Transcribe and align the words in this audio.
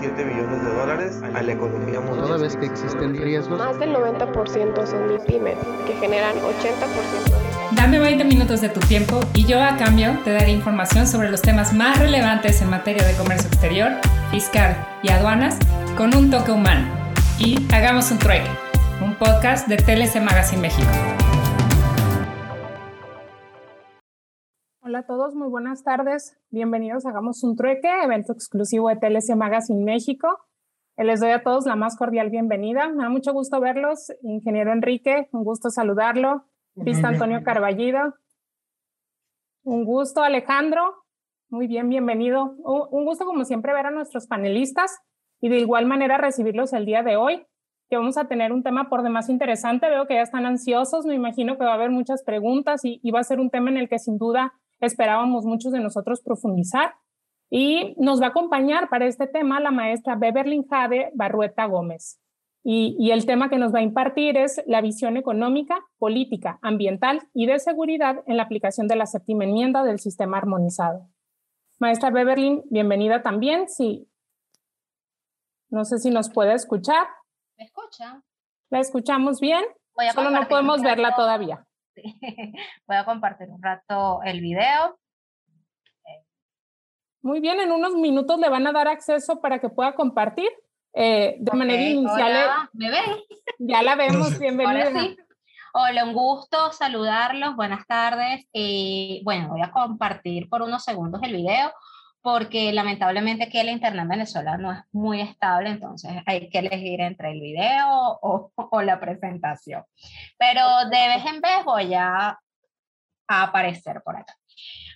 7 0.00 0.24
billones 0.24 0.64
de 0.64 0.72
dólares 0.72 1.20
a 1.34 1.42
la 1.42 1.52
economía 1.52 2.00
mundial. 2.00 2.26
Toda 2.26 2.38
vez 2.38 2.56
que 2.56 2.66
existen 2.66 3.14
riesgos, 3.20 3.58
Más 3.58 3.78
del 3.78 3.94
90% 3.94 4.86
son 4.86 5.08
MIPYMES, 5.08 5.58
que 5.86 5.92
generan 6.00 6.34
80% 6.36 6.40
de... 7.70 7.76
Dame 7.76 7.98
20 7.98 8.24
minutos 8.24 8.62
de 8.62 8.70
tu 8.70 8.80
tiempo 8.80 9.20
y 9.34 9.44
yo 9.44 9.62
a 9.62 9.76
cambio 9.76 10.18
te 10.24 10.32
daré 10.32 10.52
información 10.52 11.06
sobre 11.06 11.30
los 11.30 11.42
temas 11.42 11.74
más 11.74 11.98
relevantes 11.98 12.62
en 12.62 12.70
materia 12.70 13.06
de 13.06 13.14
comercio 13.14 13.48
exterior, 13.48 13.92
fiscal 14.30 14.74
y 15.02 15.10
aduanas 15.10 15.58
con 15.96 16.14
un 16.16 16.30
toque 16.30 16.50
humano. 16.50 16.88
Y 17.38 17.58
hagamos 17.72 18.10
un 18.10 18.18
trueque, 18.18 18.48
un 19.02 19.14
podcast 19.14 19.68
de 19.68 19.76
TLC 19.76 20.22
Magazine 20.22 20.62
México. 20.62 20.88
Hola 24.90 24.98
a 24.98 25.06
todos, 25.06 25.36
muy 25.36 25.46
buenas 25.46 25.84
tardes. 25.84 26.36
Bienvenidos 26.50 27.06
a 27.06 27.10
Hagamos 27.10 27.44
un 27.44 27.54
Trueque, 27.54 27.88
evento 28.02 28.32
exclusivo 28.32 28.88
de 28.88 28.96
TLC 28.96 29.36
Magazine 29.36 29.84
México. 29.84 30.26
Les 30.96 31.20
doy 31.20 31.30
a 31.30 31.44
todos 31.44 31.64
la 31.64 31.76
más 31.76 31.96
cordial 31.96 32.28
bienvenida. 32.28 32.88
Me 32.88 33.04
da 33.04 33.08
mucho 33.08 33.32
gusto 33.32 33.60
verlos. 33.60 34.12
Ingeniero 34.22 34.72
Enrique, 34.72 35.28
un 35.30 35.44
gusto 35.44 35.70
saludarlo. 35.70 36.44
Pista 36.84 37.06
Antonio 37.06 37.44
Carballido. 37.44 38.16
Un 39.62 39.84
gusto, 39.84 40.24
Alejandro. 40.24 41.04
Muy 41.50 41.68
bien, 41.68 41.88
bienvenido. 41.88 42.56
Un 42.64 43.04
gusto, 43.04 43.26
como 43.26 43.44
siempre, 43.44 43.72
ver 43.72 43.86
a 43.86 43.92
nuestros 43.92 44.26
panelistas 44.26 44.98
y 45.40 45.50
de 45.50 45.60
igual 45.60 45.86
manera 45.86 46.18
recibirlos 46.18 46.72
el 46.72 46.84
día 46.84 47.04
de 47.04 47.14
hoy, 47.14 47.46
que 47.88 47.96
vamos 47.96 48.18
a 48.18 48.26
tener 48.26 48.50
un 48.50 48.64
tema 48.64 48.88
por 48.88 49.04
demás 49.04 49.28
interesante. 49.28 49.88
Veo 49.88 50.08
que 50.08 50.14
ya 50.14 50.22
están 50.22 50.46
ansiosos. 50.46 51.06
Me 51.06 51.14
imagino 51.14 51.56
que 51.58 51.64
va 51.64 51.70
a 51.70 51.74
haber 51.74 51.90
muchas 51.90 52.24
preguntas 52.24 52.84
y, 52.84 52.98
y 53.04 53.12
va 53.12 53.20
a 53.20 53.22
ser 53.22 53.38
un 53.38 53.50
tema 53.50 53.70
en 53.70 53.76
el 53.76 53.88
que 53.88 54.00
sin 54.00 54.18
duda 54.18 54.52
esperábamos 54.80 55.44
muchos 55.44 55.72
de 55.72 55.80
nosotros 55.80 56.20
profundizar. 56.20 56.94
Y 57.50 57.94
nos 57.98 58.20
va 58.20 58.26
a 58.26 58.30
acompañar 58.30 58.88
para 58.88 59.06
este 59.06 59.26
tema 59.26 59.60
la 59.60 59.70
maestra 59.70 60.14
Beverly 60.14 60.64
Jade 60.68 61.10
Barrueta 61.14 61.66
Gómez. 61.66 62.20
Y, 62.62 62.94
y, 62.98 63.10
el 63.10 63.24
tema 63.24 63.48
que 63.48 63.56
nos 63.56 63.74
va 63.74 63.78
a 63.78 63.82
impartir 63.82 64.36
es 64.36 64.62
la 64.66 64.82
visión 64.82 65.16
económica, 65.16 65.78
política, 65.98 66.58
ambiental 66.60 67.22
y 67.32 67.46
de 67.46 67.58
seguridad 67.58 68.22
en 68.26 68.36
la 68.36 68.42
aplicación 68.42 68.86
de 68.86 68.96
la 68.96 69.06
séptima 69.06 69.44
enmienda 69.44 69.82
del 69.82 69.98
sistema 69.98 70.36
armonizado. 70.36 71.08
Maestra 71.78 72.10
Beverly, 72.10 72.62
bienvenida 72.68 73.22
también. 73.22 73.66
Sí. 73.66 74.06
No 75.70 75.86
sé 75.86 75.98
si 75.98 76.10
nos 76.10 76.28
puede 76.28 76.52
escuchar. 76.52 77.06
¿Me 77.56 77.64
escucha? 77.64 78.22
¿La 78.68 78.80
escuchamos 78.80 79.40
bien? 79.40 79.64
Solo 80.14 80.30
no 80.30 80.46
podemos 80.46 80.82
verla 80.82 81.14
todavía. 81.16 81.66
Voy 82.86 82.96
a 82.96 83.04
compartir 83.04 83.48
un 83.48 83.62
rato 83.62 84.20
el 84.24 84.40
video. 84.40 84.98
Muy 87.22 87.40
bien, 87.40 87.60
en 87.60 87.70
unos 87.70 87.94
minutos 87.94 88.38
le 88.38 88.48
van 88.48 88.66
a 88.66 88.72
dar 88.72 88.88
acceso 88.88 89.40
para 89.40 89.58
que 89.58 89.68
pueda 89.68 89.94
compartir. 89.94 90.48
Eh, 90.92 91.36
de 91.38 91.50
okay, 91.50 91.58
manera 91.58 91.82
inicial. 91.82 92.30
Hola, 92.30 92.70
¿Me 92.72 92.90
ven? 92.90 93.04
Ya 93.58 93.82
la 93.82 93.94
vemos, 93.94 94.38
bienvenida. 94.38 94.88
Hola, 94.88 95.00
sí. 95.00 95.16
Hola, 95.72 96.04
un 96.04 96.14
gusto 96.14 96.72
saludarlos, 96.72 97.54
buenas 97.54 97.86
tardes. 97.86 98.44
Eh, 98.52 99.20
bueno, 99.22 99.48
voy 99.50 99.62
a 99.62 99.70
compartir 99.70 100.48
por 100.48 100.62
unos 100.62 100.82
segundos 100.82 101.20
el 101.22 101.34
video 101.36 101.72
porque 102.22 102.72
lamentablemente 102.72 103.44
aquí 103.44 103.58
el 103.58 103.70
internet 103.70 104.02
en 104.02 104.08
Venezuela 104.08 104.58
no 104.58 104.72
es 104.72 104.78
muy 104.92 105.20
estable, 105.20 105.70
entonces 105.70 106.12
hay 106.26 106.48
que 106.50 106.58
elegir 106.58 107.00
entre 107.00 107.32
el 107.32 107.40
video 107.40 108.18
o, 108.22 108.52
o 108.56 108.82
la 108.82 109.00
presentación. 109.00 109.84
Pero 110.38 110.62
de 110.90 111.08
vez 111.08 111.26
en 111.26 111.40
vez 111.40 111.64
voy 111.64 111.94
a, 111.94 112.38
a 113.28 113.42
aparecer 113.42 114.02
por 114.04 114.16
acá. 114.16 114.34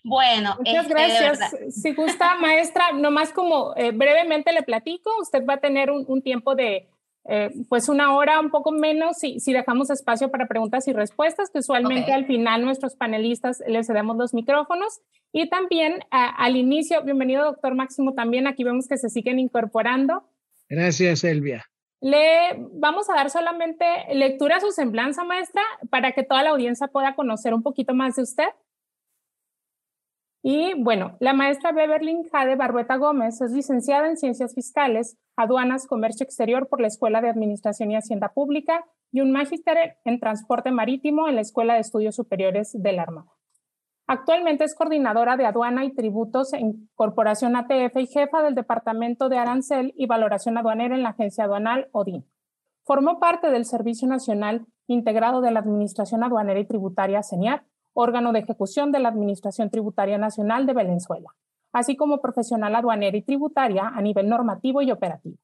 Bueno, 0.02 0.56
muchas 0.58 0.86
este, 0.86 0.88
gracias. 0.92 1.56
Si 1.70 1.94
gusta, 1.94 2.36
maestra, 2.36 2.92
nomás 2.92 3.32
como 3.32 3.74
eh, 3.74 3.90
brevemente 3.90 4.52
le 4.52 4.62
platico, 4.62 5.10
usted 5.20 5.42
va 5.48 5.54
a 5.54 5.60
tener 5.60 5.90
un, 5.90 6.04
un 6.06 6.20
tiempo 6.20 6.54
de 6.54 6.90
eh, 7.26 7.50
pues 7.68 7.88
una 7.88 8.14
hora, 8.14 8.38
un 8.38 8.50
poco 8.50 8.70
menos, 8.70 9.18
si, 9.18 9.40
si, 9.40 9.52
dejamos 9.52 9.88
espacio 9.90 10.30
para 10.30 10.46
preguntas 10.46 10.86
y 10.88 10.92
respuestas, 10.92 11.50
que 11.50 11.60
usualmente 11.60 12.02
okay. 12.02 12.14
al 12.14 12.26
final 12.26 12.64
nuestros 12.64 12.96
panelistas 12.96 13.62
les 13.66 13.86
cedemos 13.86 14.16
los 14.16 14.34
micrófonos. 14.34 15.00
Y 15.32 15.48
también 15.48 16.04
a, 16.10 16.26
al 16.26 16.56
inicio, 16.56 17.02
bienvenido 17.02 17.44
doctor 17.44 17.74
Máximo, 17.74 18.12
también 18.12 18.46
aquí 18.46 18.62
vemos 18.62 18.86
que 18.88 18.98
se 18.98 19.08
siguen 19.08 19.38
incorporando. 19.38 20.24
Gracias, 20.68 21.24
Elvia. 21.24 21.64
Le 22.00 22.68
vamos 22.72 23.08
a 23.08 23.14
dar 23.14 23.30
solamente 23.30 23.86
lectura 24.12 24.56
a 24.56 24.60
su 24.60 24.70
semblanza, 24.72 25.24
maestra, 25.24 25.62
para 25.88 26.12
que 26.12 26.22
toda 26.22 26.42
la 26.42 26.50
audiencia 26.50 26.88
pueda 26.88 27.14
conocer 27.14 27.54
un 27.54 27.62
poquito 27.62 27.94
más 27.94 28.16
de 28.16 28.22
usted. 28.22 28.48
Y 30.46 30.74
bueno, 30.74 31.16
la 31.20 31.32
maestra 31.32 31.72
Beverly 31.72 32.28
Jade 32.30 32.54
Barrueta 32.54 32.96
Gómez 32.96 33.40
es 33.40 33.52
licenciada 33.52 34.10
en 34.10 34.18
Ciencias 34.18 34.54
Fiscales, 34.54 35.16
Aduanas, 35.36 35.86
Comercio 35.86 36.22
Exterior 36.22 36.68
por 36.68 36.82
la 36.82 36.86
Escuela 36.86 37.22
de 37.22 37.30
Administración 37.30 37.90
y 37.90 37.96
Hacienda 37.96 38.28
Pública 38.28 38.84
y 39.10 39.22
un 39.22 39.32
magíster 39.32 39.96
en 40.04 40.20
Transporte 40.20 40.70
Marítimo 40.70 41.30
en 41.30 41.36
la 41.36 41.40
Escuela 41.40 41.72
de 41.72 41.80
Estudios 41.80 42.14
Superiores 42.14 42.72
de 42.74 42.92
la 42.92 43.04
Armada. 43.04 43.32
Actualmente 44.06 44.64
es 44.64 44.74
coordinadora 44.74 45.38
de 45.38 45.46
aduana 45.46 45.86
y 45.86 45.94
tributos 45.94 46.52
en 46.52 46.90
Corporación 46.94 47.56
ATF 47.56 47.96
y 47.96 48.06
jefa 48.06 48.42
del 48.42 48.54
Departamento 48.54 49.30
de 49.30 49.38
Arancel 49.38 49.94
y 49.96 50.04
Valoración 50.04 50.58
Aduanera 50.58 50.94
en 50.94 51.04
la 51.04 51.10
Agencia 51.10 51.44
Aduanal 51.44 51.88
ODIN. 51.92 52.26
Formó 52.84 53.18
parte 53.18 53.50
del 53.50 53.64
Servicio 53.64 54.06
Nacional 54.06 54.66
Integrado 54.88 55.40
de 55.40 55.52
la 55.52 55.60
Administración 55.60 56.22
Aduanera 56.22 56.60
y 56.60 56.66
Tributaria 56.66 57.22
CENIAT, 57.22 57.62
órgano 57.94 58.32
de 58.32 58.40
ejecución 58.40 58.92
de 58.92 58.98
la 58.98 59.08
Administración 59.08 59.70
Tributaria 59.70 60.18
Nacional 60.18 60.66
de 60.66 60.74
Venezuela, 60.74 61.30
así 61.72 61.96
como 61.96 62.20
profesional 62.20 62.74
aduanera 62.74 63.16
y 63.16 63.22
tributaria 63.22 63.88
a 63.88 64.02
nivel 64.02 64.28
normativo 64.28 64.82
y 64.82 64.90
operativo. 64.90 65.36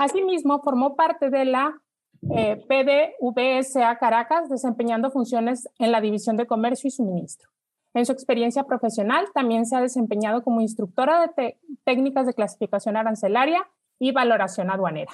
Asimismo, 0.00 0.60
formó 0.62 0.96
parte 0.96 1.30
de 1.30 1.44
la 1.44 1.80
eh, 2.30 2.64
PDVSA 2.68 3.96
Caracas, 3.98 4.48
desempeñando 4.48 5.10
funciones 5.10 5.68
en 5.78 5.92
la 5.92 6.00
División 6.00 6.36
de 6.36 6.46
Comercio 6.46 6.88
y 6.88 6.90
Suministro. 6.90 7.48
En 7.94 8.06
su 8.06 8.12
experiencia 8.12 8.64
profesional, 8.64 9.26
también 9.34 9.66
se 9.66 9.76
ha 9.76 9.80
desempeñado 9.80 10.42
como 10.42 10.60
instructora 10.60 11.32
de 11.36 11.58
técnicas 11.84 12.26
de 12.26 12.34
clasificación 12.34 12.96
arancelaria 12.96 13.66
y 13.98 14.12
valoración 14.12 14.70
aduanera. 14.70 15.12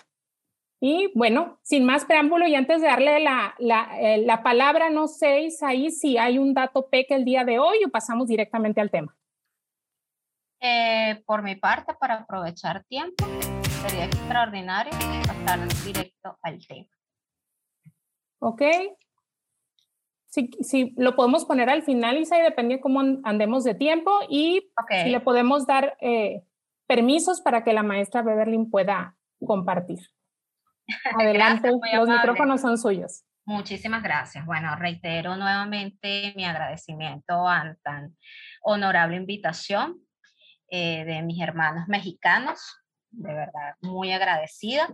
Y 0.86 1.10
bueno, 1.14 1.58
sin 1.62 1.86
más 1.86 2.04
preámbulo 2.04 2.46
y 2.46 2.54
antes 2.54 2.82
de 2.82 2.88
darle 2.88 3.18
la, 3.18 3.54
la, 3.58 3.98
eh, 3.98 4.18
la 4.18 4.42
palabra, 4.42 4.90
no 4.90 5.08
sé, 5.08 5.48
ahí 5.62 5.90
si 5.90 6.18
hay 6.18 6.36
un 6.36 6.52
dato 6.52 6.90
PEC 6.90 7.12
el 7.12 7.24
día 7.24 7.42
de 7.42 7.58
hoy 7.58 7.78
o 7.86 7.90
pasamos 7.90 8.28
directamente 8.28 8.82
al 8.82 8.90
tema. 8.90 9.16
Eh, 10.60 11.22
por 11.24 11.42
mi 11.42 11.56
parte, 11.56 11.94
para 11.98 12.16
aprovechar 12.16 12.84
tiempo, 12.84 13.24
sería 13.80 14.04
extraordinario 14.04 14.92
pasar 15.26 15.66
directo 15.86 16.36
al 16.42 16.58
tema. 16.66 16.90
Ok. 18.40 18.62
Si, 20.26 20.50
si 20.60 20.92
lo 20.98 21.16
podemos 21.16 21.46
poner 21.46 21.70
al 21.70 21.82
final, 21.82 22.18
Isa, 22.18 22.38
y 22.38 22.42
depende 22.42 22.74
de 22.74 22.80
cómo 22.82 23.00
andemos 23.22 23.64
de 23.64 23.74
tiempo 23.74 24.12
y 24.28 24.70
okay. 24.78 25.04
si 25.04 25.08
le 25.08 25.20
podemos 25.20 25.66
dar 25.66 25.96
eh, 26.02 26.42
permisos 26.86 27.40
para 27.40 27.64
que 27.64 27.72
la 27.72 27.82
maestra 27.82 28.20
Beverly 28.20 28.66
pueda 28.66 29.16
compartir. 29.46 30.13
Adelante, 31.20 31.70
gracias, 31.70 31.98
los 31.98 32.08
micrófonos 32.08 32.60
son 32.60 32.78
suyos. 32.78 33.24
Muchísimas 33.46 34.02
gracias. 34.02 34.46
Bueno, 34.46 34.74
reitero 34.76 35.36
nuevamente 35.36 36.32
mi 36.36 36.44
agradecimiento 36.44 37.46
a 37.48 37.76
tan 37.82 38.16
honorable 38.62 39.16
invitación 39.16 39.98
eh, 40.70 41.04
de 41.04 41.22
mis 41.22 41.40
hermanos 41.42 41.86
mexicanos 41.88 42.84
de 43.16 43.34
verdad, 43.34 43.74
muy 43.80 44.12
agradecida. 44.12 44.88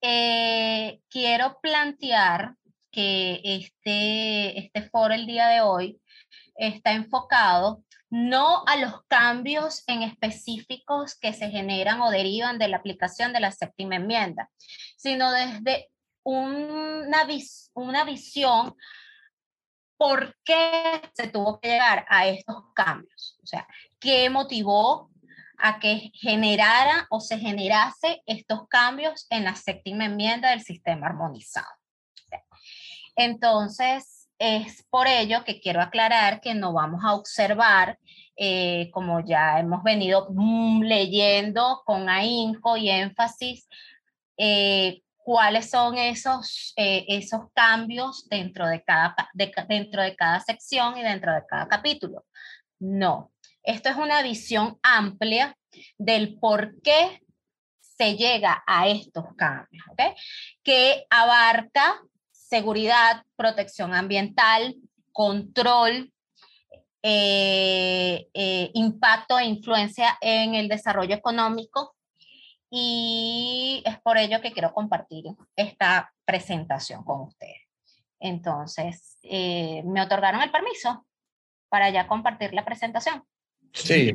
Eh, 0.00 1.00
quiero 1.08 1.58
plantear 1.60 2.54
que 2.90 3.40
este, 3.42 4.58
este 4.58 4.82
foro 4.90 5.14
el 5.14 5.26
día 5.26 5.48
de 5.48 5.60
hoy 5.60 6.00
está 6.54 6.92
enfocado 6.92 7.82
no 8.10 8.62
a 8.66 8.76
los 8.76 9.02
cambios 9.04 9.84
en 9.86 10.02
específicos 10.02 11.14
que 11.14 11.32
se 11.32 11.48
generan 11.48 12.00
o 12.02 12.10
derivan 12.10 12.58
de 12.58 12.68
la 12.68 12.76
aplicación 12.76 13.32
de 13.32 13.40
la 13.40 13.52
séptima 13.52 13.96
enmienda, 13.96 14.50
sino 14.96 15.32
desde 15.32 15.90
una, 16.22 17.26
una 17.72 18.04
visión 18.04 18.76
por 19.96 20.36
qué 20.44 21.00
se 21.14 21.28
tuvo 21.28 21.58
que 21.60 21.68
llegar 21.68 22.04
a 22.08 22.26
estos 22.26 22.56
cambios, 22.74 23.38
o 23.42 23.46
sea, 23.46 23.66
qué 23.98 24.28
motivó 24.28 25.10
a 25.56 25.78
que 25.78 26.10
generara 26.14 27.06
o 27.08 27.20
se 27.20 27.38
generase 27.38 28.20
estos 28.26 28.66
cambios 28.68 29.26
en 29.30 29.44
la 29.44 29.54
séptima 29.54 30.06
enmienda 30.06 30.50
del 30.50 30.60
sistema 30.60 31.06
armonizado. 31.06 31.68
Entonces, 33.14 34.21
es 34.42 34.82
por 34.90 35.06
ello 35.06 35.44
que 35.44 35.60
quiero 35.60 35.80
aclarar 35.80 36.40
que 36.40 36.52
no 36.52 36.72
vamos 36.72 37.04
a 37.04 37.14
observar, 37.14 38.00
eh, 38.36 38.90
como 38.92 39.24
ya 39.24 39.60
hemos 39.60 39.84
venido 39.84 40.26
mm, 40.30 40.82
leyendo 40.82 41.82
con 41.86 42.08
ahínco 42.08 42.76
y 42.76 42.90
énfasis, 42.90 43.68
eh, 44.36 45.00
cuáles 45.18 45.70
son 45.70 45.96
esos, 45.96 46.72
eh, 46.76 47.04
esos 47.06 47.52
cambios 47.54 48.28
dentro 48.28 48.66
de, 48.66 48.82
cada, 48.82 49.14
dentro 49.68 50.02
de 50.02 50.16
cada 50.16 50.40
sección 50.40 50.98
y 50.98 51.02
dentro 51.02 51.32
de 51.32 51.46
cada 51.48 51.68
capítulo. 51.68 52.24
No, 52.80 53.30
esto 53.62 53.90
es 53.90 53.96
una 53.96 54.22
visión 54.22 54.76
amplia 54.82 55.56
del 55.98 56.34
por 56.40 56.82
qué 56.82 57.22
se 57.80 58.16
llega 58.16 58.64
a 58.66 58.88
estos 58.88 59.24
cambios, 59.36 59.86
que 60.64 61.06
abarca 61.10 62.02
seguridad, 62.52 63.24
protección 63.34 63.94
ambiental, 63.94 64.76
control, 65.10 66.12
eh, 67.02 68.28
eh, 68.34 68.70
impacto 68.74 69.38
e 69.38 69.46
influencia 69.46 70.18
en 70.20 70.54
el 70.54 70.68
desarrollo 70.68 71.14
económico. 71.14 71.96
Y 72.68 73.82
es 73.86 73.98
por 74.02 74.18
ello 74.18 74.42
que 74.42 74.52
quiero 74.52 74.74
compartir 74.74 75.24
esta 75.56 76.12
presentación 76.26 77.02
con 77.04 77.22
ustedes. 77.22 77.62
Entonces, 78.20 79.18
eh, 79.22 79.82
¿me 79.84 80.02
otorgaron 80.02 80.42
el 80.42 80.50
permiso 80.50 81.06
para 81.70 81.88
ya 81.88 82.06
compartir 82.06 82.52
la 82.52 82.66
presentación? 82.66 83.24
Sí. 83.72 84.12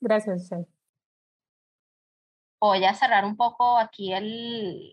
Gracias, 0.00 0.50
Voy 2.60 2.84
a 2.84 2.94
cerrar 2.94 3.24
un 3.24 3.36
poco 3.38 3.78
aquí 3.78 4.12
el, 4.12 4.92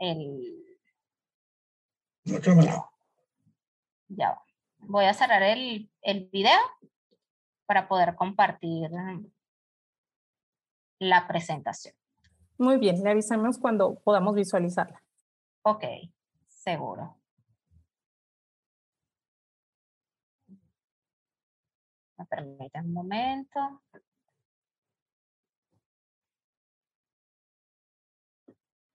el... 0.00 0.56
Ya 4.08 4.42
Voy 4.78 5.04
a 5.04 5.14
cerrar 5.14 5.42
el, 5.42 5.90
el 6.02 6.28
video 6.32 6.58
para 7.66 7.86
poder 7.86 8.16
compartir 8.16 8.90
la 10.98 11.28
presentación. 11.28 11.94
Muy 12.58 12.78
bien, 12.78 13.02
le 13.02 13.10
avisamos 13.10 13.58
cuando 13.58 14.00
podamos 14.00 14.34
visualizarla. 14.34 15.02
Ok, 15.62 15.84
seguro. 16.48 17.16
Me 22.18 22.26
permite 22.26 22.80
un 22.80 22.92
momento. 22.92 23.82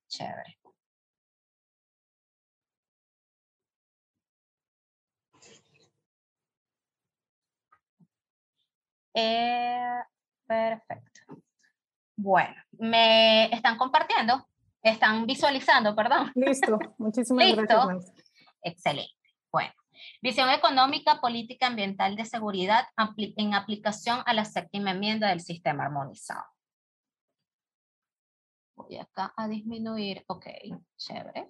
Chévere. 0.07 0.64
Eh, 9.15 10.03
perfecto. 10.45 11.21
Bueno, 12.17 12.53
me 12.73 13.45
están 13.45 13.77
compartiendo, 13.77 14.47
están 14.83 15.25
visualizando, 15.25 15.95
perdón. 15.95 16.31
Listo, 16.35 16.77
muchísimas 16.97 17.55
gracias. 17.55 18.13
Excelente. 18.61 19.13
Bueno, 19.51 19.73
visión 20.21 20.49
económica, 20.49 21.21
política 21.21 21.67
ambiental 21.67 22.17
de 22.17 22.25
seguridad 22.25 22.87
en 23.17 23.53
aplicación 23.53 24.21
a 24.25 24.33
la 24.33 24.43
séptima 24.43 24.91
enmienda 24.91 25.29
del 25.29 25.39
sistema 25.39 25.85
armonizado. 25.85 26.43
Voy 28.75 28.97
acá 28.97 29.33
a 29.37 29.47
disminuir, 29.47 30.25
ok, 30.27 30.45
chévere. 30.97 31.49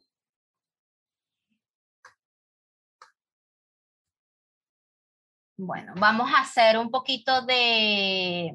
Bueno, 5.58 5.94
vamos 5.98 6.30
a 6.34 6.42
hacer 6.42 6.78
un 6.78 6.92
poquito 6.92 7.42
de, 7.44 8.54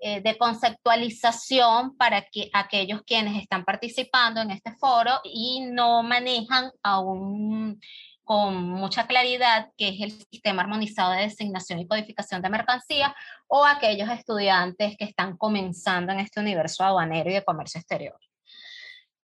eh, 0.00 0.20
de 0.20 0.38
conceptualización 0.38 1.96
para 1.96 2.22
que 2.22 2.50
aquellos 2.52 3.02
quienes 3.02 3.40
están 3.40 3.64
participando 3.64 4.40
en 4.40 4.50
este 4.50 4.72
foro 4.76 5.20
y 5.24 5.60
no 5.60 6.02
manejan 6.02 6.70
aún 6.82 7.80
con 8.24 8.54
mucha 8.54 9.06
claridad 9.06 9.70
qué 9.76 9.88
es 9.88 10.00
el 10.00 10.10
sistema 10.10 10.62
armonizado 10.62 11.12
de 11.12 11.22
designación 11.22 11.78
y 11.78 11.86
codificación 11.86 12.42
de 12.42 12.50
mercancías 12.50 13.12
o 13.46 13.64
aquellos 13.64 14.10
estudiantes 14.10 14.96
que 14.98 15.04
están 15.04 15.36
comenzando 15.36 16.12
en 16.12 16.20
este 16.20 16.40
universo 16.40 16.84
aduanero 16.84 17.30
y 17.30 17.34
de 17.34 17.44
comercio 17.44 17.80
exterior. 17.80 18.18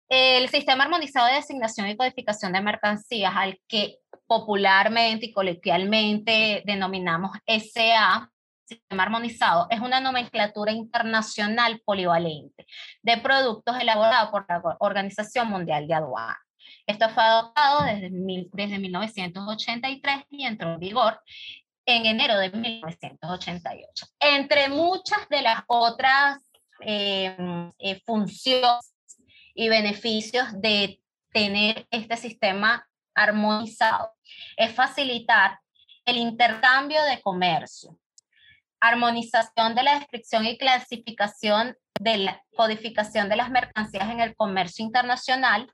El 0.09 0.49
sistema 0.49 0.85
armonizado 0.85 1.27
de 1.27 1.35
designación 1.35 1.89
y 1.89 1.97
codificación 1.97 2.53
de 2.53 2.63
mercancías, 2.63 3.33
al 3.37 3.61
que 3.69 3.99
popularmente 4.27 5.27
y 5.27 5.33
coloquialmente 5.33 6.63
denominamos 6.65 7.33
SA, 7.47 8.31
sistema 8.65 9.03
armonizado, 9.03 9.67
es 9.71 9.81
una 9.81 10.01
nomenclatura 10.01 10.73
internacional 10.73 11.81
polivalente 11.85 12.67
de 13.03 13.17
productos 13.19 13.79
elaborados 13.81 14.31
por 14.31 14.47
la 14.49 14.63
Organización 14.81 15.49
Mundial 15.49 15.87
de 15.87 15.95
Aduanas. 15.95 16.39
Esto 16.87 17.09
fue 17.11 17.23
adoptado 17.23 17.85
desde, 17.85 18.11
desde 18.53 18.79
1983 18.79 20.25
y 20.31 20.45
entró 20.47 20.73
en 20.73 20.79
vigor 20.79 21.21
en 21.87 22.07
enero 22.07 22.39
de 22.39 22.51
1988. 22.51 24.07
Entre 24.21 24.69
muchas 24.69 25.29
de 25.29 25.43
las 25.43 25.63
otras 25.67 26.39
eh, 26.81 27.37
eh, 27.79 28.01
funciones 28.07 28.95
y 29.59 29.69
beneficios 29.69 30.47
de 30.53 31.01
tener 31.33 31.89
este 31.91 32.17
sistema 32.17 32.89
armonizado 33.13 34.13
es 34.57 34.73
facilitar 34.73 35.59
el 36.05 36.17
intercambio 36.17 37.03
de 37.03 37.21
comercio, 37.21 37.99
armonización 38.81 39.75
de 39.75 39.83
la 39.83 39.99
descripción 39.99 40.47
y 40.47 40.57
clasificación 40.57 41.77
de 41.99 42.19
la 42.19 42.43
codificación 42.57 43.29
de 43.29 43.35
las 43.35 43.51
mercancías 43.51 44.09
en 44.09 44.21
el 44.21 44.37
comercio 44.37 44.85
internacional. 44.85 45.69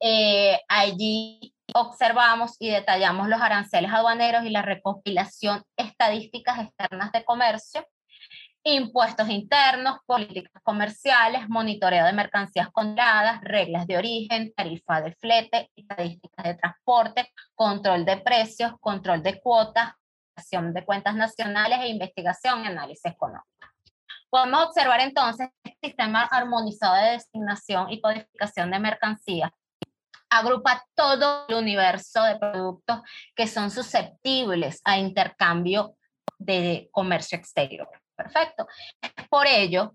Eh, 0.00 0.60
allí 0.68 1.54
observamos 1.74 2.56
y 2.58 2.68
detallamos 2.68 3.28
los 3.28 3.40
aranceles 3.40 3.90
aduaneros 3.90 4.44
y 4.44 4.50
la 4.50 4.60
recopilación 4.60 5.64
estadísticas 5.78 6.58
externas 6.58 7.10
de 7.12 7.24
comercio, 7.24 7.88
impuestos 8.74 9.28
internos, 9.28 9.98
políticas 10.06 10.62
comerciales, 10.62 11.48
monitoreo 11.48 12.04
de 12.06 12.12
mercancías 12.12 12.70
controladas, 12.70 13.40
reglas 13.42 13.86
de 13.86 13.96
origen, 13.96 14.52
tarifa 14.54 15.00
de 15.00 15.12
flete, 15.14 15.70
estadísticas 15.76 16.44
de 16.44 16.54
transporte, 16.54 17.32
control 17.54 18.04
de 18.04 18.16
precios, 18.18 18.72
control 18.80 19.22
de 19.22 19.40
cuotas, 19.40 19.92
de 20.50 20.84
cuentas 20.84 21.16
nacionales 21.16 21.80
e 21.80 21.88
investigación 21.88 22.62
y 22.62 22.68
análisis 22.68 23.04
económico. 23.06 23.46
Podemos 24.30 24.66
observar 24.66 25.00
entonces 25.00 25.48
el 25.64 25.76
sistema 25.82 26.22
armonizado 26.30 26.94
de 26.94 27.12
designación 27.12 27.90
y 27.90 28.00
codificación 28.00 28.70
de 28.70 28.78
mercancías 28.78 29.50
agrupa 30.30 30.84
todo 30.94 31.46
el 31.48 31.54
universo 31.56 32.22
de 32.22 32.38
productos 32.38 33.00
que 33.34 33.46
son 33.46 33.70
susceptibles 33.70 34.80
a 34.84 34.98
intercambio 34.98 35.96
de 36.38 36.88
comercio 36.92 37.38
exterior. 37.38 37.88
Perfecto. 38.18 38.66
Por 39.30 39.46
ello 39.46 39.94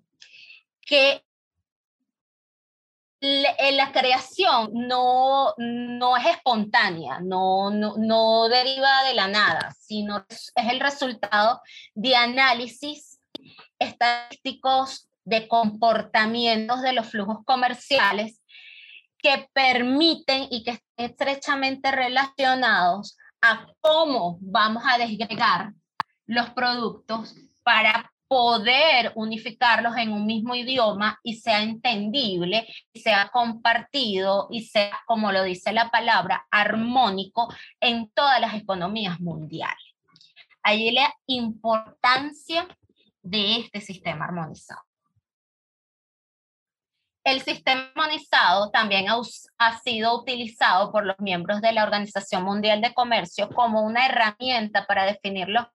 que 0.81 1.25
la 3.19 3.91
creación 3.91 4.71
no, 4.73 5.53
no 5.57 6.17
es 6.17 6.25
espontánea, 6.27 7.19
no, 7.21 7.69
no, 7.69 7.95
no, 7.97 8.47
deriva 8.47 9.03
de 9.03 9.13
la 9.13 9.27
nada, 9.27 9.73
sino 9.77 10.25
es 10.29 10.53
el 10.55 10.79
resultado 10.79 11.61
de 11.95 12.15
análisis 12.15 13.19
estadísticos 13.77 15.09
de 15.25 15.47
comportamientos 15.49 16.81
de 16.81 16.93
los 16.93 17.07
flujos 17.07 17.39
comerciales 17.45 18.41
que 19.17 19.49
permiten 19.53 20.47
y 20.49 20.63
que 20.63 20.71
están 20.71 20.93
estrechamente 20.97 21.91
relacionados 21.91 23.17
a 23.41 23.67
cómo 23.81 24.37
vamos 24.41 24.83
a 24.85 24.97
desgregar 24.97 25.73
los 26.25 26.49
productos 26.51 27.35
para 27.63 28.12
poder 28.33 29.11
unificarlos 29.13 29.95
en 29.95 30.11
un 30.11 30.25
mismo 30.25 30.55
idioma 30.55 31.19
y 31.21 31.35
sea 31.35 31.61
entendible, 31.61 32.67
sea 32.91 33.29
compartido 33.31 34.47
y 34.49 34.63
sea, 34.63 35.01
como 35.05 35.31
lo 35.31 35.43
dice 35.43 35.71
la 35.71 35.91
palabra, 35.91 36.47
armónico 36.49 37.53
en 37.79 38.09
todas 38.09 38.41
las 38.41 38.55
economías 38.55 39.19
mundiales. 39.19 39.95
Allí 40.63 40.89
la 40.89 41.13
importancia 41.27 42.67
de 43.21 43.57
este 43.57 43.81
sistema 43.81 44.25
armonizado. 44.25 44.81
El 47.23 47.39
sistema 47.41 47.91
armonizado 47.95 48.71
también 48.71 49.05
ha, 49.59 49.77
sido 49.77 50.19
utilizado 50.19 50.91
por 50.91 51.05
los 51.05 51.19
miembros 51.19 51.61
de 51.61 51.71
la 51.71 51.83
Organización 51.83 52.41
Mundial 52.41 52.81
de 52.81 52.95
Comercio 52.95 53.47
como 53.49 53.83
una 53.83 54.07
herramienta 54.07 54.87
para 54.87 55.05
definir 55.05 55.49
los 55.49 55.67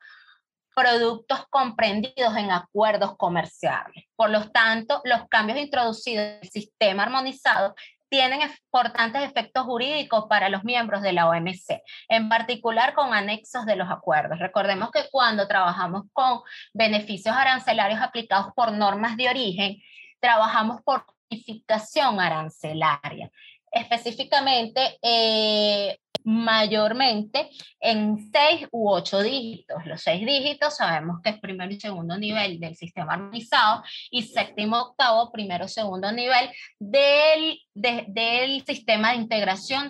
productos 0.79 1.45
comprendidos 1.51 2.37
en 2.37 2.53
acuerdos 2.53 3.17
comerciales. 3.17 4.05
Por 4.15 4.31
lo 4.31 4.49
tanto, 4.51 5.01
los 5.05 5.27
cambios 5.29 5.59
introducidos 5.59 6.25
en 6.25 6.39
el 6.41 6.49
sistema 6.49 7.03
armonizado 7.03 7.75
tienen 8.09 8.43
importantes 8.43 9.23
efectos 9.23 9.65
jurídicos 9.65 10.27
para 10.29 10.49
los 10.49 10.63
miembros 10.63 11.03
de 11.03 11.13
la 11.13 11.29
OMC, 11.29 11.83
en 12.09 12.29
particular 12.29 12.95
con 12.95 13.13
anexos 13.13 13.67
de 13.67 13.75
los 13.75 13.91
acuerdos. 13.91 14.39
Recordemos 14.39 14.93
que 14.93 15.09
cuando 15.11 15.49
trabajamos 15.49 16.05
con 16.13 16.43
beneficios 16.73 17.35
arancelarios 17.37 18.01
aplicados 18.01 18.53
por 18.55 18.71
normas 18.71 19.17
de 19.17 19.29
origen, 19.29 19.77
trabajamos 20.21 20.81
por 20.83 21.05
unificación 21.29 22.21
arancelaria. 22.21 23.31
Específicamente, 23.73 24.99
eh, 25.03 25.99
mayormente 26.25 27.49
en 27.81 28.31
seis 28.31 28.67
u 28.71 28.91
ocho 28.91 29.23
dígitos. 29.23 29.87
Los 29.87 30.03
seis 30.03 30.27
dígitos 30.27 30.77
sabemos 30.77 31.21
que 31.23 31.31
es 31.31 31.41
primero 31.41 31.73
y 31.73 31.81
segundo 31.81 32.19
nivel 32.19 32.61
del 32.61 32.77
sistema 32.77 33.15
armonizado 33.15 33.83
y 34.11 34.25
séptimo, 34.25 34.79
octavo, 34.79 35.33
primero 35.33 35.67
segundo 35.69 36.13
nivel 36.13 36.51
del, 36.79 37.59
del 37.75 38.63
sistema 38.67 39.13
de 39.13 39.17
integración 39.17 39.89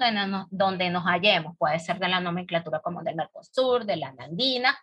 donde 0.51 0.91
nos 0.91 1.05
hallemos. 1.05 1.57
Puede 1.59 1.81
ser 1.81 1.99
de 1.99 2.09
la 2.09 2.21
nomenclatura 2.21 2.81
como 2.81 3.03
del 3.03 3.17
Mercosur, 3.17 3.85
de 3.85 3.97
la 3.97 4.15
Andina, 4.19 4.79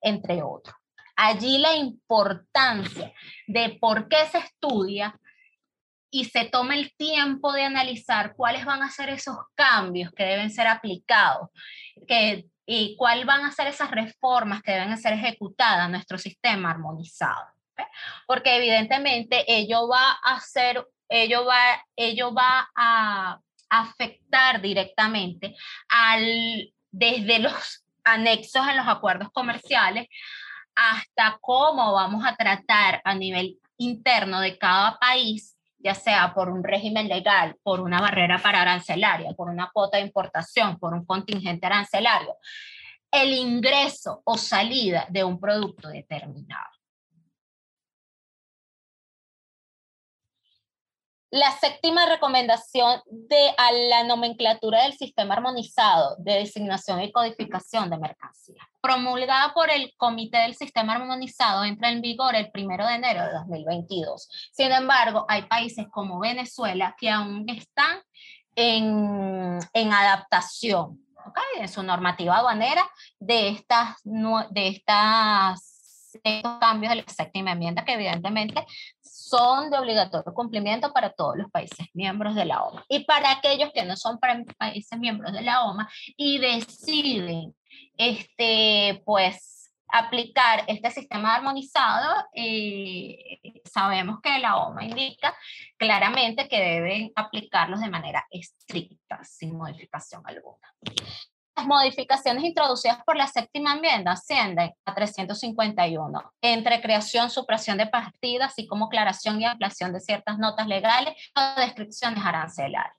entre 0.00 0.42
otros. 0.42 0.76
Allí 1.16 1.58
la 1.58 1.74
importancia 1.74 3.12
de 3.48 3.76
por 3.80 4.08
qué 4.08 4.26
se 4.30 4.38
estudia 4.38 5.18
y 6.10 6.24
se 6.24 6.44
toma 6.46 6.74
el 6.74 6.94
tiempo 6.96 7.52
de 7.52 7.64
analizar 7.64 8.34
cuáles 8.34 8.64
van 8.64 8.82
a 8.82 8.90
ser 8.90 9.08
esos 9.10 9.36
cambios 9.54 10.10
que 10.12 10.24
deben 10.24 10.50
ser 10.50 10.66
aplicados 10.66 11.48
que, 12.06 12.46
y 12.66 12.96
cuáles 12.96 13.26
van 13.26 13.44
a 13.44 13.52
ser 13.52 13.68
esas 13.68 13.90
reformas 13.90 14.62
que 14.62 14.72
deben 14.72 14.96
ser 14.98 15.12
ejecutadas 15.12 15.86
en 15.86 15.92
nuestro 15.92 16.18
sistema 16.18 16.70
armonizado. 16.70 17.46
Porque 18.26 18.56
evidentemente 18.56 19.44
ello 19.46 19.88
va 19.88 20.12
a 20.12 20.38
ser, 20.40 20.86
ello 21.08 21.46
va, 21.46 21.84
ello 21.96 22.34
va 22.34 22.68
a 22.74 23.40
afectar 23.70 24.60
directamente 24.60 25.56
al, 25.88 26.72
desde 26.90 27.38
los 27.38 27.84
anexos 28.04 28.66
en 28.68 28.76
los 28.76 28.88
acuerdos 28.88 29.30
comerciales 29.32 30.08
hasta 30.74 31.38
cómo 31.40 31.92
vamos 31.92 32.24
a 32.26 32.36
tratar 32.36 33.00
a 33.04 33.14
nivel 33.14 33.58
interno 33.76 34.40
de 34.40 34.58
cada 34.58 34.98
país 34.98 35.56
ya 35.82 35.94
sea 35.94 36.32
por 36.34 36.48
un 36.48 36.62
régimen 36.62 37.08
legal, 37.08 37.56
por 37.62 37.80
una 37.80 38.00
barrera 38.00 38.38
para 38.38 38.62
arancelaria, 38.62 39.32
por 39.32 39.48
una 39.48 39.70
cuota 39.72 39.96
de 39.96 40.04
importación, 40.04 40.78
por 40.78 40.94
un 40.94 41.04
contingente 41.04 41.66
arancelario, 41.66 42.36
el 43.10 43.32
ingreso 43.32 44.22
o 44.24 44.36
salida 44.36 45.06
de 45.08 45.24
un 45.24 45.40
producto 45.40 45.88
determinado. 45.88 46.79
La 51.32 51.52
séptima 51.52 52.06
recomendación 52.06 53.02
de 53.06 53.54
a 53.56 53.70
la 53.70 54.02
nomenclatura 54.02 54.82
del 54.82 54.94
sistema 54.94 55.34
armonizado 55.34 56.16
de 56.18 56.34
designación 56.34 57.00
y 57.02 57.12
codificación 57.12 57.88
de 57.88 57.98
mercancías, 57.98 58.66
promulgada 58.80 59.54
por 59.54 59.70
el 59.70 59.94
Comité 59.96 60.38
del 60.38 60.56
Sistema 60.56 60.94
Armonizado, 60.94 61.62
entra 61.62 61.90
en 61.90 62.00
vigor 62.00 62.34
el 62.34 62.50
1 62.52 62.84
de 62.84 62.94
enero 62.94 63.24
de 63.24 63.32
2022. 63.32 64.28
Sin 64.50 64.72
embargo, 64.72 65.24
hay 65.28 65.42
países 65.42 65.86
como 65.92 66.18
Venezuela 66.18 66.96
que 66.98 67.10
aún 67.10 67.48
están 67.48 68.00
en, 68.56 69.60
en 69.72 69.92
adaptación 69.92 70.98
¿okay? 71.26 71.60
en 71.62 71.68
su 71.68 71.84
normativa 71.84 72.38
aduanera 72.38 72.82
de 73.20 73.50
estas, 73.50 73.98
de 74.02 74.66
estas 74.66 75.69
estos 76.22 76.58
cambios 76.58 76.90
de 76.90 77.02
la 77.02 77.08
séptima 77.08 77.52
enmienda 77.52 77.84
que 77.84 77.94
evidentemente 77.94 78.64
son 79.00 79.70
de 79.70 79.78
obligatorio 79.78 80.32
cumplimiento 80.34 80.92
para 80.92 81.10
todos 81.10 81.36
los 81.36 81.50
países 81.50 81.86
miembros 81.94 82.34
de 82.34 82.44
la 82.44 82.62
OMA. 82.62 82.84
Y 82.88 83.04
para 83.04 83.32
aquellos 83.32 83.70
que 83.72 83.84
no 83.84 83.96
son 83.96 84.18
países 84.18 84.98
miembros 84.98 85.32
de 85.32 85.42
la 85.42 85.64
OMA 85.64 85.88
y 86.16 86.38
deciden, 86.38 87.54
este, 87.96 89.02
pues, 89.04 89.72
aplicar 89.92 90.64
este 90.68 90.90
sistema 90.90 91.34
armonizado, 91.34 92.26
eh, 92.32 93.40
sabemos 93.64 94.20
que 94.22 94.38
la 94.38 94.56
OMA 94.56 94.84
indica 94.84 95.34
claramente 95.76 96.48
que 96.48 96.60
deben 96.60 97.12
aplicarlos 97.16 97.80
de 97.80 97.90
manera 97.90 98.24
estricta, 98.30 99.22
sin 99.24 99.56
modificación 99.56 100.22
alguna 100.24 100.74
modificaciones 101.66 102.44
introducidas 102.44 103.02
por 103.04 103.16
la 103.16 103.26
séptima 103.26 103.74
enmienda 103.74 104.12
ascienden 104.12 104.72
a 104.84 104.94
351, 104.94 106.32
entre 106.40 106.80
creación, 106.80 107.30
supresión 107.30 107.78
de 107.78 107.86
partidas, 107.86 108.52
así 108.52 108.66
como 108.66 108.86
aclaración 108.86 109.40
y 109.40 109.44
ampliación 109.44 109.92
de 109.92 110.00
ciertas 110.00 110.38
notas 110.38 110.66
legales 110.66 111.14
o 111.36 111.60
descripciones 111.60 112.24
arancelarias. 112.24 112.96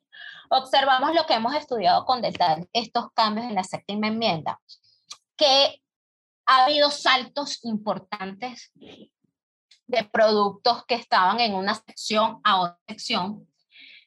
Observamos 0.50 1.14
lo 1.16 1.26
que 1.26 1.36
hemos 1.36 1.56
estudiado 1.56 2.06
con 2.06 2.22
detalle, 2.22 2.68
estos 2.74 3.12
cambios 3.14 3.48
en 3.48 3.56
la 3.56 3.64
séptima 3.64 4.08
enmienda, 4.08 4.60
que 5.38 5.82
ha 6.46 6.66
habido 6.66 6.92
saltos 6.92 7.64
importantes 7.64 8.72
de 9.88 10.04
productos 10.12 10.86
que 10.86 10.96
estaban 10.96 11.40
en 11.40 11.54
una 11.54 11.76
sección 11.76 12.40
a 12.44 12.62
otra 12.62 12.80
sección, 12.88 13.48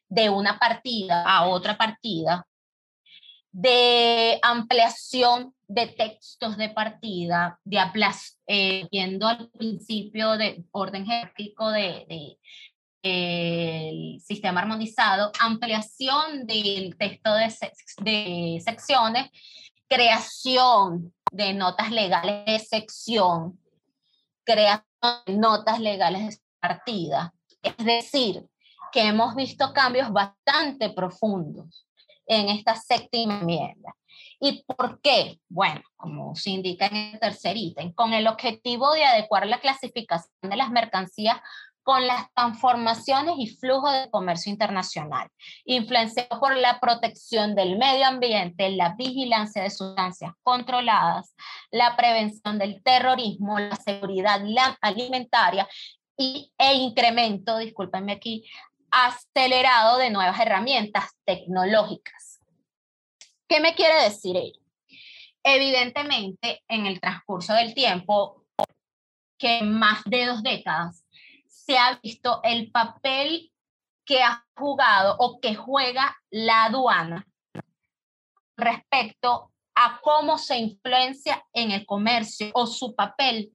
de 0.08 0.30
una 0.30 0.58
partida 0.58 1.25
a 1.25 1.46
otra 1.46 1.76
partida, 1.76 2.46
de 3.54 4.40
ampliación 4.42 5.54
de 5.68 5.87
textos 5.87 6.56
de 6.56 6.70
partida, 6.70 7.61
de 7.64 7.78
eh, 8.49 8.88
viendo 8.90 9.28
al 9.28 9.49
principio 9.50 10.32
de 10.32 10.64
orden 10.73 11.06
jerárquico 11.06 11.70
de, 11.70 12.04
de 12.08 12.38
el 13.02 14.20
sistema 14.20 14.61
armonizado, 14.61 15.30
ampliación 15.38 16.46
del 16.49 16.96
texto 16.99 17.32
de, 17.32 17.54
de 17.99 18.61
secciones, 18.64 19.30
creación 19.87 21.14
de 21.30 21.54
notas 21.54 21.92
legales 21.92 22.46
de 22.46 22.58
sección, 22.58 23.61
creación 24.42 24.84
de 25.26 25.32
notas 25.34 25.78
legales 25.78 26.38
de 26.38 26.42
partida. 26.58 27.32
Es 27.62 27.76
decir, 27.76 28.46
que 28.90 29.02
hemos 29.02 29.37
visto 29.37 29.73
cambios 29.73 30.12
bastante 30.12 30.90
profundos 30.90 31.87
en 32.26 32.48
esta 32.48 32.74
séptima 32.76 33.40
enmienda. 33.40 33.94
¿Y 34.40 34.64
por 34.64 35.00
qué? 35.00 35.40
Bueno, 35.48 35.82
como 35.96 36.34
se 36.34 36.50
indica 36.50 36.86
en 36.86 36.96
el 36.96 37.20
tercer 37.20 37.56
ítem, 37.56 37.92
con 37.92 38.12
el 38.12 38.26
objetivo 38.26 38.92
de 38.92 39.04
adecuar 39.04 39.46
la 39.46 39.60
clasificación 39.60 40.34
de 40.42 40.56
las 40.56 40.70
mercancías 40.70 41.40
con 41.84 42.06
las 42.06 42.32
transformaciones 42.32 43.34
y 43.38 43.46
flujos 43.46 43.92
de 43.92 44.10
comercio 44.10 44.50
internacional, 44.50 45.28
influenciado 45.66 46.40
por 46.40 46.56
la 46.56 46.80
protección 46.80 47.54
del 47.54 47.76
medio 47.76 48.06
ambiente, 48.06 48.70
la 48.70 48.94
vigilancia 48.96 49.62
de 49.62 49.70
sustancias 49.70 50.32
controladas, 50.42 51.34
la 51.70 51.94
prevención 51.94 52.58
del 52.58 52.82
terrorismo, 52.82 53.58
la 53.58 53.76
seguridad 53.76 54.42
alimentaria 54.80 55.68
y, 56.16 56.52
e 56.56 56.74
incremento, 56.74 57.58
discúlpenme 57.58 58.12
aquí, 58.12 58.44
acelerado 58.94 59.98
de 59.98 60.10
nuevas 60.10 60.38
herramientas 60.38 61.10
tecnológicas. 61.24 62.40
¿Qué 63.48 63.58
me 63.58 63.74
quiere 63.74 64.04
decir 64.04 64.36
ello? 64.36 64.60
Evidentemente, 65.42 66.62
en 66.68 66.86
el 66.86 67.00
transcurso 67.00 67.54
del 67.54 67.74
tiempo, 67.74 68.46
que 69.36 69.62
más 69.62 70.04
de 70.04 70.26
dos 70.26 70.42
décadas, 70.44 71.04
se 71.48 71.76
ha 71.76 71.98
visto 72.02 72.40
el 72.44 72.70
papel 72.70 73.52
que 74.04 74.22
ha 74.22 74.46
jugado 74.54 75.16
o 75.18 75.40
que 75.40 75.56
juega 75.56 76.16
la 76.30 76.64
aduana 76.64 77.26
respecto 78.56 79.50
a 79.74 80.00
cómo 80.02 80.38
se 80.38 80.58
influencia 80.58 81.44
en 81.52 81.72
el 81.72 81.84
comercio 81.84 82.50
o 82.54 82.66
su 82.66 82.94
papel 82.94 83.52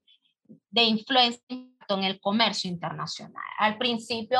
de 0.70 0.82
influencia 0.82 1.42
en 1.48 1.69
el 1.98 2.20
comercio 2.20 2.70
internacional. 2.70 3.44
Al 3.58 3.76
principio 3.76 4.38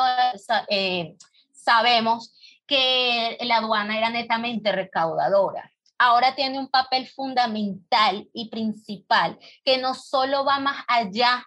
eh, 0.69 1.15
sabemos 1.51 2.33
que 2.65 3.37
la 3.41 3.57
aduana 3.57 3.97
era 3.97 4.09
netamente 4.09 4.71
recaudadora. 4.71 5.71
Ahora 5.97 6.33
tiene 6.33 6.57
un 6.57 6.69
papel 6.69 7.07
fundamental 7.07 8.27
y 8.33 8.49
principal 8.49 9.37
que 9.63 9.77
no 9.77 9.93
solo 9.93 10.45
va 10.45 10.59
más 10.59 10.83
allá 10.87 11.45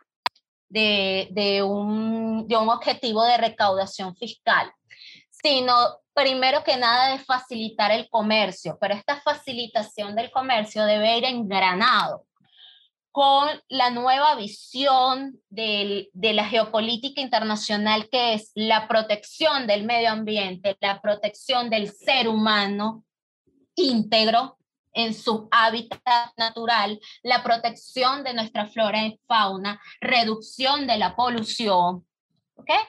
de, 0.68 1.28
de, 1.32 1.62
un, 1.62 2.46
de 2.46 2.56
un 2.56 2.68
objetivo 2.68 3.24
de 3.24 3.36
recaudación 3.36 4.14
fiscal, 4.16 4.70
sino 5.30 5.74
primero 6.14 6.62
que 6.62 6.76
nada 6.76 7.08
de 7.08 7.18
facilitar 7.18 7.90
el 7.90 8.08
comercio, 8.08 8.78
pero 8.80 8.94
esta 8.94 9.20
facilitación 9.20 10.14
del 10.14 10.30
comercio 10.30 10.84
debe 10.84 11.18
ir 11.18 11.24
engranado 11.24 12.24
con 13.14 13.48
la 13.68 13.90
nueva 13.90 14.34
visión 14.34 15.40
de 15.48 16.10
la 16.12 16.46
geopolítica 16.46 17.20
internacional 17.20 18.08
que 18.10 18.34
es 18.34 18.50
la 18.56 18.88
protección 18.88 19.68
del 19.68 19.84
medio 19.84 20.10
ambiente, 20.10 20.76
la 20.80 21.00
protección 21.00 21.70
del 21.70 21.92
ser 21.92 22.26
humano 22.26 23.04
íntegro 23.76 24.58
en 24.92 25.14
su 25.14 25.46
hábitat 25.52 26.32
natural, 26.36 26.98
la 27.22 27.44
protección 27.44 28.24
de 28.24 28.34
nuestra 28.34 28.66
flora 28.66 29.06
y 29.06 29.20
fauna, 29.28 29.80
reducción 30.00 30.88
de 30.88 30.98
la 30.98 31.14
polución, 31.14 32.04
¿okay? 32.56 32.80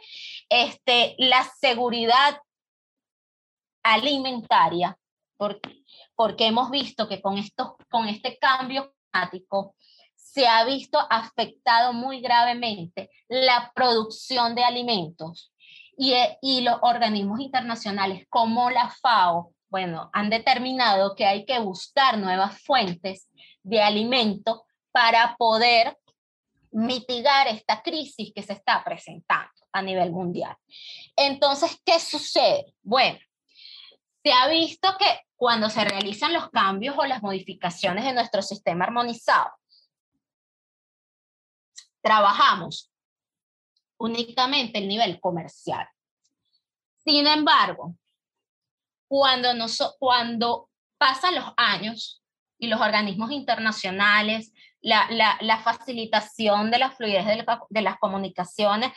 este, 0.50 1.13
la 1.20 1.44
seguridad 1.60 2.41
alimentaria, 3.84 4.98
porque, 5.38 5.84
porque 6.15 6.48
hemos 6.48 6.72
visto 6.72 7.08
que 7.08 7.22
con, 7.22 7.38
esto, 7.38 7.77
con 7.91 8.08
este 8.08 8.39
cambio 8.39 8.91
climático 9.12 9.75
se 10.36 10.48
ha 10.48 10.65
visto 10.65 11.00
afectado 11.10 11.94
muy 11.94 12.20
gravemente 12.20 13.10
la 13.30 13.72
producción 13.74 14.54
de 14.54 14.65
alimentos 14.65 15.54
y, 15.98 16.12
eh, 16.12 16.38
los 16.62 16.77
organismos 16.82 17.39
internacionales 17.39 18.27
como 18.30 18.70
la 18.70 18.89
FAO, 18.89 19.54
bueno, 19.70 20.10
han 20.12 20.30
determinado 20.30 21.15
que 21.15 21.25
hay 21.25 21.46
que 21.46 21.60
buscar 21.60 22.18
nuevas 22.18 22.62
fuentes 22.63 23.30
de 23.63 23.82
alimento 23.82 24.65
para 24.92 25.38
poder 25.38 25.98
mitigar 26.70 27.48
esta 27.48 27.82
crisis 27.82 28.34
que 28.36 28.44
se 28.44 28.51
está 28.51 28.84
presentando 28.84 29.54
a 29.72 29.82
nivel 29.82 30.12
mundial. 30.12 30.58
Entonces, 31.15 31.80
¿qué 31.86 31.98
sucede? 31.98 32.74
Bueno, 32.84 33.20
se 34.22 34.34
ha 34.34 34.50
visto 34.50 34.98
que 35.00 35.22
cuando 35.38 35.70
se 35.70 35.86
realizan 35.86 36.34
los 36.34 36.50
cambios 36.50 36.98
o 36.98 37.06
las 37.06 37.24
modificaciones 37.24 38.04
de 38.04 38.12
nuestro 38.12 38.42
sistema 38.42 38.84
armonizado, 38.84 39.50
trabajamos 42.05 42.91
únicamente 43.97 44.77
el 44.77 44.88
nivel 44.88 45.19
comercial. 45.19 45.88
Sin 47.03 47.25
embargo, 47.25 47.95
cuando, 49.07 50.69
pasan 51.00 51.33
los 51.33 51.51
años 51.57 52.24
y 52.59 52.67
los 52.67 52.79
organismos 52.79 53.31
internacionales, 53.31 54.53
la, 54.81 55.07
la, 55.41 55.57
facilitación 55.63 56.69
de 56.69 56.77
la 56.77 56.91
fluidez 56.91 57.25
de, 57.25 57.43
de 57.69 57.81
las 57.81 57.97
comunicaciones 57.97 58.91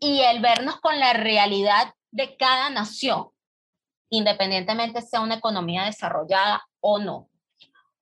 y 0.00 0.22
el 0.22 0.40
vernos 0.40 0.80
con 0.80 0.98
la 0.98 1.12
realidad 1.12 1.94
de 2.12 2.34
cada 2.38 2.70
nación, 2.70 3.28
independientemente 4.08 5.02
sea 5.02 5.20
una 5.20 5.34
economía 5.34 5.84
desarrollada 5.84 6.66
o 6.80 6.98
no, 6.98 7.28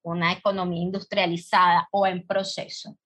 una 0.02 0.32
economía 0.32 0.82
industrializada 0.82 1.88
o 1.90 2.06
en 2.06 2.24
proceso 2.24 2.96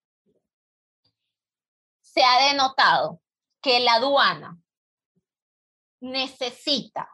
se 2.16 2.24
ha 2.24 2.48
denotado 2.48 3.20
que 3.60 3.78
la 3.80 3.94
aduana 3.94 4.56
necesita 6.00 7.10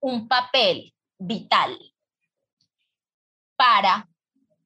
un 0.00 0.28
papel 0.28 0.94
vital 1.18 1.78
para 3.56 4.06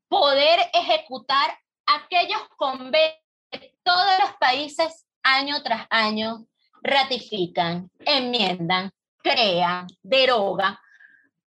poder 0.09 0.59
ejecutar 0.73 1.57
aquellos 1.87 2.41
convenios 2.57 3.15
que 3.51 3.77
todos 3.85 4.19
los 4.21 4.33
países 4.41 5.07
año 5.23 5.63
tras 5.63 5.87
año 5.89 6.47
ratifican, 6.83 7.91
enmiendan, 8.01 8.91
crean, 9.23 9.87
derogan 10.03 10.77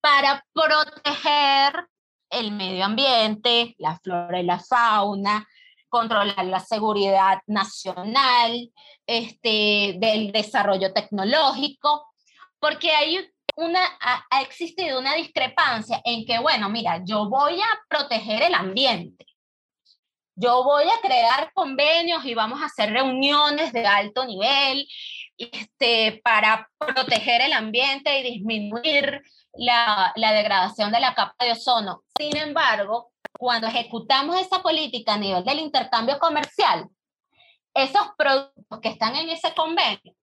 para 0.03 0.45
proteger 0.53 1.89
el 2.29 2.53
medio 2.53 2.85
ambiente, 2.85 3.75
la 3.79 3.99
flora 3.99 4.41
y 4.41 4.45
la 4.45 4.59
fauna, 4.59 5.49
controlar 5.95 6.45
la 6.47 6.59
seguridad 6.59 7.39
nacional, 7.47 8.73
este, 9.07 9.95
del 9.97 10.33
desarrollo 10.33 10.93
tecnológico, 10.93 12.09
porque 12.59 12.91
hay 12.91 13.31
una, 13.55 13.81
ha, 14.01 14.43
existido 14.43 14.99
una 14.99 15.15
discrepancia 15.15 16.01
en 16.05 16.27
que, 16.27 16.41
bueno, 16.41 16.69
mira, 16.69 17.01
yo 17.05 17.29
voy 17.29 17.61
a 17.61 17.81
proteger 17.89 18.43
el 18.43 18.55
ambiente, 18.55 19.25
yo 20.35 20.65
voy 20.65 20.83
a 20.83 21.01
crear 21.01 21.53
convenios 21.55 22.25
y 22.25 22.35
vamos 22.35 22.61
a 22.61 22.67
hacer 22.67 22.91
reuniones 22.91 23.73
de 23.73 23.87
alto 23.87 24.25
nivel 24.25 24.89
este, 25.39 26.21
para 26.25 26.69
proteger 26.77 27.41
el 27.41 27.53
ambiente 27.53 28.19
y 28.19 28.33
disminuir 28.33 29.23
la, 29.53 30.13
la 30.17 30.33
degradación 30.33 30.91
de 30.91 30.99
la 30.99 31.15
capa 31.15 31.45
de 31.45 31.53
ozono. 31.53 32.03
Sin 32.19 32.37
embargo, 32.37 33.14
cuando 33.39 33.67
ejecutamos 33.67 34.41
esa 34.41 34.63
política 34.63 35.15
a 35.15 35.19
nivel 35.19 35.45
del 35.45 35.59
intercambio 35.59 36.19
comercial, 36.19 36.89
esos 37.75 38.03
productos 38.17 38.81
que 38.81 38.89
están 38.89 39.17
en 39.17 39.29
ese 39.29 39.53
convenio 39.55 40.15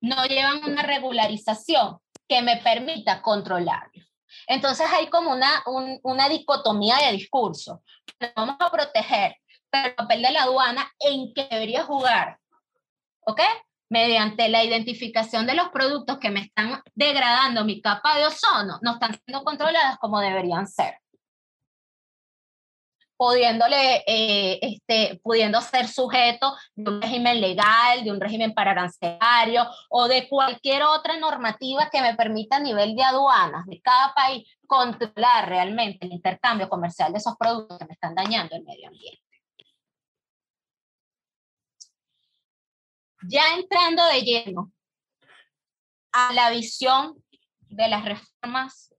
no 0.00 0.24
llevan 0.24 0.64
una 0.64 0.82
regularización 0.82 1.98
que 2.28 2.42
me 2.42 2.56
permita 2.58 3.22
controlarlos. 3.22 4.04
Entonces 4.46 4.86
hay 4.92 5.08
como 5.08 5.32
una, 5.32 5.62
una 6.02 6.28
dicotomía 6.28 6.96
de 6.96 7.12
discurso. 7.12 7.82
Vamos 8.34 8.56
a 8.58 8.70
proteger, 8.70 9.36
pero 9.70 9.88
el 9.88 9.94
papel 9.94 10.22
de 10.22 10.30
la 10.30 10.42
aduana 10.42 10.90
en 11.00 11.32
que 11.34 11.48
debería 11.50 11.84
jugar, 11.84 12.38
¿ok? 13.26 13.40
Mediante 13.88 14.48
la 14.48 14.64
identificación 14.64 15.46
de 15.46 15.54
los 15.54 15.68
productos 15.68 16.18
que 16.18 16.30
me 16.30 16.40
están 16.40 16.82
degradando 16.94 17.64
mi 17.64 17.80
capa 17.80 18.16
de 18.16 18.26
ozono, 18.26 18.78
no 18.82 18.94
están 18.94 19.18
siendo 19.24 19.44
controladas 19.44 19.98
como 19.98 20.20
deberían 20.20 20.66
ser 20.66 21.00
pudiéndole, 23.16 24.04
eh, 24.06 24.58
este, 24.62 25.20
pudiendo 25.22 25.60
ser 25.60 25.88
sujeto 25.88 26.54
de 26.74 26.90
un 26.90 27.02
régimen 27.02 27.40
legal, 27.40 28.04
de 28.04 28.10
un 28.10 28.20
régimen 28.20 28.52
pararancelario 28.54 29.66
o 29.88 30.08
de 30.08 30.28
cualquier 30.28 30.82
otra 30.82 31.16
normativa 31.18 31.88
que 31.90 32.02
me 32.02 32.14
permita 32.14 32.56
a 32.56 32.60
nivel 32.60 32.94
de 32.94 33.02
aduanas 33.02 33.66
de 33.66 33.80
cada 33.80 34.14
país 34.14 34.46
controlar 34.66 35.48
realmente 35.48 36.06
el 36.06 36.12
intercambio 36.12 36.68
comercial 36.68 37.12
de 37.12 37.18
esos 37.18 37.36
productos 37.36 37.78
que 37.78 37.86
me 37.86 37.94
están 37.94 38.14
dañando 38.14 38.56
el 38.56 38.64
medio 38.64 38.88
ambiente. 38.88 39.22
Ya 43.28 43.54
entrando 43.56 44.04
de 44.06 44.22
lleno 44.22 44.72
a 46.12 46.32
la 46.32 46.50
visión 46.50 47.22
de 47.68 47.88
las 47.88 48.04
reformas 48.04 48.94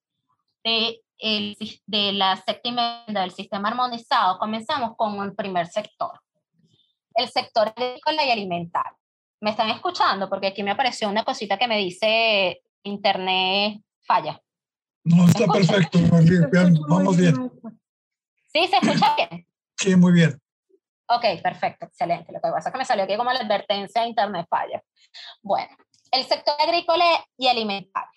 de 0.64 1.02
el, 1.20 1.58
de 1.86 2.12
la 2.14 2.36
séptima 2.38 3.04
del 3.08 3.32
sistema 3.32 3.70
armonizado, 3.70 4.38
comenzamos 4.38 4.96
con 4.96 5.22
el 5.24 5.36
primer 5.36 5.68
sector, 5.68 6.22
el 7.16 7.28
sector 7.30 7.74
agrícola 7.76 8.26
y 8.26 8.32
alimentario. 8.32 8.98
¿Me 9.40 9.52
están 9.52 9.70
escuchando? 9.70 10.30
Porque 10.30 10.48
aquí 10.48 10.64
me 10.64 10.72
apareció 10.72 11.10
una 11.10 11.24
cosita 11.24 11.58
que 11.58 11.68
me 11.68 11.78
dice 11.78 12.62
internet 12.84 13.82
falla. 14.02 14.42
No, 15.04 15.28
está 15.28 15.46
perfecto, 15.48 16.00
vamos 16.88 17.18
bien. 17.18 17.52
¿Sí? 18.52 18.68
¿Se 18.68 18.78
escucha 18.78 19.16
bien? 19.16 19.48
Sí, 19.78 19.96
muy 19.96 20.12
bien. 20.12 20.42
Ok, 21.10 21.42
perfecto, 21.42 21.86
excelente. 21.86 22.32
Lo 22.34 22.42
que 22.42 22.50
pasa 22.50 22.70
es 22.70 22.74
que 22.74 22.80
me 22.80 22.86
salió 22.86 23.06
aquí 23.06 23.16
como 23.16 23.32
la 23.32 23.40
advertencia 23.40 24.06
internet 24.06 24.48
falla. 24.50 24.84
Bueno, 25.42 25.76
el 26.12 26.26
sector 26.26 26.56
agrícola 26.60 27.06
y 27.38 27.48
alimentario 27.48 28.17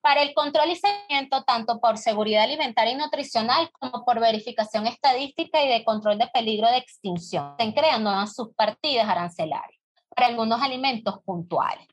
para 0.00 0.22
el 0.22 0.32
control 0.34 0.70
y 0.70 0.76
seguimiento 0.76 1.42
tanto 1.44 1.80
por 1.80 1.98
seguridad 1.98 2.44
alimentaria 2.44 2.92
y 2.92 2.96
nutricional 2.96 3.70
como 3.72 4.04
por 4.04 4.20
verificación 4.20 4.86
estadística 4.86 5.62
y 5.62 5.68
de 5.68 5.84
control 5.84 6.18
de 6.18 6.28
peligro 6.28 6.68
de 6.68 6.78
extinción. 6.78 7.54
Se 7.58 7.74
crean 7.74 8.04
nuevas 8.04 8.34
subpartidas 8.34 9.08
arancelarias 9.08 9.80
para 10.14 10.28
algunos 10.28 10.62
alimentos 10.62 11.20
puntuales. 11.24 11.86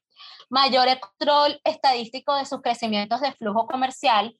Mayor 0.49 0.87
control 0.99 1.59
estadístico 1.63 2.35
de 2.35 2.45
sus 2.45 2.61
crecimientos 2.61 3.21
de 3.21 3.31
flujo 3.33 3.67
comercial, 3.67 4.37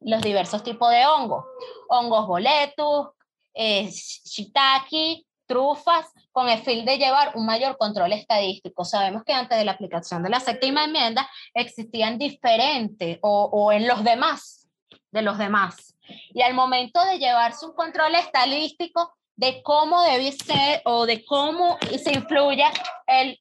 los 0.00 0.20
diversos 0.22 0.62
tipos 0.62 0.90
de 0.90 1.06
hongos, 1.06 1.44
hongos 1.88 2.26
boletus, 2.26 3.08
eh, 3.54 3.88
shiitake, 3.90 5.24
trufas 5.46 6.12
con 6.32 6.48
el 6.48 6.58
fin 6.58 6.84
de 6.84 6.98
llevar 6.98 7.32
un 7.34 7.46
mayor 7.46 7.76
control 7.78 8.12
estadístico. 8.12 8.84
Sabemos 8.84 9.24
que 9.24 9.32
antes 9.32 9.56
de 9.58 9.64
la 9.64 9.72
aplicación 9.72 10.22
de 10.22 10.30
la 10.30 10.40
séptima 10.40 10.84
enmienda 10.84 11.28
existían 11.54 12.18
diferentes 12.18 13.18
o, 13.22 13.48
o 13.52 13.72
en 13.72 13.86
los 13.86 14.04
demás, 14.04 14.68
de 15.10 15.22
los 15.22 15.38
demás. 15.38 15.94
Y 16.34 16.42
al 16.42 16.54
momento 16.54 17.04
de 17.04 17.18
llevarse 17.18 17.66
un 17.66 17.74
control 17.74 18.14
estadístico 18.14 19.12
de 19.36 19.62
cómo 19.62 20.02
debe 20.02 20.32
ser 20.32 20.82
o 20.84 21.06
de 21.06 21.24
cómo 21.24 21.78
se 22.02 22.12
influye 22.12 22.64
el, 23.06 23.38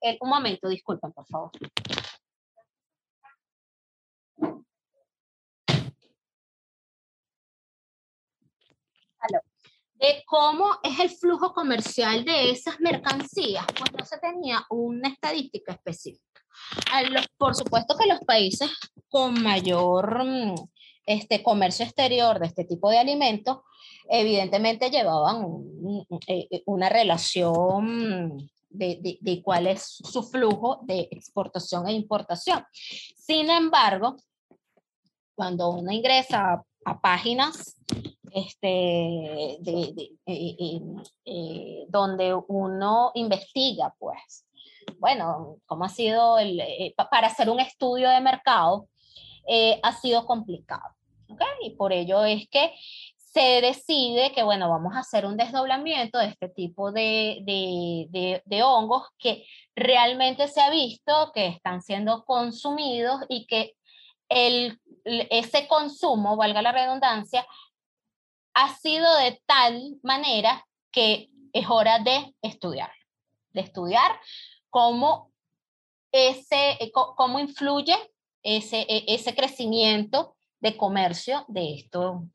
el 0.00 0.18
un 0.20 0.28
momento, 0.28 0.68
disculpen, 0.68 1.12
por 1.12 1.26
favor. 1.26 1.50
De 10.02 10.24
cómo 10.26 10.66
es 10.82 10.98
el 10.98 11.10
flujo 11.10 11.54
comercial 11.54 12.24
de 12.24 12.50
esas 12.50 12.80
mercancías, 12.80 13.64
pues 13.78 13.92
no 13.96 14.04
se 14.04 14.18
tenía 14.18 14.66
una 14.68 15.08
estadística 15.08 15.72
específica. 15.72 16.42
por 17.38 17.54
supuesto 17.54 17.96
que 17.96 18.08
los 18.08 18.18
países 18.20 18.68
con 19.08 19.40
mayor 19.40 20.24
mm, 20.24 20.54
este, 21.06 21.42
comercio 21.42 21.84
exterior 21.84 22.40
de 22.40 22.46
este 22.46 22.64
tipo 22.64 22.90
de 22.90 22.98
alimentos, 22.98 23.58
evidentemente 24.08 24.90
llevaban 24.90 25.46
eh, 26.26 26.48
eh, 26.50 26.62
una 26.66 26.88
relación 26.88 28.38
de, 28.70 29.18
de, 29.20 29.42
cuál 29.42 29.68
es 29.68 29.82
su 29.82 30.24
flujo 30.24 30.80
de 30.82 31.08
exportación 31.12 31.86
e 31.86 31.92
importación. 31.92 32.64
Sin 33.16 33.50
embargo, 33.50 34.16
cuando 35.34 35.70
uno 35.70 35.92
ingresa 35.92 36.62
a, 36.84 37.00
páginas 37.00 37.76
este, 38.34 39.58
de, 39.60 40.10
eh, 40.26 40.80
eh, 41.24 41.84
donde 41.88 42.34
uno 42.48 43.12
investiga, 43.14 43.94
pues, 43.98 44.46
bueno, 44.98 45.56
cómo 45.66 45.84
ha 45.84 45.88
sido 45.88 46.38
el, 46.38 46.60
eh, 46.60 46.94
para 47.10 47.28
hacer 47.28 47.50
un 47.50 47.60
estudio 47.60 48.08
de 48.10 48.20
mercado, 48.20 48.88
ha 49.82 49.92
sido 49.92 50.24
complicado. 50.24 50.94
¿okay? 51.28 51.46
Y 51.62 51.70
por 51.70 51.92
ello 51.92 52.24
es 52.24 52.48
que 52.48 52.72
se 53.16 53.60
decide 53.62 54.32
que, 54.32 54.42
bueno, 54.42 54.68
vamos 54.68 54.94
a 54.94 55.00
hacer 55.00 55.24
un 55.24 55.36
desdoblamiento 55.36 56.18
de 56.18 56.26
este 56.26 56.48
tipo 56.50 56.92
de, 56.92 57.38
de, 57.42 58.42
de, 58.44 58.62
hongos 58.62 59.08
que 59.18 59.44
realmente 59.74 60.48
se 60.48 60.60
ha 60.60 60.68
visto 60.70 61.32
que 61.34 61.46
están 61.46 61.80
siendo 61.80 62.24
consumidos 62.24 63.22
y 63.30 63.46
que 63.46 63.74
el, 64.28 64.78
ese 65.04 65.66
consumo, 65.66 66.36
valga 66.36 66.62
la 66.62 66.72
redundancia, 66.72 67.46
ha 68.54 68.74
sido 68.76 69.14
de 69.16 69.40
tal 69.46 69.96
manera 70.02 70.66
que 70.90 71.30
es 71.52 71.66
hora 71.68 71.98
de 71.98 72.34
estudiar, 72.42 72.92
de 73.52 73.60
estudiar 73.60 74.18
cómo, 74.70 75.32
ese, 76.10 76.78
cómo 76.92 77.38
influye 77.38 77.96
ese, 78.42 78.86
e, 78.88 79.04
ese 79.08 79.34
crecimiento 79.34 80.36
de 80.60 80.76
comercio 80.76 81.44
de, 81.48 81.88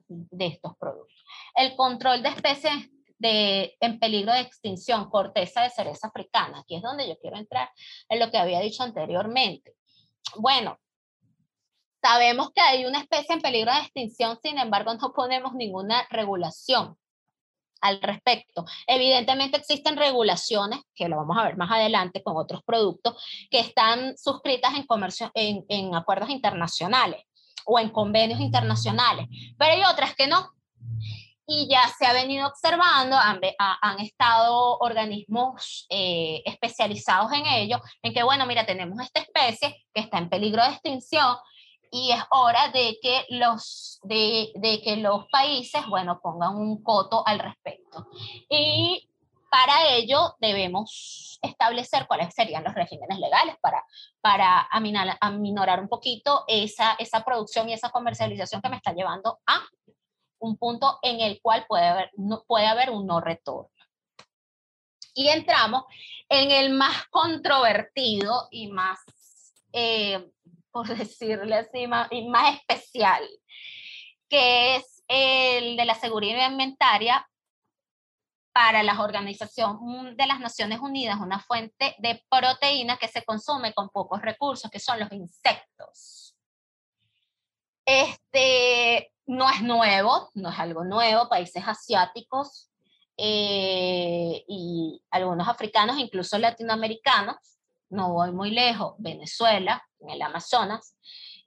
de 0.08 0.46
estos 0.46 0.78
productos. 0.78 1.24
El 1.56 1.76
control 1.76 2.22
de 2.22 2.30
especies 2.30 2.90
de, 3.20 3.76
en 3.80 4.00
peligro 4.00 4.34
de 4.34 4.42
extinción, 4.42 5.10
corteza 5.10 5.64
de 5.64 5.70
cereza 5.70 6.08
africana, 6.08 6.60
aquí 6.60 6.76
es 6.76 6.82
donde 6.82 7.08
yo 7.08 7.18
quiero 7.20 7.38
entrar 7.38 7.72
en 8.10 8.20
lo 8.20 8.30
que 8.30 8.38
había 8.38 8.60
dicho 8.60 8.84
anteriormente. 8.84 9.74
Bueno, 10.36 10.78
sabemos 12.02 12.52
que 12.52 12.62
hay 12.62 12.86
una 12.86 13.00
especie 13.00 13.36
en 13.36 13.42
peligro 13.42 13.74
de 13.74 13.80
extinción, 13.80 14.38
sin 14.42 14.58
embargo 14.58 14.94
no 14.96 15.14
ponemos 15.14 15.54
ninguna 15.54 16.06
regulación 16.10 16.98
al 17.82 18.02
respecto. 18.02 18.66
Evidentemente 18.88 19.58
existen 19.58 19.98
regulaciones, 19.98 20.80
que 20.96 21.08
lo 21.08 21.18
vamos 21.18 21.38
a 21.38 21.44
ver 21.44 21.58
más 21.58 21.72
adelante 21.72 22.24
con 22.24 22.38
otros 22.38 22.64
productos, 22.64 23.22
que 23.50 23.60
están 23.60 24.18
suscritas 24.18 24.74
en, 24.76 24.86
comercio, 24.86 25.32
en, 25.34 25.66
en 25.70 25.96
acuerdos 25.96 26.30
internacionales 26.30 27.24
o 27.66 27.80
en 27.80 27.90
convenios 27.90 28.40
internacionales, 28.40 29.28
pero 29.58 29.74
hay 29.74 29.84
otras 29.92 30.16
que 30.16 30.28
no. 30.28 30.52
Y 31.50 31.70
ya 31.70 31.88
se 31.98 32.06
ha 32.06 32.12
venido 32.12 32.46
observando, 32.46 33.16
han, 33.16 33.40
han 33.58 34.00
estado 34.02 34.78
organismos 34.80 35.86
eh, 35.90 36.42
especializados 36.46 37.32
en 37.32 37.46
ello, 37.46 37.80
en 38.02 38.14
que, 38.14 38.24
bueno, 38.24 38.46
mira, 38.46 38.66
tenemos 38.66 39.00
esta 39.00 39.22
especie 39.22 39.86
que 39.94 40.02
está 40.02 40.18
en 40.18 40.30
peligro 40.30 40.62
de 40.62 40.72
extinción 40.72 41.38
y 41.92 42.12
es 42.12 42.24
hora 42.32 42.70
de 42.70 42.98
que 43.02 43.26
los, 43.30 44.00
de, 44.04 44.52
de 44.56 44.82
que 44.82 44.98
los 44.98 45.28
países, 45.30 45.86
bueno, 45.88 46.20
pongan 46.22 46.56
un 46.56 46.84
coto 46.84 47.26
al 47.26 47.40
respecto. 47.40 48.08
Y 48.50 49.10
para 49.50 49.90
ello 49.90 50.36
debemos 50.40 51.40
establecer 51.42 52.08
cuáles 52.08 52.34
serían 52.34 52.64
los 52.64 52.74
regímenes 52.74 53.20
legales 53.20 53.56
para, 53.62 53.84
para 54.22 54.68
aminorar 54.72 55.80
un 55.80 55.88
poquito 55.88 56.44
esa, 56.48 56.94
esa 57.00 57.24
producción 57.24 57.70
y 57.70 57.74
esa 57.74 57.90
comercialización 57.90 58.62
que 58.62 58.70
me 58.70 58.78
está 58.78 58.94
llevando 58.94 59.40
a 59.46 59.62
un 60.40 60.58
punto 60.58 61.00
en 61.02 61.22
el 61.22 61.42
cual 61.42 61.66
puede 61.68 61.86
haber, 61.86 62.12
no, 62.18 62.44
puede 62.46 62.68
haber 62.68 62.90
un 62.90 63.06
no 63.08 63.22
retorno. 63.22 63.70
Y 65.14 65.30
entramos 65.30 65.86
en 66.30 66.52
el 66.52 66.72
más 66.72 67.08
controvertido 67.08 68.48
y 68.52 68.68
más, 68.68 69.00
eh, 69.74 70.30
por 70.78 70.96
decirle 70.96 71.56
así, 71.56 71.88
más, 71.88 72.08
y 72.12 72.28
más 72.30 72.56
especial, 72.56 73.28
que 74.30 74.76
es 74.76 75.04
el 75.08 75.76
de 75.76 75.86
la 75.86 75.96
seguridad 75.96 76.46
alimentaria 76.46 77.28
para 78.54 78.84
la 78.84 79.02
Organización 79.02 80.16
de 80.16 80.28
las 80.28 80.40
Naciones 80.40 80.80
Unidas 80.80 81.20
una 81.20 81.40
fuente 81.40 81.96
de 81.98 82.24
proteína 82.30 82.98
que 82.98 83.08
se 83.08 83.24
consume 83.24 83.74
con 83.74 83.90
pocos 83.90 84.22
recursos, 84.22 84.70
que 84.70 84.80
son 84.80 85.00
los 85.00 85.12
insectos. 85.12 86.36
Este 87.84 89.12
no 89.26 89.50
es 89.50 89.64
nuevo, 89.64 90.30
no 90.36 90.50
es 90.50 90.60
algo 90.60 90.84
nuevo, 90.84 91.28
países 91.28 91.64
asiáticos 91.66 92.70
eh, 93.18 94.44
y 94.48 95.02
algunos 95.10 95.48
africanos, 95.48 95.98
incluso 95.98 96.38
latinoamericanos, 96.38 97.38
no 97.90 98.14
voy 98.14 98.32
muy 98.32 98.52
lejos, 98.52 98.94
Venezuela, 99.00 99.87
en 100.00 100.10
el 100.10 100.22
Amazonas, 100.22 100.96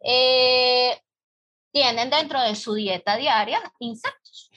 eh, 0.03 1.01
tienen 1.73 2.11
dentro 2.11 2.41
de 2.41 2.57
su 2.57 2.75
dieta 2.75 3.17
diaria 3.17 3.61
insectos 3.79 4.51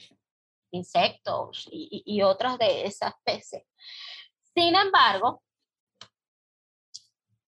insectos 0.74 1.68
y, 1.70 2.02
y 2.04 2.22
otras 2.22 2.58
de 2.58 2.86
esas 2.86 3.14
especies. 3.14 3.62
Sin 4.54 4.74
embargo, 4.74 5.42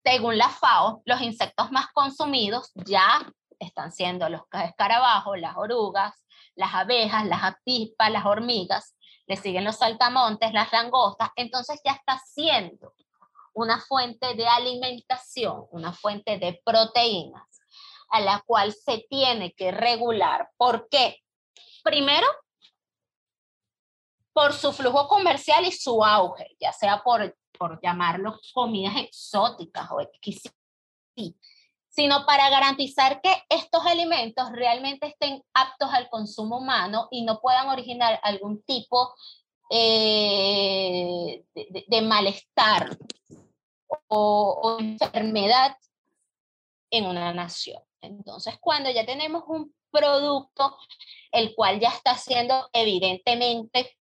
según 0.03 0.37
la 0.37 0.49
FAO, 0.49 1.01
los 1.05 1.21
insectos 1.21 1.71
más 1.71 1.87
consumidos 1.93 2.71
ya 2.75 3.19
están 3.59 3.91
siendo 3.91 4.29
los 4.29 4.41
escarabajos, 4.51 5.39
las 5.39 5.57
orugas, 5.57 6.13
las 6.55 6.73
abejas, 6.73 7.25
las 7.25 7.43
apispas, 7.43 8.11
las 8.11 8.25
hormigas, 8.25 8.95
le 9.25 9.35
siguen 9.35 9.65
los 9.65 9.77
saltamontes, 9.77 10.53
las 10.53 10.71
langostas, 10.71 11.29
entonces 11.35 11.81
ya 11.83 11.91
está 11.91 12.19
siendo 12.25 12.93
una 13.57 13.81
fuente 13.81 14.35
de 14.35 14.47
alimentación, 14.47 15.65
una 15.71 15.91
fuente 15.91 16.37
de 16.37 16.61
proteínas 16.63 17.43
a 18.11 18.21
la 18.21 18.43
cual 18.45 18.71
se 18.71 19.05
tiene 19.09 19.51
que 19.53 19.71
regular. 19.71 20.51
¿Por 20.57 20.87
qué? 20.89 21.17
Primero, 21.83 22.27
por 24.31 24.53
su 24.53 24.71
flujo 24.71 25.07
comercial 25.07 25.65
y 25.65 25.71
su 25.71 26.05
auge, 26.05 26.55
ya 26.59 26.71
sea 26.71 27.01
por, 27.03 27.35
por 27.57 27.81
llamarlo 27.81 28.39
comidas 28.53 28.95
exóticas 28.97 29.89
o 29.89 30.01
exquisitas, 30.01 30.53
sino 31.89 32.27
para 32.27 32.51
garantizar 32.51 33.21
que 33.21 33.43
estos 33.49 33.83
alimentos 33.87 34.51
realmente 34.51 35.07
estén 35.07 35.43
aptos 35.55 35.89
al 35.91 36.09
consumo 36.09 36.59
humano 36.59 37.07
y 37.09 37.23
no 37.23 37.41
puedan 37.41 37.69
originar 37.69 38.19
algún 38.21 38.61
tipo 38.61 39.15
eh, 39.69 41.43
de, 41.53 42.01
malestar 42.01 42.97
o, 44.07 44.59
o 44.61 44.79
enfermedad 44.79 45.75
en 46.89 47.05
una 47.05 47.33
nación. 47.33 47.81
Entonces, 48.01 48.57
cuando 48.59 48.89
ya 48.89 49.05
tenemos 49.05 49.43
un 49.47 49.73
producto 49.91 50.77
el 51.31 51.53
cual 51.55 51.79
ya 51.79 51.89
está 51.89 52.15
siendo 52.15 52.69
evidentemente 52.73 53.97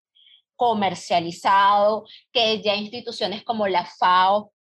comercializado, 0.56 2.06
que 2.32 2.62
ya 2.62 2.74
instituciones 2.74 3.44
como 3.44 3.66
la 3.66 3.84
FAO 3.84 4.52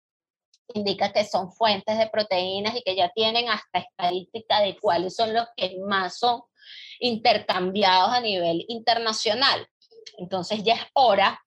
indica 0.75 1.13
que 1.13 1.25
son 1.25 1.53
fuentes 1.53 1.99
de 1.99 2.09
proteínas 2.09 2.75
y 2.77 2.83
que 2.83 2.97
ya 2.97 3.11
tienen 3.11 3.49
hasta 3.49 3.81
estadística 3.81 4.61
de 4.61 4.79
cuáles 4.79 5.15
son 5.15 5.35
los 5.35 5.47
que 5.57 5.77
más 5.87 6.19
son 6.19 6.43
intercambiados 7.01 8.11
a 8.11 8.21
nivel 8.21 8.65
internacional. 8.69 9.67
Entonces 10.19 10.63
ya 10.63 10.75
es 10.75 10.87
hora 10.95 11.41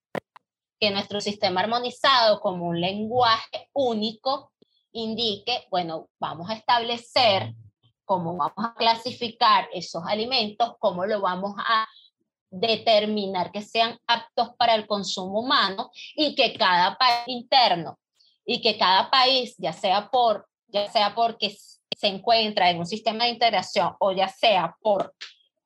que 0.86 0.92
nuestro 0.92 1.20
sistema 1.20 1.62
armonizado 1.62 2.40
como 2.40 2.68
un 2.68 2.80
lenguaje 2.80 3.70
único 3.74 4.52
indique, 4.92 5.66
bueno, 5.72 6.10
vamos 6.20 6.48
a 6.48 6.54
establecer 6.54 7.56
cómo 8.04 8.38
vamos 8.38 8.54
a 8.64 8.76
clasificar 8.76 9.68
esos 9.74 10.04
alimentos, 10.06 10.76
cómo 10.78 11.08
lo 11.08 11.22
vamos 11.22 11.56
a 11.58 11.88
determinar 12.52 13.52
que 13.52 13.64
sean 13.64 13.98
aptos 14.06 14.50
para 14.60 14.76
el 14.76 14.86
consumo 14.86 15.40
humano 15.40 15.90
y 16.14 16.36
que 16.36 16.54
cada 16.54 16.96
país 17.00 17.24
interno 17.26 17.98
y 18.46 18.62
que 18.62 18.78
cada 18.78 19.10
país, 19.10 19.56
ya 19.58 19.74
sea 19.74 20.12
por 20.12 20.48
ya 20.68 20.88
sea 20.92 21.16
porque 21.16 21.50
se 21.98 22.08
encuentra 22.08 22.70
en 22.70 22.78
un 22.78 22.86
sistema 22.86 23.24
de 23.24 23.32
integración 23.32 23.96
o 24.00 24.12
ya 24.12 24.28
sea 24.28 24.78
por 24.82 25.16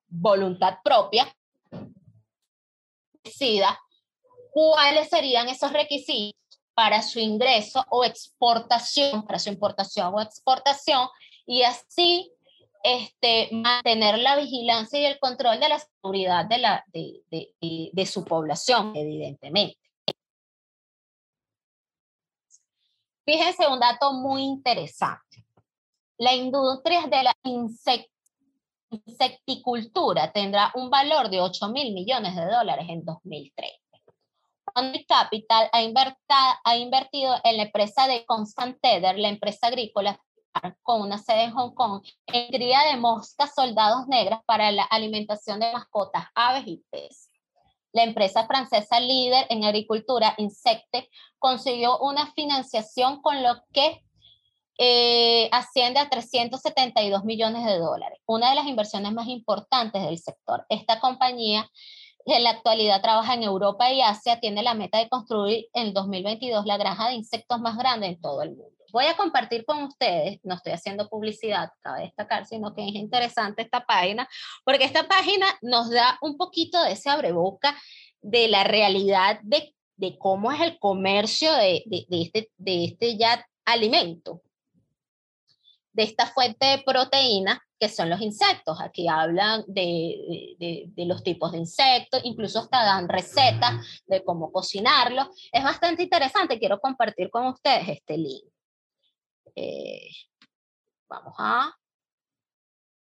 voluntad 0.07 0.77
propia, 0.81 1.27
decida 3.21 3.77
cuáles 4.51 5.09
serían 5.09 5.49
esos 5.49 5.73
requisitos 5.73 6.39
para 6.73 7.01
su 7.01 7.19
ingreso 7.19 7.85
o 7.89 8.05
exportación, 8.05 9.25
para 9.25 9.39
su 9.39 9.49
importación 9.49 10.13
o 10.13 10.21
exportación, 10.21 11.07
y 11.45 11.63
así 11.63 12.31
este, 12.83 13.49
mantener 13.51 14.19
la 14.19 14.37
vigilancia 14.37 14.99
y 14.99 15.05
el 15.05 15.19
control 15.19 15.59
de 15.59 15.69
la 15.69 15.79
seguridad 15.79 16.45
de, 16.45 16.57
la, 16.59 16.85
de, 16.93 18.05
su 18.05 18.23
población, 18.23 18.95
evidentemente. 18.95 19.77
Fíjense 23.25 23.67
un 23.67 23.79
dato 23.79 24.13
muy 24.13 24.43
interesante. 24.43 25.45
La 26.17 26.33
industria 26.33 27.01
de 27.07 27.23
la 27.23 27.35
insecticultura 29.05 30.31
tendrá 30.31 30.71
un 30.75 30.89
valor 30.89 31.29
de 31.29 31.39
8 31.41 31.69
mil 31.69 31.93
millones 31.93 32.35
de 32.35 32.45
dólares 32.45 32.85
en 32.89 33.05
2030. 33.05 33.88
Fund 34.73 34.95
Capital 35.07 35.69
ha, 35.71 36.59
ha, 36.63 36.77
invertido 36.77 37.35
en 37.43 37.57
la 37.57 37.63
empresa 37.63 38.07
de 38.07 38.25
Constant 38.25 38.77
Tether, 38.81 39.17
la 39.17 39.29
empresa 39.29 39.67
agrícola 39.67 40.19
con 40.83 41.01
una 41.01 41.17
sede 41.17 41.43
en 41.43 41.51
Hong 41.51 41.73
Kong, 41.73 42.03
en 42.27 42.47
cría 42.47 42.81
de 42.89 42.97
moscas 42.97 43.53
soldados 43.55 44.07
negras 44.07 44.41
para 44.45 44.71
la 44.71 44.83
alimentación 44.83 45.59
de 45.59 45.71
mascotas, 45.71 46.25
aves 46.35 46.63
y 46.65 46.83
peces. 46.89 47.29
La 47.91 48.03
empresa 48.03 48.45
francesa 48.45 48.99
líder 48.99 49.47
en 49.49 49.63
agricultura, 49.63 50.35
Insecte, 50.37 51.09
consiguió 51.39 51.97
una 51.99 52.31
financiación 52.33 53.21
con 53.21 53.41
lo 53.41 53.55
que 53.73 54.03
eh, 54.77 55.49
asciende 55.51 55.99
a 55.99 56.09
372 56.09 57.25
millones 57.25 57.65
de 57.65 57.77
dólares, 57.79 58.19
una 58.25 58.49
de 58.49 58.55
las 58.55 58.67
inversiones 58.67 59.11
más 59.11 59.27
importantes 59.27 60.03
del 60.03 60.19
sector. 60.19 60.65
Esta 60.69 60.99
compañía 60.99 61.69
en 62.31 62.43
la 62.43 62.51
actualidad 62.51 63.01
trabaja 63.01 63.33
en 63.33 63.43
Europa 63.43 63.91
y 63.91 64.01
Asia, 64.01 64.39
tiene 64.39 64.63
la 64.63 64.73
meta 64.73 64.97
de 64.97 65.09
construir 65.09 65.67
en 65.73 65.93
2022 65.93 66.65
la 66.65 66.77
granja 66.77 67.07
de 67.09 67.15
insectos 67.15 67.59
más 67.59 67.77
grande 67.77 68.07
en 68.07 68.21
todo 68.21 68.41
el 68.43 68.51
mundo. 68.51 68.75
Voy 68.91 69.05
a 69.05 69.15
compartir 69.15 69.65
con 69.65 69.83
ustedes, 69.83 70.39
no 70.43 70.55
estoy 70.55 70.73
haciendo 70.73 71.09
publicidad, 71.09 71.69
cabe 71.81 72.01
destacar, 72.01 72.45
sino 72.45 72.73
que 72.73 72.87
es 72.87 72.95
interesante 72.95 73.61
esta 73.61 73.85
página, 73.85 74.27
porque 74.63 74.85
esta 74.85 75.07
página 75.07 75.45
nos 75.61 75.91
da 75.91 76.17
un 76.21 76.37
poquito 76.37 76.81
de 76.83 76.93
ese 76.93 77.09
abreboca 77.09 77.77
de 78.21 78.47
la 78.47 78.63
realidad 78.63 79.39
de, 79.43 79.75
de 79.95 80.17
cómo 80.17 80.51
es 80.51 80.61
el 80.61 80.79
comercio 80.79 81.53
de, 81.53 81.83
de, 81.85 82.05
de, 82.09 82.21
este, 82.23 82.51
de 82.57 82.85
este 82.85 83.17
ya 83.17 83.45
alimento, 83.65 84.41
de 85.99 86.05
esta 86.05 86.27
fuente 86.27 86.65
de 86.65 86.77
proteína 86.83 87.61
que 87.77 87.89
son 87.89 88.09
los 88.09 88.21
insectos. 88.21 88.79
Aquí 88.79 89.09
hablan 89.09 89.65
de, 89.67 90.55
de, 90.57 90.85
de, 90.95 91.05
los 91.05 91.23
tipos 91.23 91.51
de 91.51 91.57
insectos, 91.57 92.21
incluso 92.23 92.59
hasta 92.59 92.85
dan 92.85 93.09
recetas 93.09 94.01
de 94.07 94.23
cómo 94.23 94.49
cocinarlos. 94.49 95.27
Es 95.51 95.61
bastante 95.61 96.03
interesante, 96.03 96.57
quiero 96.57 96.79
compartir 96.79 97.29
con 97.29 97.47
ustedes 97.47 97.89
este 97.89 98.17
link. 98.17 98.45
Eh, 99.55 100.09
vamos 101.09 101.35
a, 101.37 101.75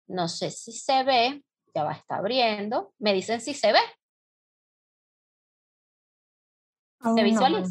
no 0.08 0.28
sé 0.28 0.52
si 0.52 0.74
se 0.74 1.06
ve, 1.06 1.42
ya 1.74 1.86
va 1.86 1.92
a 1.92 1.96
estar 1.96 2.20
abriendo. 2.20 2.94
Me 3.00 3.14
dicen 3.14 3.40
si 3.40 3.54
se 3.54 3.72
ve. 3.72 3.80
¿Se 7.16 7.24
visualiza? 7.24 7.70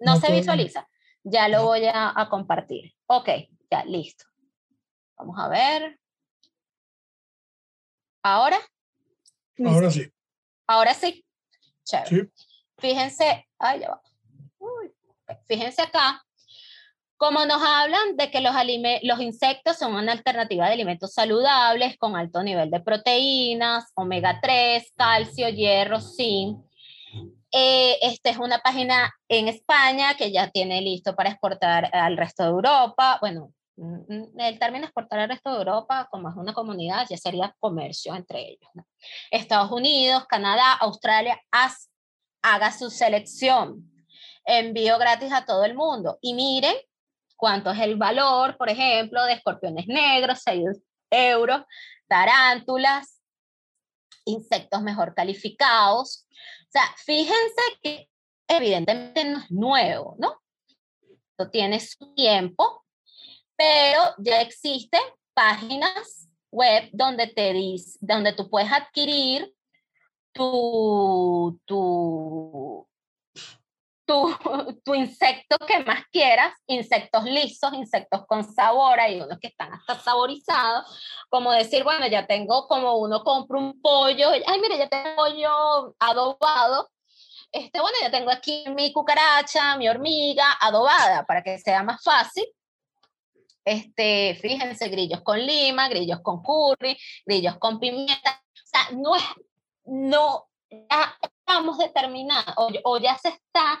No, 0.00 0.14
no 0.14 0.20
se 0.20 0.32
visualiza. 0.32 0.88
Ya 1.22 1.46
lo 1.46 1.66
voy 1.66 1.84
a, 1.84 2.20
a 2.20 2.28
compartir. 2.28 2.92
Ok, 3.06 3.28
ya, 3.72 3.84
listo. 3.84 4.24
Vamos 5.16 5.38
a 5.38 5.48
ver. 5.48 5.98
¿Ahora? 8.22 8.58
Ahora 9.64 9.90
sí. 9.90 10.12
Ahora 10.66 10.94
sí. 10.94 11.24
Chévere. 11.84 12.08
Sí. 12.10 12.46
Fíjense, 12.78 13.48
ay, 13.58 13.80
ya 13.80 13.90
va. 13.90 14.02
Uy. 14.58 14.92
Fíjense 15.46 15.82
acá 15.82 16.22
como 17.22 17.46
nos 17.46 17.62
hablan 17.62 18.16
de 18.16 18.32
que 18.32 18.40
los, 18.40 18.52
los 19.04 19.20
insectos 19.20 19.78
son 19.78 19.94
una 19.94 20.10
alternativa 20.10 20.66
de 20.66 20.72
alimentos 20.72 21.12
saludables 21.12 21.96
con 21.96 22.16
alto 22.16 22.42
nivel 22.42 22.68
de 22.68 22.80
proteínas, 22.80 23.92
omega 23.94 24.40
3, 24.42 24.92
calcio, 24.96 25.48
hierro, 25.48 26.00
zinc. 26.00 26.58
Eh, 27.52 27.96
esta 28.02 28.30
es 28.30 28.38
una 28.38 28.58
página 28.58 29.14
en 29.28 29.46
España 29.46 30.16
que 30.16 30.32
ya 30.32 30.50
tiene 30.50 30.80
listo 30.80 31.14
para 31.14 31.30
exportar 31.30 31.94
al 31.94 32.16
resto 32.16 32.42
de 32.42 32.48
Europa. 32.48 33.18
Bueno, 33.20 33.52
el 33.76 34.58
término 34.58 34.84
exportar 34.84 35.20
al 35.20 35.28
resto 35.28 35.50
de 35.50 35.58
Europa, 35.58 36.08
como 36.10 36.28
es 36.28 36.36
una 36.36 36.52
comunidad, 36.52 37.06
ya 37.08 37.16
sería 37.16 37.54
comercio 37.58 38.14
entre 38.14 38.50
ellos. 38.50 38.70
Estados 39.30 39.70
Unidos, 39.70 40.26
Canadá, 40.26 40.74
Australia, 40.74 41.40
haga 42.42 42.72
su 42.72 42.90
selección. 42.90 43.90
Envío 44.44 44.98
gratis 44.98 45.32
a 45.32 45.44
todo 45.44 45.64
el 45.64 45.74
mundo. 45.74 46.18
Y 46.20 46.34
miren 46.34 46.74
cuánto 47.36 47.70
es 47.70 47.80
el 47.80 47.96
valor, 47.96 48.56
por 48.56 48.68
ejemplo, 48.68 49.24
de 49.24 49.34
escorpiones 49.34 49.86
negros, 49.86 50.40
6 50.44 50.64
euros, 51.10 51.62
tarántulas, 52.08 53.20
insectos 54.24 54.82
mejor 54.82 55.14
calificados. 55.14 56.26
O 56.30 56.70
sea, 56.70 56.84
fíjense 56.98 57.62
que 57.82 58.08
evidentemente 58.48 59.24
no 59.24 59.38
es 59.38 59.50
nuevo, 59.50 60.16
¿no? 60.18 60.40
Esto 61.30 61.50
tiene 61.50 61.80
su 61.80 62.14
tiempo, 62.14 62.81
pero 63.62 64.02
ya 64.18 64.40
existen 64.40 65.00
páginas 65.34 66.28
web 66.50 66.88
donde, 66.92 67.28
te 67.28 67.52
dice, 67.52 67.96
donde 68.00 68.32
tú 68.32 68.50
puedes 68.50 68.72
adquirir 68.72 69.54
tu, 70.32 71.60
tu, 71.64 72.84
tu, 74.84 74.94
insecto 74.96 75.56
que 75.64 75.78
más 75.84 76.02
quieras, 76.10 76.52
insectos 76.66 77.22
lisos, 77.22 77.72
insectos 77.74 78.26
con 78.26 78.42
sabor, 78.42 78.98
hay 78.98 79.20
unos 79.20 79.38
que 79.38 79.46
están 79.46 79.72
hasta 79.72 79.96
saborizados, 80.00 80.84
como 81.28 81.52
decir, 81.52 81.84
bueno, 81.84 82.08
ya 82.08 82.26
tengo 82.26 82.66
como 82.66 82.96
uno 82.96 83.22
compra 83.22 83.60
un 83.60 83.80
pollo, 83.80 84.30
ay, 84.30 84.60
mire, 84.60 84.76
ya 84.76 84.88
tengo 84.88 85.14
pollo 85.14 85.94
adobado, 86.00 86.90
este, 87.52 87.80
bueno, 87.80 87.96
ya 88.02 88.10
tengo 88.10 88.32
aquí 88.32 88.64
mi 88.74 88.92
cucaracha, 88.92 89.76
mi 89.76 89.88
hormiga 89.88 90.46
adobada, 90.60 91.24
para 91.26 91.44
que 91.44 91.60
sea 91.60 91.84
más 91.84 92.02
fácil. 92.02 92.44
Este, 93.64 94.38
fíjense, 94.40 94.88
grillos 94.88 95.22
con 95.22 95.44
lima, 95.44 95.88
grillos 95.88 96.20
con 96.20 96.42
curry, 96.42 96.96
grillos 97.24 97.56
con 97.58 97.78
pimienta, 97.78 98.42
o 98.52 98.66
sea, 98.66 98.88
no 98.96 99.16
es, 99.16 99.22
no, 99.84 100.48
estamos 100.68 101.78
determinados, 101.78 102.54
o, 102.84 102.98
ya 102.98 103.16
se 103.18 103.28
está 103.28 103.80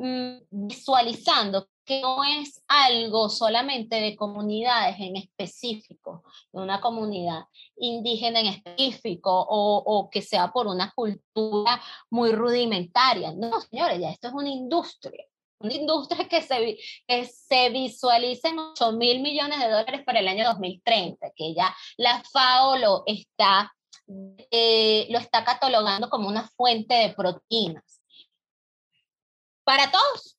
Mm, 0.00 0.42
visualizando 0.50 1.68
que 1.84 2.00
no 2.02 2.22
es 2.22 2.62
algo 2.68 3.28
solamente 3.28 3.96
de 3.96 4.14
comunidades 4.14 4.94
en 5.00 5.16
específico, 5.16 6.22
de 6.52 6.62
una 6.62 6.80
comunidad 6.80 7.46
indígena 7.76 8.38
en 8.38 8.46
específico 8.46 9.30
o, 9.48 10.08
que 10.08 10.22
sea 10.22 10.52
por 10.52 10.68
una 10.68 10.92
cultura 10.94 11.82
muy 12.10 12.30
rudimentaria. 12.30 13.32
No, 13.32 13.60
señores, 13.60 13.98
ya 14.00 14.10
esto 14.10 14.28
es 14.28 14.34
una 14.34 14.50
industria. 14.50 15.24
Una 15.60 15.74
industria 15.74 16.28
que 16.28 16.40
se, 16.40 16.78
que 17.06 17.24
se 17.24 17.70
visualiza 17.70 18.48
en 18.48 18.58
8 18.58 18.92
mil 18.92 19.20
millones 19.20 19.58
de 19.58 19.68
dólares 19.68 20.02
para 20.04 20.20
el 20.20 20.28
año 20.28 20.44
2030, 20.44 21.32
que 21.34 21.54
ya 21.54 21.74
la 21.96 22.22
FAO 22.32 22.76
lo 22.76 23.02
está, 23.06 23.72
eh, 24.50 25.06
lo 25.10 25.18
está 25.18 25.44
catalogando 25.44 26.08
como 26.08 26.28
una 26.28 26.48
fuente 26.48 26.94
de 26.94 27.14
proteínas 27.14 27.98
para 29.68 29.90
todos, 29.90 30.38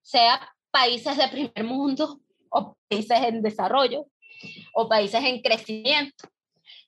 sea 0.00 0.40
países 0.70 1.18
de 1.18 1.28
primer 1.28 1.62
mundo 1.62 2.22
o 2.48 2.74
países 2.88 3.20
en 3.20 3.42
desarrollo 3.42 4.06
o 4.72 4.88
países 4.88 5.22
en 5.22 5.42
crecimiento, 5.42 6.26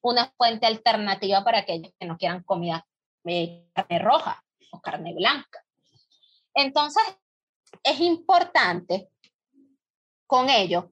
una 0.01 0.33
fuente 0.39 0.65
alternativa 0.65 1.45
para 1.45 1.59
aquellos 1.59 1.93
que 2.01 2.07
no 2.07 2.17
quieran 2.17 2.43
comida 2.43 2.87
de 3.23 3.69
carne 3.75 3.99
roja 3.99 4.43
o 4.71 4.81
carne 4.81 5.13
blanca. 5.13 5.63
Entonces, 6.57 7.03
es 7.85 8.01
importante 8.01 9.11
con 10.27 10.49
ello, 10.49 10.91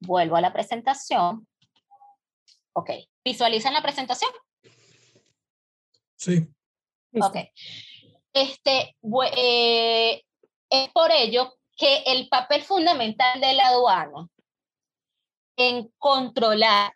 vuelvo 0.00 0.36
a 0.36 0.42
la 0.42 0.52
presentación. 0.52 1.48
Ok, 2.74 2.90
¿visualizan 3.24 3.72
la 3.72 3.80
presentación? 3.80 4.30
Sí. 6.14 6.46
Ok. 7.14 7.36
Este, 8.34 8.96
eh, 9.34 10.22
es 10.68 10.88
por 10.92 11.10
ello 11.10 11.54
que 11.74 12.02
el 12.06 12.28
papel 12.28 12.62
fundamental 12.62 13.40
de 13.40 13.54
la 13.54 13.68
aduana 13.68 14.28
en 15.56 15.90
controlar 15.96 16.92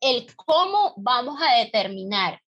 el 0.00 0.34
cómo 0.36 0.94
vamos 0.96 1.38
a 1.42 1.56
determinar 1.56 2.40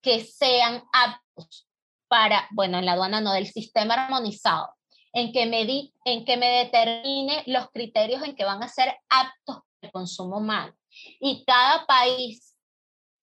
que 0.00 0.24
sean 0.24 0.84
aptos 0.92 1.69
para, 2.10 2.48
bueno, 2.50 2.78
en 2.78 2.86
la 2.86 2.92
aduana 2.92 3.20
no, 3.20 3.32
del 3.32 3.46
sistema 3.46 3.94
armonizado, 3.94 4.74
en 5.12 5.32
que 5.32 5.46
me, 5.46 5.64
di, 5.64 5.94
en 6.04 6.24
que 6.24 6.36
me 6.36 6.48
determine 6.64 7.44
los 7.46 7.70
criterios 7.70 8.22
en 8.24 8.34
que 8.34 8.44
van 8.44 8.62
a 8.64 8.68
ser 8.68 8.92
aptos 9.08 9.56
para 9.56 9.82
el 9.82 9.92
consumo 9.92 10.38
humano. 10.38 10.74
Y 11.20 11.44
cada 11.44 11.86
país 11.86 12.56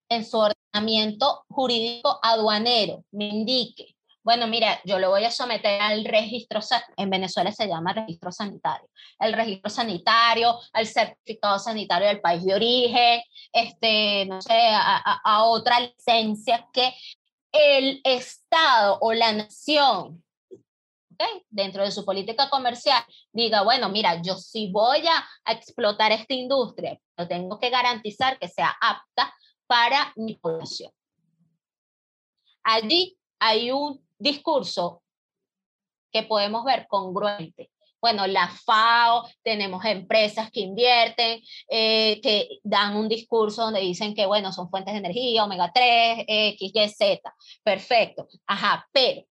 en 0.10 0.26
su 0.26 0.38
ordenamiento 0.40 1.44
jurídico 1.50 2.18
aduanero 2.24 3.04
me 3.12 3.26
indique, 3.26 3.98
bueno, 4.28 4.46
mira, 4.46 4.82
yo 4.84 5.00
lo 5.00 5.10
voy 5.10 5.24
a 5.24 5.32
someter 5.32 5.82
al 5.82 6.04
registro, 6.04 6.60
en 6.98 7.10
Venezuela 7.10 7.50
se 7.54 7.66
llama 7.66 7.94
registro 7.94 8.30
sanitario, 8.30 8.90
el 9.20 9.32
registro 9.32 9.70
sanitario, 9.70 10.60
al 10.74 10.86
certificado 10.86 11.58
sanitario 11.60 12.10
del 12.10 12.20
país 12.20 12.44
de 12.44 12.54
origen, 12.54 13.22
este, 13.54 14.26
no 14.26 14.42
sé, 14.42 14.54
a, 14.54 15.44
otra 15.46 15.80
licencia 15.80 16.68
que 16.74 16.94
el 17.60 18.02
Estado 18.04 18.98
o 19.02 19.14
la 19.14 19.34
nación 19.34 20.24
dentro 21.50 21.84
de 21.84 21.92
su 21.92 22.06
política 22.06 22.50
comercial 22.50 23.04
diga, 23.32 23.64
bueno, 23.64 23.90
mira, 23.90 24.22
yo 24.22 24.36
sí 24.36 24.70
voy 24.72 25.00
a, 25.08 25.28
explotar 25.52 26.12
esta 26.12 26.34
industria, 26.34 27.00
pero 27.16 27.28
tengo 27.28 27.60
que 27.60 27.70
garantizar 27.70 28.38
que 28.38 28.48
sea 28.48 28.76
apta 28.82 29.34
para 29.66 30.14
mi 30.16 30.36
población. 30.36 30.92
Allí 32.64 33.18
hay 33.40 33.72
un 33.72 34.06
discurso 34.18 35.02
que 36.12 36.24
podemos 36.24 36.64
ver 36.66 36.86
congruente. 36.88 37.72
Bueno, 38.02 38.28
la 38.28 38.48
FAO, 38.48 39.28
tenemos 39.44 39.84
empresas 39.86 40.52
que 40.52 40.62
invierten, 40.62 41.42
eh, 41.70 42.20
que 42.22 42.60
dan 42.64 42.96
un 42.96 43.08
discurso 43.10 43.64
donde 43.64 43.80
dicen 43.80 44.14
que, 44.14 44.26
bueno, 44.26 44.52
son 44.52 44.70
fuentes 44.70 44.94
de 44.94 45.00
energía, 45.00 45.44
omega 45.44 45.72
3, 45.74 46.26
X, 46.28 46.72
Y, 46.74 46.90
Z. 46.90 47.36
Perfecto. 47.64 48.28
Ajá, 48.46 48.88
pero 48.92 49.24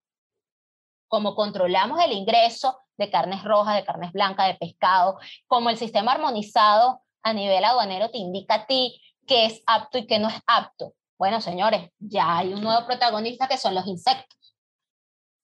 como 1.08 1.34
controlamos 1.34 2.00
el 2.02 2.12
ingreso 2.12 2.80
de 2.96 3.10
carnes 3.10 3.44
rojas, 3.44 3.76
de 3.76 3.84
carnes 3.84 4.12
blancas, 4.12 4.48
de 4.48 4.54
pescado, 4.54 5.18
como 5.46 5.70
el 5.70 5.78
sistema 5.78 6.12
armonizado 6.12 7.02
a 7.22 7.32
nivel 7.32 7.64
aduanero 7.64 8.10
te 8.10 8.18
indica 8.18 8.54
a 8.54 8.66
ti 8.66 9.00
qué 9.26 9.46
es 9.46 9.62
apto 9.66 9.98
y 9.98 10.06
qué 10.06 10.18
no 10.18 10.28
es 10.28 10.40
apto. 10.46 10.94
Bueno, 11.18 11.40
señores, 11.40 11.90
ya 11.98 12.38
hay 12.38 12.52
un 12.52 12.62
nuevo 12.62 12.86
protagonista 12.86 13.48
que 13.48 13.58
son 13.58 13.74
los 13.74 13.86
insectos 13.86 14.36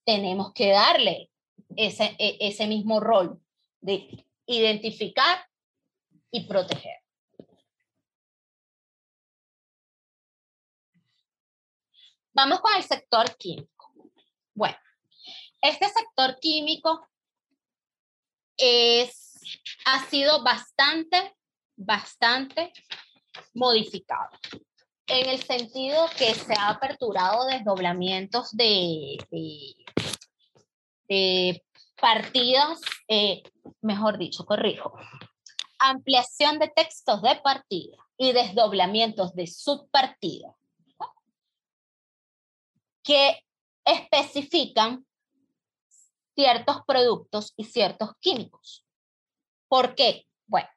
tenemos 0.05 0.53
que 0.53 0.71
darle 0.71 1.31
ese, 1.77 2.17
e, 2.19 2.39
ese 2.41 2.67
mismo 2.67 3.01
rol 3.01 3.41
de 3.81 4.27
identificar 4.47 5.47
y 6.31 6.47
proteger. 6.47 6.99
Vamos 12.35 12.61
con 12.61 12.75
el 12.75 12.83
sector 12.83 13.37
químico. 13.37 13.93
Bueno, 14.55 14.79
este 15.61 15.87
sector 15.89 16.39
químico 16.41 17.09
es, 18.57 19.41
ha 19.85 20.05
sido 20.07 20.43
bastante, 20.43 21.37
bastante 21.77 22.73
modificado 23.55 24.31
en 25.07 25.29
el 25.29 25.43
sentido 25.43 26.09
que 26.17 26.35
se 26.35 26.55
ha 26.55 26.71
aperturado 26.71 27.45
desdoblamientos 27.47 28.51
de, 28.53 29.19
de, 29.31 29.75
partidas, 32.01 32.81
eh, 33.09 33.43
mejor 33.81 34.19
dicho, 34.19 34.45
corrijo, 34.45 34.93
ampliación 35.79 36.59
de 36.59 36.69
textos 36.69 37.23
de 37.23 37.37
partida 37.37 37.97
y 38.17 38.33
desdoblamientos 38.33 39.35
de 39.35 39.47
subpartida 39.47 40.55
que 43.03 43.45
especifican 43.85 45.05
ciertos 46.35 46.83
productos 46.87 47.53
y 47.57 47.65
ciertos 47.65 48.11
químicos. 48.21 48.85
¿Por 49.69 49.95
qué? 49.95 50.27
Bueno, 50.47 50.69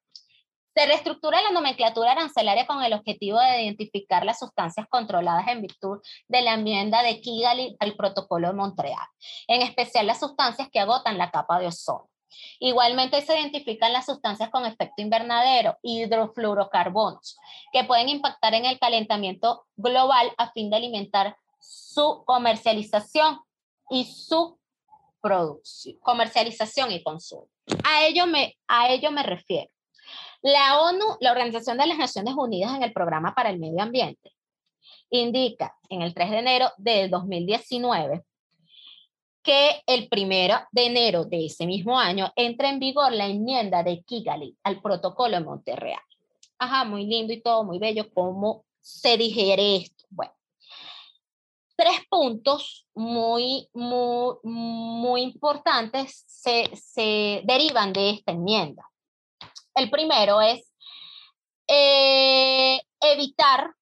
se 0.76 0.86
reestructura 0.86 1.42
la 1.42 1.52
nomenclatura 1.52 2.12
arancelaria 2.12 2.68
con 2.68 2.84
el 2.84 2.92
objetivo 2.92 3.40
de 3.40 3.64
identificar 3.64 4.26
las 4.26 4.40
sustancias 4.40 4.86
controladas 4.90 5.48
en 5.48 5.62
virtud 5.62 6.02
de 6.28 6.42
la 6.42 6.56
enmienda 6.56 7.02
de 7.02 7.22
Kigali 7.22 7.78
al 7.80 7.96
Protocolo 7.96 8.50
de 8.50 8.56
Montreal, 8.56 9.08
en 9.48 9.62
especial 9.62 10.06
las 10.06 10.20
sustancias 10.20 10.68
que 10.70 10.82
agotan 10.82 11.18
la 11.18 11.32
capa 11.32 11.60
de 11.60 11.68
ozono. 11.68 12.10
Igualmente 12.60 13.22
se 13.22 13.40
identifican 13.40 13.94
las 13.94 14.06
sustancias 14.06 14.50
con 14.50 14.66
efecto 14.66 15.02
invernadero, 15.02 15.78
hidrofluorocarbonos, 15.82 17.38
que 17.72 17.86
pueden 17.86 18.10
impactar 18.10 18.54
en 18.54 18.66
el 18.66 18.78
calentamiento 18.78 19.66
global 19.78 20.34
a 20.38 20.52
fin 20.52 20.70
de 20.70 20.76
alimentar 20.76 21.38
su 21.62 22.24
comercialización 22.26 23.40
y 23.90 24.04
su 24.04 24.60
comercialización 26.02 26.92
y 26.92 27.02
consumo. 27.02 27.48
A 27.86 28.06
ello 28.06 28.28
me, 28.28 28.58
a 28.68 28.90
ello 28.90 29.10
me 29.12 29.24
refiero. 29.24 29.70
La 30.42 30.82
ONU, 30.82 31.18
la 31.20 31.32
Organización 31.32 31.78
de 31.78 31.88
las 31.88 31.98
Naciones 31.98 32.36
Unidas 32.38 32.76
en 32.76 32.84
el 32.84 32.94
Programa 32.94 33.34
para 33.34 33.50
el 33.50 33.60
Medio 33.60 33.82
Ambiente, 33.82 34.32
indica 35.10 35.76
en 35.90 36.02
el 36.02 36.14
3 36.14 36.32
de 36.32 36.38
enero 36.40 36.72
de 36.78 37.08
2019 37.10 38.24
que 39.46 39.84
el 39.86 40.10
1 40.12 40.68
de 40.72 40.86
enero 40.86 41.24
de 41.24 41.46
ese 41.46 41.68
mismo 41.68 42.00
año 42.00 42.32
entra 42.36 42.70
en 42.70 42.80
vigor 42.80 43.12
la 43.14 43.28
enmienda 43.28 43.84
de 43.84 44.02
Kigali 44.02 44.58
al 44.64 44.82
protocolo 44.82 45.38
de 45.38 45.44
Monterrey. 45.44 45.94
Ajá, 46.58 46.84
muy 46.84 47.06
lindo 47.06 47.32
y 47.32 47.42
todo, 47.42 47.64
muy 47.64 47.78
bello. 47.78 48.10
¿Cómo 48.12 48.66
se 48.82 49.18
digiere 49.18 49.76
esto? 49.76 50.06
Bueno, 50.10 50.34
tres 51.76 52.00
puntos 52.10 52.88
muy, 52.96 53.70
muy, 53.74 54.36
muy 54.44 55.22
importantes 55.22 56.24
se, 56.28 56.72
se 56.76 57.42
derivan 57.46 57.94
de 57.94 58.12
esta 58.12 58.32
enmienda. 58.32 58.90
El 59.76 59.90
primero 59.90 60.42
es 60.42 60.74
eh, 61.68 62.82
evitar 63.02 63.74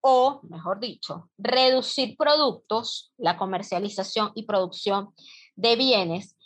o, 0.00 0.40
mejor 0.44 0.78
dicho, 0.78 1.30
reducir 1.36 2.16
productos, 2.16 3.12
la 3.16 3.36
comercialización 3.36 4.30
y 4.36 4.44
producción 4.44 5.12
de 5.56 5.74
bienes 5.74 6.36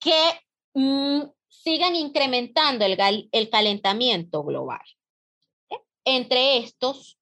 que 0.00 0.40
mm, 0.72 1.24
sigan 1.48 1.94
incrementando 1.94 2.86
el, 2.86 3.28
el 3.30 3.50
calentamiento 3.50 4.42
global. 4.42 4.80
Entre 6.04 6.56
estos, 6.56 7.18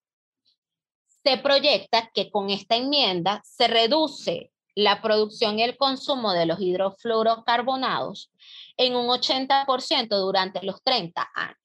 se 1.25 1.37
proyecta 1.39 2.11
que 2.15 2.31
con 2.31 2.49
esta 2.51 2.77
enmienda 2.77 3.43
se 3.45 3.67
reduce 3.67 4.53
la 4.75 5.03
producción 5.03 5.59
y 5.59 5.63
el 5.63 5.77
consumo 5.77 6.33
de 6.33 6.47
los 6.47 6.61
hidrofluorocarbonados 6.61 8.31
en 8.81 8.97
un 8.97 9.09
80% 9.09 10.09
durante 10.09 10.63
los 10.63 10.83
30 10.83 11.31
años. 11.35 11.59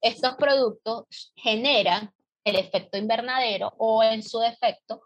Estos 0.00 0.36
productos 0.36 1.32
generan 1.36 2.10
el 2.44 2.56
efecto 2.56 2.96
invernadero 2.96 3.74
o 3.76 4.02
en 4.02 4.22
su 4.22 4.38
defecto 4.38 5.02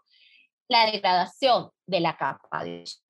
la 0.69 0.85
degradación 0.85 1.71
de 1.85 1.99
la 1.99 2.15
capa 2.15 2.63
de 2.63 2.83
ozono. 2.83 3.05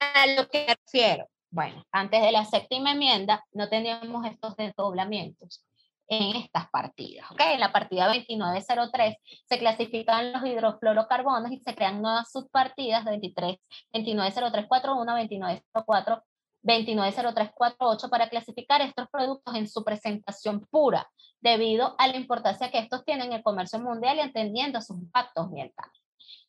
A 0.00 0.26
lo 0.26 0.48
que 0.48 0.66
refiero, 0.66 1.28
bueno, 1.48 1.84
antes 1.92 2.20
de 2.22 2.32
la 2.32 2.44
séptima 2.44 2.90
enmienda 2.90 3.44
no 3.52 3.68
teníamos 3.68 4.26
estos 4.26 4.56
desdoblamientos 4.56 5.64
en 6.08 6.34
estas 6.34 6.68
partidas. 6.70 7.30
¿okay? 7.30 7.54
En 7.54 7.60
la 7.60 7.70
partida 7.70 8.08
2903 8.08 9.16
se 9.48 9.58
clasifican 9.60 10.32
los 10.32 10.44
hidrofluorocarbonos 10.44 11.52
y 11.52 11.60
se 11.60 11.76
crean 11.76 12.02
nuevas 12.02 12.32
subpartidas 12.32 13.04
de 13.04 13.12
23, 13.12 13.56
290341, 13.92 15.04
2904, 15.04 16.24
290348 16.68 18.08
para 18.10 18.28
clasificar 18.28 18.82
estos 18.82 19.08
productos 19.08 19.54
en 19.54 19.66
su 19.66 19.82
presentación 19.82 20.66
pura, 20.70 21.08
debido 21.40 21.94
a 21.98 22.08
la 22.08 22.16
importancia 22.16 22.70
que 22.70 22.78
estos 22.78 23.04
tienen 23.04 23.28
en 23.28 23.32
el 23.34 23.42
comercio 23.42 23.78
mundial 23.78 24.18
y 24.18 24.20
entendiendo 24.20 24.80
sus 24.82 24.98
impactos 24.98 25.46
ambientales. 25.46 25.92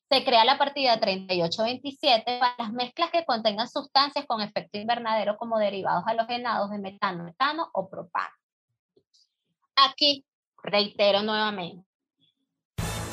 Se 0.10 0.25
crea 0.25 0.43
la 0.43 0.58
partida 0.58 0.99
3827 0.99 2.39
para 2.39 2.55
las 2.58 2.73
mezclas 2.73 3.12
que 3.12 3.25
contengan 3.25 3.67
sustancias 3.67 4.25
con 4.25 4.41
efecto 4.41 4.77
invernadero 4.77 5.38
como 5.38 5.60
derivados 5.60 6.03
halogenados 6.05 6.71
de 6.71 6.79
metano, 6.79 7.23
metano 7.23 7.69
o 7.73 7.88
propano. 7.89 8.34
Aquí, 9.75 10.25
reitero 10.63 11.21
nuevamente. 11.21 11.88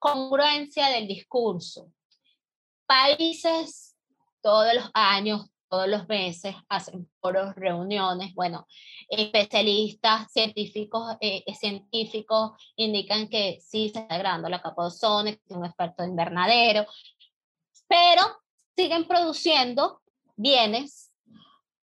Congruencia 0.00 0.88
del 0.88 1.06
discurso. 1.06 1.92
Países 2.86 3.98
todos 4.40 4.74
los 4.74 4.90
años, 4.94 5.46
todos 5.68 5.88
los 5.88 6.08
meses 6.08 6.56
hacen 6.70 7.06
foros, 7.20 7.54
reuniones, 7.54 8.34
bueno, 8.34 8.66
especialistas, 9.10 10.32
científicos, 10.32 11.16
eh, 11.20 11.44
científicos 11.54 12.52
indican 12.76 13.28
que 13.28 13.60
sí 13.60 13.90
se 13.90 14.00
está 14.00 14.14
degradando 14.14 14.48
la 14.48 14.62
capa 14.62 14.82
de 14.82 14.88
ozono, 14.88 15.30
que 15.30 15.38
es 15.50 15.56
un 15.56 15.66
experto 15.66 16.02
de 16.02 16.08
invernadero, 16.08 16.86
pero 17.86 18.22
siguen 18.74 19.06
produciendo 19.06 20.00
bienes 20.34 21.12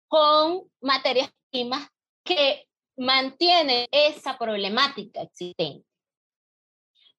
con 0.09 0.63
materias 0.81 1.31
primas 1.51 1.87
que 2.25 2.67
mantienen 2.97 3.87
esa 3.93 4.39
problemática 4.39 5.21
existente. 5.21 5.88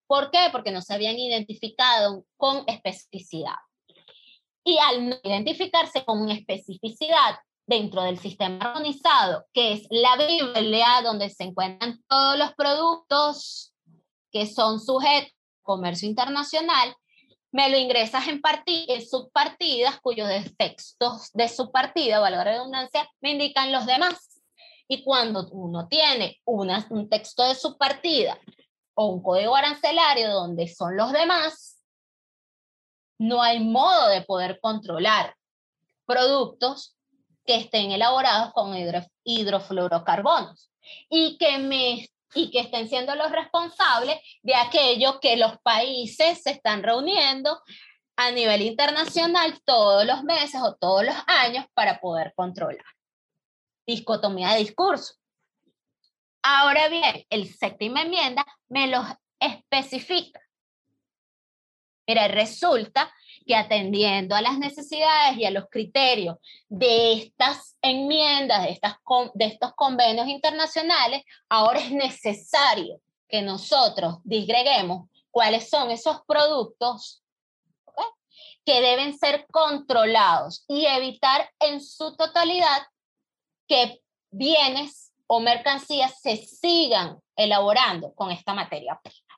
¿Por 0.09 0.31
qué? 0.31 0.49
Porque 0.51 0.71
no 0.71 0.81
se 0.81 0.95
habían 0.95 1.19
identificado 1.19 2.25
con 2.35 2.63
especificidad. 2.65 3.53
Y 4.63 4.79
al 4.79 5.07
no 5.07 5.15
identificarse 5.23 6.03
con 6.03 6.27
especificidad 6.31 7.37
dentro 7.67 8.01
del 8.01 8.17
sistema 8.17 8.57
armonizado, 8.71 9.45
que 9.53 9.73
es 9.73 9.83
la 9.91 10.15
Biblia 10.15 11.01
donde 11.03 11.29
se 11.29 11.43
encuentran 11.43 12.03
todos 12.07 12.39
los 12.39 12.55
productos 12.55 13.75
que 14.31 14.47
son 14.47 14.79
sujetos 14.79 15.31
a 15.31 15.61
comercio 15.61 16.09
internacional, 16.09 16.95
me 17.51 17.69
lo 17.69 17.77
ingresas 17.77 18.27
en, 18.29 18.41
en 18.65 19.07
subpartidas 19.07 19.99
cuyos 20.01 20.27
textos 20.57 21.29
de 21.33 21.47
subpartida, 21.47 22.19
o 22.19 22.27
la 22.27 22.43
redundancia, 22.43 23.07
me 23.21 23.33
indican 23.33 23.71
los 23.71 23.85
demás. 23.85 24.41
Y 24.87 25.03
cuando 25.03 25.47
uno 25.51 25.87
tiene 25.87 26.41
una, 26.45 26.87
un 26.89 27.07
texto 27.09 27.43
de 27.43 27.53
subpartida 27.53 28.39
o 29.01 29.05
un 29.05 29.23
código 29.23 29.55
arancelario 29.55 30.29
donde 30.29 30.67
son 30.67 30.97
los 30.97 31.13
demás, 31.13 31.81
no 33.17 33.41
hay 33.41 33.61
modo 33.61 34.09
de 34.09 34.23
poder 34.23 34.59
controlar 34.61 35.35
productos 36.05 36.97
que 37.45 37.55
estén 37.55 37.91
elaborados 37.91 38.51
con 38.51 38.73
hidrofluorocarbonos 39.23 40.69
y 41.09 41.37
que 41.37 41.59
me 41.59 42.09
y 42.35 42.51
que 42.51 42.59
estén 42.59 42.89
siendo 42.89 43.15
los 43.15 43.31
responsables 43.31 44.19
de 44.43 44.55
aquello 44.55 45.21
que 45.21 45.37
los 45.37 45.57
países 45.61 46.43
se 46.43 46.51
están 46.51 46.83
reuniendo 46.83 47.61
a 48.17 48.31
nivel 48.31 48.61
internacional 48.61 49.61
todos 49.63 50.05
los 50.05 50.23
meses 50.23 50.61
o 50.61 50.75
todos 50.75 51.05
los 51.05 51.15
años 51.25 51.65
para 51.73 52.01
poder 52.01 52.33
controlar. 52.35 52.85
Discotomía 53.87 54.49
de 54.49 54.59
discurso. 54.59 55.18
Ahora 56.41 56.87
bien, 56.87 57.25
el 57.29 57.53
séptima 57.53 58.01
enmienda 58.01 58.45
me 58.69 58.87
los 58.87 59.05
especifica. 59.39 60.41
Mira, 62.07 62.27
resulta 62.27 63.13
que 63.45 63.55
atendiendo 63.55 64.35
a 64.35 64.41
las 64.41 64.57
necesidades 64.57 65.37
y 65.37 65.45
a 65.45 65.51
los 65.51 65.65
criterios 65.69 66.37
de 66.67 67.13
estas 67.13 67.77
enmiendas, 67.81 68.63
de, 68.63 68.71
estas, 68.71 68.95
de 69.35 69.45
estos 69.45 69.73
convenios 69.75 70.27
internacionales, 70.27 71.23
ahora 71.49 71.79
es 71.79 71.91
necesario 71.91 72.99
que 73.27 73.41
nosotros 73.41 74.17
disgreguemos 74.23 75.07
cuáles 75.29 75.69
son 75.69 75.91
esos 75.91 76.21
productos 76.27 77.23
que 78.65 78.81
deben 78.81 79.17
ser 79.17 79.45
controlados 79.51 80.63
y 80.67 80.85
evitar 80.85 81.49
en 81.59 81.81
su 81.81 82.15
totalidad 82.15 82.87
que 83.67 84.01
bienes 84.31 85.08
o 85.31 85.39
mercancías 85.39 86.19
se 86.21 86.37
sigan 86.37 87.19
elaborando 87.35 88.13
con 88.15 88.31
esta 88.31 88.53
materia 88.53 88.99
prima. 89.03 89.35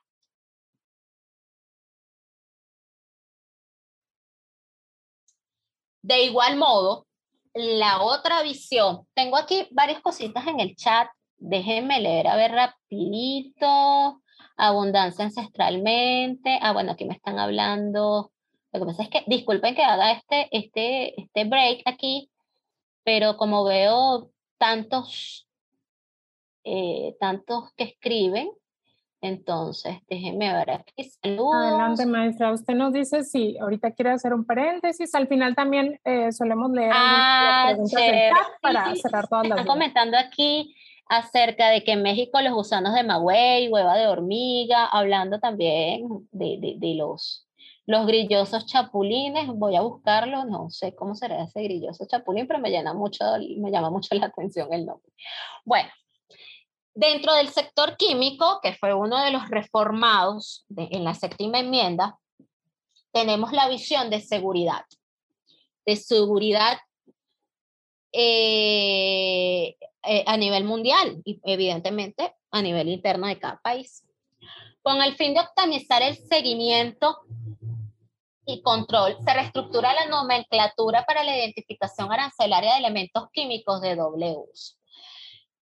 De 6.02 6.22
igual 6.22 6.56
modo, 6.56 7.06
la 7.54 8.02
otra 8.02 8.42
visión, 8.42 9.06
tengo 9.14 9.36
aquí 9.36 9.68
varias 9.70 10.00
cositas 10.00 10.46
en 10.46 10.60
el 10.60 10.74
chat, 10.76 11.08
déjenme 11.36 12.00
leer 12.00 12.26
a 12.26 12.36
ver 12.36 12.52
rapidito, 12.52 14.22
abundancia 14.56 15.26
ancestralmente, 15.26 16.58
ah 16.62 16.72
bueno, 16.72 16.92
aquí 16.92 17.04
me 17.04 17.14
están 17.14 17.38
hablando, 17.38 18.32
lo 18.72 18.80
que 18.80 18.86
pasa 18.86 19.02
es 19.02 19.10
que, 19.10 19.24
disculpen 19.26 19.74
que 19.74 19.84
haga 19.84 20.12
este, 20.12 20.48
este, 20.50 21.20
este 21.20 21.44
break 21.44 21.82
aquí, 21.84 22.30
pero 23.04 23.36
como 23.36 23.64
veo 23.64 24.30
tantos, 24.58 25.46
eh, 26.64 27.16
tantos 27.20 27.72
que 27.76 27.84
escriben, 27.84 28.50
entonces, 29.22 29.98
déjeme 30.08 30.52
ver 30.52 30.72
aquí. 30.72 31.10
Saludos. 31.22 31.54
Adelante, 31.54 32.06
maestra. 32.06 32.52
Usted 32.52 32.74
nos 32.74 32.92
dice 32.92 33.22
si 33.22 33.56
ahorita 33.56 33.92
quiere 33.92 34.10
hacer 34.10 34.34
un 34.34 34.44
paréntesis. 34.44 35.14
Al 35.14 35.28
final 35.28 35.54
también 35.54 36.00
eh, 36.04 36.32
solemos 36.32 36.72
leer 36.72 36.90
ah, 36.92 37.66
preguntas 37.68 38.02
para 38.60 38.94
cerrar 38.96 39.28
todas 39.28 39.46
las 39.46 39.60
Están 39.60 39.72
comentando 39.72 40.18
aquí 40.18 40.74
acerca 41.08 41.68
de 41.68 41.84
que 41.84 41.92
en 41.92 42.02
México 42.02 42.40
los 42.40 42.52
gusanos 42.52 42.94
de 42.94 43.04
magüey, 43.04 43.68
hueva 43.68 43.96
de 43.96 44.08
hormiga, 44.08 44.86
hablando 44.86 45.38
también 45.38 46.08
de, 46.32 46.58
de, 46.60 46.74
de 46.78 46.94
los, 46.96 47.46
los 47.86 48.06
grillosos 48.08 48.66
chapulines. 48.66 49.46
Voy 49.46 49.76
a 49.76 49.82
buscarlo, 49.82 50.44
no 50.46 50.68
sé 50.70 50.96
cómo 50.96 51.14
será 51.14 51.44
ese 51.44 51.62
grilloso 51.62 52.06
chapulín, 52.08 52.48
pero 52.48 52.58
me, 52.58 52.70
llena 52.70 52.92
mucho, 52.92 53.24
me 53.58 53.70
llama 53.70 53.90
mucho 53.90 54.16
la 54.16 54.26
atención 54.26 54.72
el 54.72 54.84
nombre. 54.84 55.12
Bueno, 55.64 55.90
Dentro 56.94 57.34
del 57.34 57.48
sector 57.48 57.96
químico, 57.96 58.60
que 58.62 58.74
fue 58.74 58.92
uno 58.92 59.22
de 59.24 59.30
los 59.30 59.48
reformados 59.48 60.66
en 60.76 61.04
la 61.04 61.14
séptima 61.14 61.60
enmienda, 61.60 62.18
tenemos 63.12 63.52
la 63.52 63.68
visión 63.68 64.10
de 64.10 64.20
seguridad, 64.20 64.84
de 65.86 65.96
seguridad 65.96 66.78
eh, 68.12 69.76
eh, 70.04 70.24
a 70.26 70.36
nivel 70.36 70.64
mundial 70.64 71.22
y 71.24 71.40
evidentemente 71.44 72.34
a 72.50 72.60
nivel 72.60 72.88
interno 72.88 73.26
de 73.26 73.38
cada 73.38 73.58
país, 73.62 74.06
con 74.82 75.00
el 75.00 75.14
fin 75.16 75.32
de 75.32 75.40
optimizar 75.40 76.02
el 76.02 76.16
seguimiento 76.16 77.20
y 78.44 78.60
control, 78.60 79.16
se 79.24 79.32
reestructura 79.32 79.94
la 79.94 80.06
nomenclatura 80.06 81.04
para 81.04 81.24
la 81.24 81.36
identificación 81.36 82.12
arancelaria 82.12 82.72
de 82.72 82.78
elementos 82.80 83.30
químicos 83.32 83.80
de 83.80 83.96
doble 83.96 84.34
uso. 84.36 84.74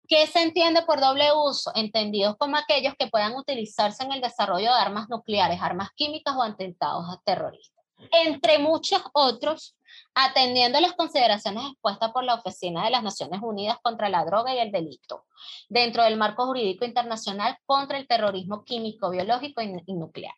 ¿Qué 0.07 0.25
se 0.27 0.41
entiende 0.41 0.83
por 0.83 1.01
doble 1.01 1.33
uso? 1.33 1.71
Entendidos 1.75 2.37
como 2.37 2.55
aquellos 2.55 2.93
que 2.97 3.07
puedan 3.07 3.35
utilizarse 3.35 4.03
en 4.03 4.13
el 4.13 4.21
desarrollo 4.21 4.73
de 4.73 4.79
armas 4.79 5.09
nucleares, 5.09 5.61
armas 5.61 5.89
químicas 5.95 6.33
o 6.35 6.43
atentados 6.43 7.05
terroristas. 7.25 7.83
Entre 8.11 8.57
muchos 8.59 9.01
otros, 9.11 9.75
atendiendo 10.13 10.79
las 10.79 10.93
consideraciones 10.93 11.71
expuestas 11.71 12.11
por 12.11 12.23
la 12.23 12.35
Oficina 12.35 12.85
de 12.85 12.91
las 12.91 13.03
Naciones 13.03 13.41
Unidas 13.41 13.79
contra 13.81 14.07
la 14.07 14.23
Droga 14.23 14.55
y 14.55 14.59
el 14.59 14.71
Delito, 14.71 15.25
dentro 15.67 16.03
del 16.03 16.15
marco 16.15 16.45
jurídico 16.45 16.85
internacional 16.85 17.57
contra 17.65 17.97
el 17.97 18.07
terrorismo 18.07 18.63
químico, 18.63 19.09
biológico 19.09 19.61
y 19.61 19.93
nuclear. 19.93 20.35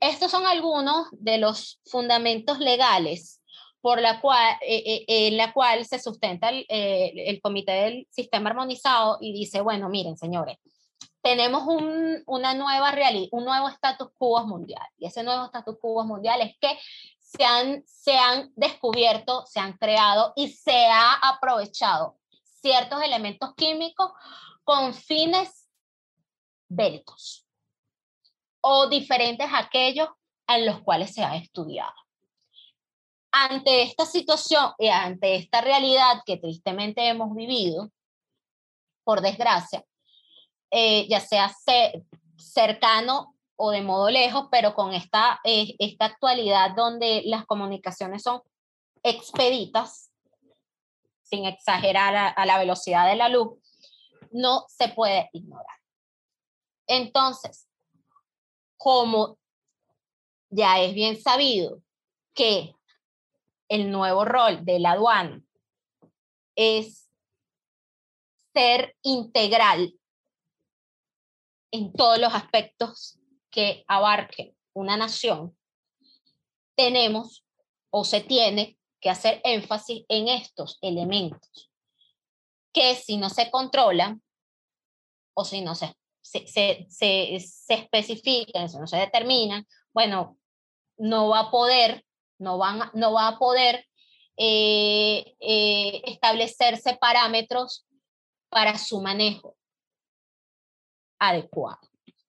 Estos 0.00 0.30
son 0.30 0.46
algunos 0.46 1.08
de 1.12 1.38
los 1.38 1.80
fundamentos 1.84 2.60
legales 2.60 3.37
por 3.80 4.00
la 4.00 4.20
cual, 4.20 4.56
eh, 4.62 4.82
eh, 4.86 5.04
en 5.28 5.36
la 5.36 5.52
cual 5.52 5.84
se 5.84 5.98
sustenta 5.98 6.48
el, 6.48 6.66
eh, 6.68 7.12
el, 7.26 7.40
Comité 7.40 7.72
del 7.72 8.08
Sistema 8.10 8.50
Armonizado 8.50 9.18
y 9.20 9.32
dice, 9.32 9.60
bueno, 9.60 9.88
miren, 9.88 10.16
señores, 10.16 10.58
tenemos 11.22 11.62
un, 11.66 12.22
una 12.26 12.54
nueva 12.54 12.90
realidad, 12.90 13.28
un 13.32 13.44
nuevo 13.44 13.68
status 13.68 14.08
quo 14.16 14.44
mundial. 14.46 14.86
Y 14.98 15.06
ese 15.06 15.22
nuevo 15.22 15.44
status 15.46 15.76
quo 15.80 16.04
mundial 16.04 16.40
es 16.40 16.56
que 16.60 16.78
se 17.18 17.44
han, 17.44 17.84
se 17.86 18.16
han 18.16 18.50
descubierto, 18.56 19.44
se 19.46 19.60
han 19.60 19.74
creado 19.74 20.32
y 20.34 20.48
se 20.48 20.86
ha 20.86 21.14
aprovechado 21.14 22.16
ciertos 22.60 23.02
elementos 23.02 23.54
químicos 23.54 24.10
con 24.64 24.94
fines 24.94 25.68
bélicos 26.68 27.46
o 28.60 28.88
diferentes 28.88 29.46
a 29.46 29.58
aquellos 29.58 30.08
en 30.46 30.66
los 30.66 30.80
cuales 30.80 31.14
se 31.14 31.22
ha 31.22 31.36
estudiado 31.36 31.94
ante 33.30 33.82
esta 33.82 34.06
situación 34.06 34.72
y 34.78 34.88
ante 34.88 35.36
esta 35.36 35.60
realidad 35.60 36.22
que 36.24 36.36
tristemente 36.36 37.06
hemos 37.08 37.34
vivido, 37.34 37.90
por 39.04 39.20
desgracia, 39.20 39.84
eh, 40.70 41.06
ya 41.08 41.20
sea 41.20 41.50
cercano 42.36 43.34
o 43.56 43.70
de 43.70 43.82
modo 43.82 44.10
lejos, 44.10 44.48
pero 44.50 44.74
con 44.74 44.92
esta, 44.92 45.40
eh, 45.44 45.74
esta 45.78 46.04
actualidad 46.04 46.74
donde 46.76 47.22
las 47.24 47.46
comunicaciones 47.46 48.22
son 48.22 48.42
expeditas, 49.02 50.10
sin 51.22 51.44
exagerar 51.44 52.34
a 52.36 52.46
la 52.46 52.58
velocidad 52.58 53.06
de 53.06 53.16
la 53.16 53.28
luz, 53.28 53.58
no 54.30 54.64
se 54.68 54.88
puede 54.88 55.28
ignorar. 55.32 55.76
Entonces, 56.86 57.68
como 58.78 59.38
ya 60.50 60.80
es 60.80 60.94
bien 60.94 61.20
sabido 61.20 61.82
que 62.34 62.74
el 63.68 63.90
nuevo 63.90 64.24
rol 64.24 64.64
de 64.64 64.78
la 64.78 64.92
aduana 64.92 65.42
es 66.56 67.08
ser 68.52 68.96
integral 69.02 69.94
en 71.70 71.92
todos 71.92 72.18
los 72.18 72.34
aspectos 72.34 73.18
que 73.50 73.84
abarquen 73.86 74.56
una 74.74 74.96
nación, 74.96 75.56
tenemos 76.76 77.44
o 77.90 78.04
se 78.04 78.20
tiene 78.20 78.78
que 79.00 79.10
hacer 79.10 79.40
énfasis 79.44 80.04
en 80.08 80.28
estos 80.28 80.78
elementos, 80.80 81.70
que 82.72 82.94
si 82.94 83.16
no 83.16 83.30
se 83.30 83.50
controlan 83.50 84.22
o 85.34 85.44
si 85.44 85.60
no 85.60 85.74
se, 85.74 85.94
se, 86.20 86.46
se, 86.46 86.86
se, 86.88 87.38
se 87.40 87.74
especifican, 87.74 88.68
si 88.68 88.78
no 88.78 88.86
se 88.86 88.96
determinan, 88.96 89.66
bueno, 89.92 90.38
no 90.96 91.28
va 91.28 91.40
a 91.40 91.50
poder, 91.50 92.04
no, 92.38 92.58
van, 92.58 92.90
no 92.94 93.12
va 93.12 93.28
a 93.28 93.38
poder 93.38 93.86
eh, 94.36 95.36
eh, 95.40 96.02
establecerse 96.06 96.96
parámetros 96.96 97.86
para 98.48 98.78
su 98.78 99.00
manejo 99.00 99.56
adecuado. 101.18 101.80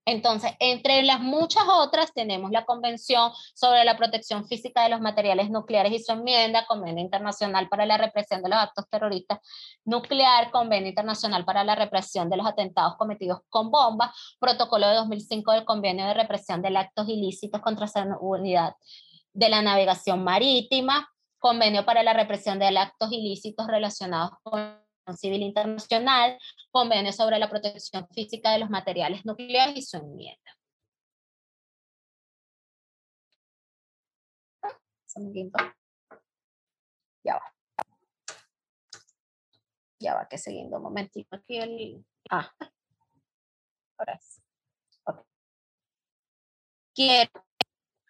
Entonces, 0.05 0.53
entre 0.57 1.03
las 1.03 1.19
muchas 1.19 1.65
otras, 1.67 2.11
tenemos 2.13 2.49
la 2.49 2.65
Convención 2.65 3.31
sobre 3.53 3.83
la 3.83 3.95
Protección 3.95 4.47
Física 4.47 4.81
de 4.81 4.89
los 4.89 5.01
Materiales 5.01 5.51
Nucleares 5.51 5.93
y 5.93 5.99
su 5.99 6.11
enmienda, 6.11 6.65
Convenio 6.65 7.03
Internacional 7.03 7.69
para 7.69 7.85
la 7.85 7.95
Represión 7.99 8.41
de 8.41 8.49
los 8.49 8.57
Actos 8.57 8.89
Terroristas 8.89 9.37
Nuclear, 9.85 10.49
Convenio 10.49 10.89
Internacional 10.89 11.45
para 11.45 11.63
la 11.63 11.75
Represión 11.75 12.27
de 12.27 12.37
los 12.37 12.47
Atentados 12.47 12.97
Cometidos 12.97 13.41
con 13.49 13.69
Bombas, 13.69 14.09
Protocolo 14.39 14.87
de 14.87 14.95
2005 14.95 15.51
del 15.51 15.65
Convenio 15.65 16.07
de 16.07 16.15
Represión 16.15 16.63
de 16.63 16.75
Actos 16.75 17.07
Ilícitos 17.07 17.61
contra 17.61 17.85
la 17.93 18.17
Unidad 18.19 18.73
de 19.39 19.49
la 19.49 19.61
Navegación 19.61 20.23
Marítima, 20.23 21.09
Convenio 21.39 21.85
para 21.85 22.03
la 22.03 22.13
Represión 22.13 22.59
de 22.59 22.67
Actos 22.77 23.11
Ilícitos 23.13 23.65
relacionados 23.67 24.31
con 24.43 24.77
Civil 25.15 25.41
Internacional, 25.43 26.37
Convenio 26.71 27.13
sobre 27.13 27.39
la 27.39 27.49
Protección 27.49 28.05
Física 28.13 28.51
de 28.51 28.59
los 28.59 28.69
Materiales 28.69 29.25
Nucleares 29.25 29.77
y 29.77 29.81
su 29.81 29.95
enmienda. 29.95 30.51
Ya 37.23 37.35
va. 37.35 37.53
Ya 39.99 40.15
va, 40.15 40.27
que 40.27 40.37
siguiendo 40.37 40.77
un 40.77 40.83
momentito 40.83 41.35
aquí 41.37 41.57
el... 41.57 42.05
Ah, 42.29 42.51
ahora 43.97 44.19
sí. 44.19 44.41
Quiero 46.93 47.31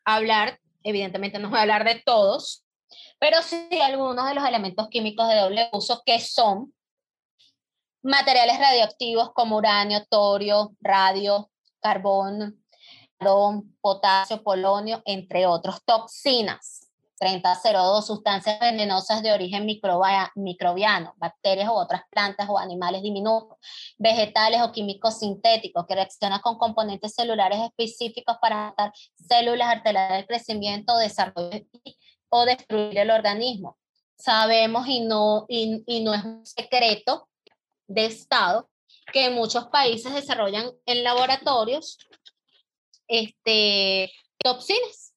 hablar, 0.04 0.60
evidentemente 0.90 1.40
no 1.40 1.50
voy 1.50 1.60
a 1.60 1.62
hablar 1.62 1.84
de 1.84 2.02
todos, 2.06 2.66
pero 3.20 3.42
sí 3.42 3.68
algunos 3.82 4.28
de 4.28 4.36
los 4.36 4.46
elementos 4.46 4.88
químicos 4.90 5.28
de 5.28 5.36
doble 5.36 5.70
uso 5.74 6.02
que 6.06 6.20
son 6.20 6.74
materiales 8.02 8.60
radioactivos 8.60 9.32
como 9.34 9.58
uranio, 9.58 10.06
torio, 10.10 10.72
radio, 10.82 11.50
carbón, 11.82 12.64
potasio, 13.82 14.42
polonio, 14.44 15.02
entre 15.06 15.46
otros, 15.46 15.84
toxinas, 15.84 16.89
3002, 17.20 18.08
sustancias 18.08 18.60
venenosas 18.60 19.22
de 19.22 19.32
origen 19.32 19.66
microbiano, 19.66 21.14
bacterias 21.18 21.70
u 21.70 21.74
otras 21.74 22.04
plantas 22.10 22.48
o 22.50 22.58
animales 22.58 23.02
diminutos, 23.02 23.58
vegetales 23.98 24.62
o 24.62 24.72
químicos 24.72 25.20
sintéticos 25.20 25.86
que 25.86 25.96
reaccionan 25.96 26.40
con 26.40 26.58
componentes 26.58 27.14
celulares 27.14 27.60
específicos 27.60 28.38
para 28.42 28.68
matar 28.68 28.94
células, 29.16 29.68
alterar 29.68 30.14
el 30.14 30.26
crecimiento, 30.26 30.98
desarrollo 30.98 31.66
o 32.30 32.46
destruir 32.46 32.98
el 32.98 33.12
organismo. 33.12 33.78
Sabemos 34.18 34.88
y 34.88 35.02
no, 35.02 35.46
y, 35.48 35.84
y 35.86 36.04
no 36.04 36.14
es 36.14 36.24
un 36.24 36.46
secreto 36.46 37.28
de 37.88 38.06
Estado 38.06 38.70
que 39.12 39.30
muchos 39.30 39.68
países 39.68 40.14
desarrollan 40.14 40.72
en 40.86 41.04
laboratorios 41.04 41.98
este, 43.08 44.12
toxinas, 44.38 45.09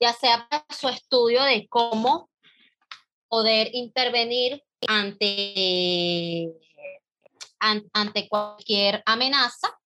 ya 0.00 0.12
sea 0.12 0.46
para 0.48 0.64
su 0.70 0.88
estudio 0.88 1.42
de 1.42 1.66
cómo 1.68 2.30
poder 3.28 3.70
intervenir 3.72 4.62
ante, 4.86 6.52
ante 7.58 8.28
cualquier 8.28 9.02
amenaza 9.06 9.76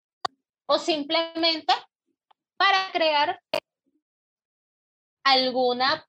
o 0.67 0.79
simplemente 0.79 1.73
para 2.57 2.91
crear 2.93 3.41
alguna 5.25 6.07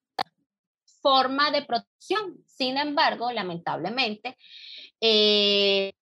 forma 1.02 1.52
de 1.52 1.64
protección. 1.64 2.44
Sin 2.46 2.78
embargo, 2.78 3.32
lamentablemente, 3.32 4.38
eh, 5.02 5.94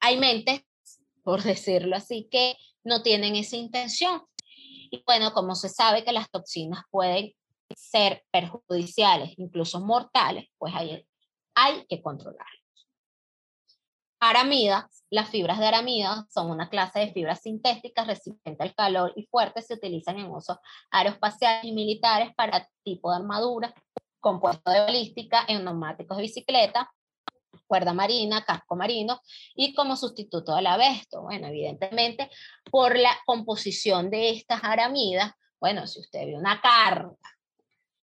hay 0.00 0.16
mentes, 0.16 0.62
por 1.22 1.42
decirlo 1.42 1.96
así, 1.96 2.28
que 2.30 2.56
no 2.84 3.02
tienen 3.02 3.36
esa 3.36 3.56
intención. 3.56 4.22
Bueno, 5.06 5.32
como 5.32 5.54
se 5.54 5.68
sabe 5.68 6.04
que 6.04 6.12
las 6.12 6.30
toxinas 6.30 6.84
pueden 6.90 7.32
ser 7.74 8.24
perjudiciales, 8.30 9.34
incluso 9.38 9.80
mortales, 9.80 10.48
pues 10.58 10.74
hay, 10.74 11.06
hay 11.54 11.86
que 11.86 12.02
controlarlas. 12.02 12.62
Aramidas, 14.20 15.04
las 15.10 15.30
fibras 15.30 15.58
de 15.58 15.66
aramida 15.66 16.26
son 16.30 16.50
una 16.50 16.68
clase 16.68 17.00
de 17.00 17.12
fibras 17.12 17.40
sintéticas 17.40 18.06
resistentes 18.06 18.60
al 18.60 18.74
calor 18.74 19.12
y 19.16 19.26
fuertes, 19.26 19.66
se 19.66 19.74
utilizan 19.74 20.18
en 20.18 20.30
usos 20.30 20.58
aeroespaciales 20.90 21.64
y 21.64 21.72
militares 21.72 22.32
para 22.36 22.68
tipo 22.84 23.10
de 23.10 23.16
armadura, 23.16 23.74
compuesto 24.20 24.70
de 24.70 24.80
balística, 24.80 25.44
en 25.48 25.64
neumáticos 25.64 26.16
de 26.16 26.22
bicicleta, 26.22 26.92
cuerda 27.66 27.92
marina, 27.92 28.44
casco 28.44 28.76
marino 28.76 29.20
y 29.54 29.74
como 29.74 29.96
sustituto 29.96 30.54
del 30.54 30.66
abesto. 30.66 31.22
Bueno, 31.22 31.48
evidentemente, 31.48 32.30
por 32.70 32.98
la 32.98 33.16
composición 33.24 34.10
de 34.10 34.30
estas 34.30 34.62
aramidas, 34.62 35.32
bueno, 35.60 35.86
si 35.86 36.00
usted 36.00 36.26
ve 36.26 36.36
una 36.36 36.60
carga 36.60 37.16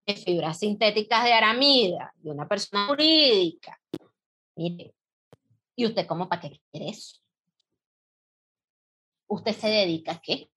de 0.05 0.15
fibras 0.15 0.59
sintéticas 0.59 1.23
de 1.23 1.33
aramida 1.33 2.13
de 2.17 2.31
una 2.31 2.47
persona 2.47 2.87
jurídica, 2.87 3.79
mire, 4.55 4.93
¿y 5.75 5.85
usted 5.85 6.05
cómo 6.07 6.27
para 6.27 6.41
qué 6.41 6.61
quiere 6.71 6.89
eso? 6.89 7.19
¿Usted 9.27 9.53
se 9.53 9.67
dedica 9.67 10.13
a 10.13 10.21
qué? 10.21 10.49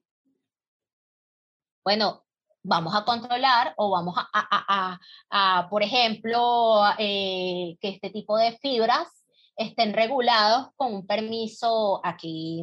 Bueno, 1.84 2.24
vamos 2.62 2.94
a 2.94 3.04
controlar 3.04 3.74
o 3.76 3.90
vamos 3.90 4.14
a, 4.16 4.28
a, 4.32 5.00
a, 5.30 5.68
por 5.68 5.82
ejemplo, 5.82 6.82
eh, 6.98 7.76
que 7.80 7.88
este 7.88 8.10
tipo 8.10 8.36
de 8.36 8.52
fibras 8.58 9.08
estén 9.56 9.92
regulados 9.92 10.68
con 10.76 10.94
un 10.94 11.06
permiso. 11.06 12.00
Aquí 12.04 12.62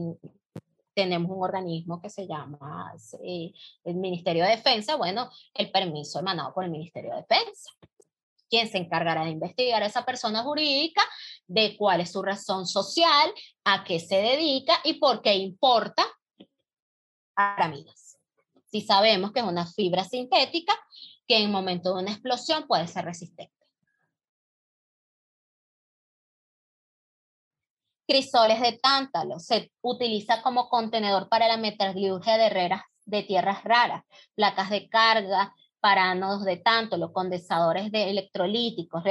tenemos 0.93 1.31
un 1.31 1.43
organismo 1.43 2.01
que 2.01 2.09
se 2.09 2.27
llama 2.27 2.93
eh, 3.23 3.51
el 3.83 3.95
Ministerio 3.95 4.43
de 4.43 4.51
Defensa. 4.51 4.95
Bueno, 4.95 5.29
el 5.53 5.71
permiso 5.71 6.19
emanado 6.19 6.53
por 6.53 6.63
el 6.63 6.71
Ministerio 6.71 7.11
de 7.11 7.21
Defensa. 7.27 7.71
¿Quién 8.49 8.69
se 8.69 8.77
encargará 8.77 9.25
de 9.25 9.31
investigar 9.31 9.83
a 9.83 9.87
esa 9.87 10.05
persona 10.05 10.41
jurídica, 10.41 11.01
de 11.47 11.75
cuál 11.75 11.99
es 11.99 12.13
su 12.13 12.21
razón 12.21 12.65
social, 12.65 13.33
a 13.65 13.83
qué 13.83 13.99
se 13.99 14.15
dedica 14.15 14.73
y 14.85 14.93
por 14.93 15.21
qué 15.21 15.35
importa 15.35 16.05
aramidas 17.35 18.07
si 18.70 18.82
sabemos 18.82 19.32
que 19.32 19.39
es 19.39 19.45
una 19.45 19.65
fibra 19.65 20.03
sintética 20.03 20.74
que 21.28 21.38
en 21.38 21.51
momento 21.51 21.93
de 21.93 22.03
una 22.03 22.11
explosión 22.11 22.68
puede 22.68 22.88
ser 22.88 23.05
resistente. 23.05 23.53
Crisoles 28.07 28.61
de 28.61 28.80
tántalo 28.82 29.39
se 29.39 29.72
utiliza 29.82 30.41
como 30.41 30.70
contenedor 30.70 31.28
para 31.28 31.47
la 31.47 31.57
metalurgia 31.57 32.38
de 32.38 32.45
herreras 32.45 32.82
de 33.05 33.24
tierras 33.24 33.63
raras, 33.63 34.03
placas 34.36 34.70
de 34.70 34.88
carga, 34.88 35.53
para 35.80 36.11
ánodos 36.11 36.43
de 36.43 36.57
tántalo, 36.57 37.13
condensadores 37.13 37.91
de 37.91 38.09
electrolíticos, 38.09 39.03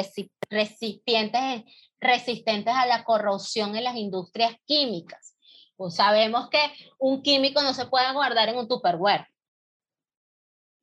recipientes 0.51 1.65
resistentes 2.01 2.75
a 2.75 2.87
la 2.87 3.05
corrosión 3.05 3.77
en 3.77 3.85
las 3.85 3.97
industrias 3.97 4.55
químicas. 4.67 5.37
Pues 5.77 5.95
sabemos 5.95 6.49
que 6.49 6.59
un 6.99 7.23
químico 7.23 7.63
no 7.63 7.73
se 7.73 7.87
puede 7.87 8.13
guardar 8.13 8.49
en 8.49 8.57
un 8.57 8.69
tupperware 8.69 9.27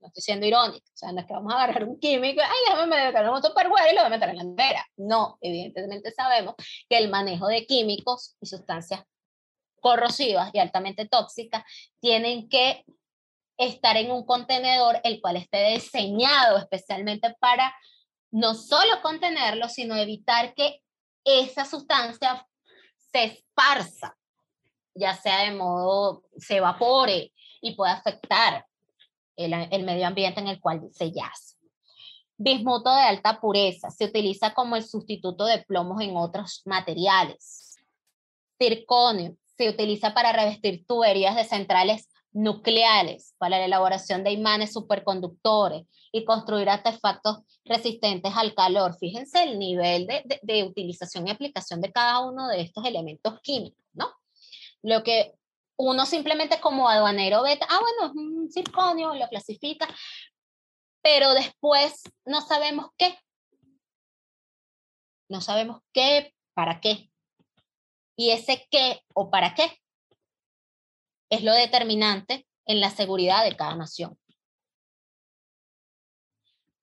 no 0.03 0.09
estoy 0.09 0.21
siendo 0.21 0.45
irónica, 0.45 0.85
o 0.85 0.97
sea, 0.97 1.11
no 1.11 1.21
es 1.21 1.25
que 1.25 1.33
vamos 1.33 1.53
a 1.53 1.63
agarrar 1.63 1.85
un 1.85 1.97
químico, 1.99 2.41
ay, 2.43 2.57
déjame 2.69 3.05
meter 3.05 3.29
un 3.29 3.41
tupperware 3.41 3.91
y 3.91 3.95
lo 3.95 4.01
voy 4.01 4.07
a 4.07 4.09
meter 4.09 4.29
en 4.29 4.37
la 4.37 4.43
nevera. 4.43 4.85
No, 4.97 5.37
evidentemente 5.41 6.11
sabemos 6.11 6.55
que 6.89 6.97
el 6.97 7.09
manejo 7.09 7.47
de 7.47 7.65
químicos 7.65 8.35
y 8.41 8.45
sustancias 8.45 9.01
corrosivas 9.79 10.51
y 10.53 10.59
altamente 10.59 11.07
tóxicas 11.07 11.63
tienen 11.99 12.49
que 12.49 12.85
estar 13.57 13.95
en 13.97 14.11
un 14.11 14.25
contenedor 14.25 14.99
el 15.03 15.21
cual 15.21 15.37
esté 15.37 15.69
diseñado 15.69 16.57
especialmente 16.57 17.33
para 17.39 17.73
no 18.31 18.55
solo 18.55 19.01
contenerlo, 19.01 19.69
sino 19.69 19.95
evitar 19.95 20.53
que 20.53 20.81
esa 21.23 21.65
sustancia 21.65 22.45
se 23.11 23.23
esparza 23.23 24.17
ya 24.95 25.15
sea 25.15 25.43
de 25.43 25.51
modo 25.51 26.23
se 26.37 26.57
evapore 26.57 27.33
y 27.61 27.75
pueda 27.75 27.93
afectar 27.93 28.65
el, 29.35 29.83
medio 29.83 30.07
ambiente 30.07 30.39
en 30.39 30.47
el 30.47 30.59
cual 30.59 30.81
se 30.91 31.11
yace. 31.11 31.55
Bismuto 32.37 32.93
de 32.93 33.01
alta 33.01 33.39
pureza 33.39 33.89
se 33.91 34.05
utiliza 34.05 34.53
como 34.53 34.75
el 34.75 34.83
sustituto 34.83 35.45
de 35.45 35.63
plomos 35.63 36.01
en 36.01 36.17
otros 36.17 36.61
materiales. 36.65 37.77
Circonio 38.59 39.35
se 39.57 39.69
utiliza 39.69 40.13
para 40.13 40.31
revestir 40.31 40.85
tuberías 40.85 41.35
de 41.35 41.43
centrales 41.43 42.09
nucleares, 42.31 43.35
para 43.37 43.59
la 43.59 43.65
elaboración 43.65 44.23
de 44.23 44.31
imanes 44.31 44.73
superconductores 44.73 45.85
y 46.11 46.25
construir 46.25 46.69
artefactos 46.69 47.39
resistentes 47.63 48.33
al 48.35 48.55
calor. 48.55 48.97
Fíjense 48.99 49.43
el 49.43 49.59
nivel 49.59 50.07
de, 50.07 50.23
de, 50.25 50.39
de 50.41 50.63
utilización 50.63 51.27
y 51.27 51.31
aplicación 51.31 51.79
de 51.81 51.91
cada 51.91 52.19
uno 52.21 52.47
de 52.47 52.61
estos 52.61 52.85
elementos 52.85 53.39
químicos, 53.41 53.85
¿no? 53.93 54.07
Lo 54.81 55.03
que 55.03 55.33
uno 55.77 56.05
simplemente 56.05 56.59
como 56.59 56.87
aduanero 56.87 57.43
ve, 57.43 57.59
ah, 57.67 57.79
bueno, 57.79 58.11
es 58.11 58.15
un 58.15 58.51
circonio, 58.51 59.13
lo 59.15 59.27
clasifica, 59.27 59.87
pero 61.01 61.33
después 61.33 62.03
no 62.25 62.41
sabemos 62.41 62.87
qué. 62.97 63.17
No 65.29 65.41
sabemos 65.41 65.81
qué, 65.91 66.33
para 66.53 66.79
qué. 66.79 67.09
Y 68.15 68.31
ese 68.31 68.67
qué 68.69 69.01
o 69.13 69.29
para 69.29 69.55
qué 69.55 69.79
es 71.29 71.43
lo 71.43 71.53
determinante 71.53 72.47
en 72.65 72.79
la 72.79 72.91
seguridad 72.91 73.43
de 73.43 73.55
cada 73.57 73.75
nación. 73.75 74.17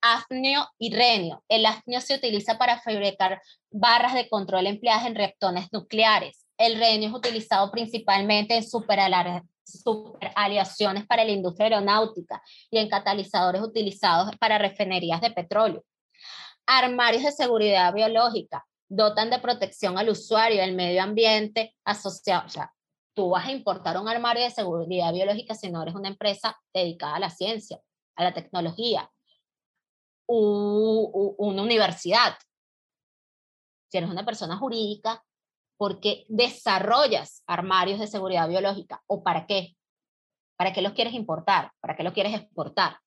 Afnio 0.02 0.66
y 0.78 0.92
renio. 0.92 1.44
El 1.48 1.66
afnio 1.66 2.00
se 2.00 2.16
utiliza 2.16 2.58
para 2.58 2.80
fabricar 2.80 3.40
barras 3.70 4.14
de 4.14 4.28
control 4.28 4.66
empleadas 4.66 5.06
en 5.06 5.14
reactores 5.14 5.68
nucleares. 5.72 6.46
El 6.60 6.78
renio 6.78 7.08
es 7.08 7.14
utilizado 7.14 7.70
principalmente 7.70 8.54
en 8.54 8.62
superaleaciones 8.62 11.06
para 11.06 11.24
la 11.24 11.30
industria 11.30 11.68
aeronáutica 11.68 12.42
y 12.70 12.76
en 12.76 12.90
catalizadores 12.90 13.62
utilizados 13.62 14.36
para 14.36 14.58
refinerías 14.58 15.22
de 15.22 15.30
petróleo. 15.30 15.82
Armarios 16.66 17.22
de 17.22 17.32
seguridad 17.32 17.94
biológica 17.94 18.66
dotan 18.90 19.30
de 19.30 19.38
protección 19.38 19.96
al 19.96 20.10
usuario 20.10 20.62
al 20.62 20.74
medio 20.74 21.02
ambiente 21.02 21.74
asociado. 21.82 22.44
O 22.44 22.50
sea, 22.50 22.74
tú 23.14 23.30
vas 23.30 23.46
a 23.46 23.52
importar 23.52 23.98
un 23.98 24.06
armario 24.06 24.44
de 24.44 24.50
seguridad 24.50 25.14
biológica 25.14 25.54
si 25.54 25.70
no 25.70 25.80
eres 25.80 25.94
una 25.94 26.08
empresa 26.08 26.60
dedicada 26.74 27.16
a 27.16 27.20
la 27.20 27.30
ciencia, 27.30 27.80
a 28.16 28.24
la 28.24 28.34
tecnología, 28.34 29.10
u, 30.26 31.34
una 31.38 31.62
universidad. 31.62 32.36
Si 33.88 33.96
eres 33.96 34.10
una 34.10 34.26
persona 34.26 34.58
jurídica, 34.58 35.24
porque 35.80 36.26
desarrollas 36.28 37.42
armarios 37.46 37.98
de 37.98 38.06
seguridad 38.06 38.46
biológica 38.46 39.02
o 39.06 39.22
para 39.22 39.46
qué? 39.46 39.78
¿Para 40.58 40.74
qué 40.74 40.82
los 40.82 40.92
quieres 40.92 41.14
importar? 41.14 41.72
¿Para 41.80 41.96
qué 41.96 42.02
los 42.02 42.12
quieres 42.12 42.34
exportar? 42.34 42.98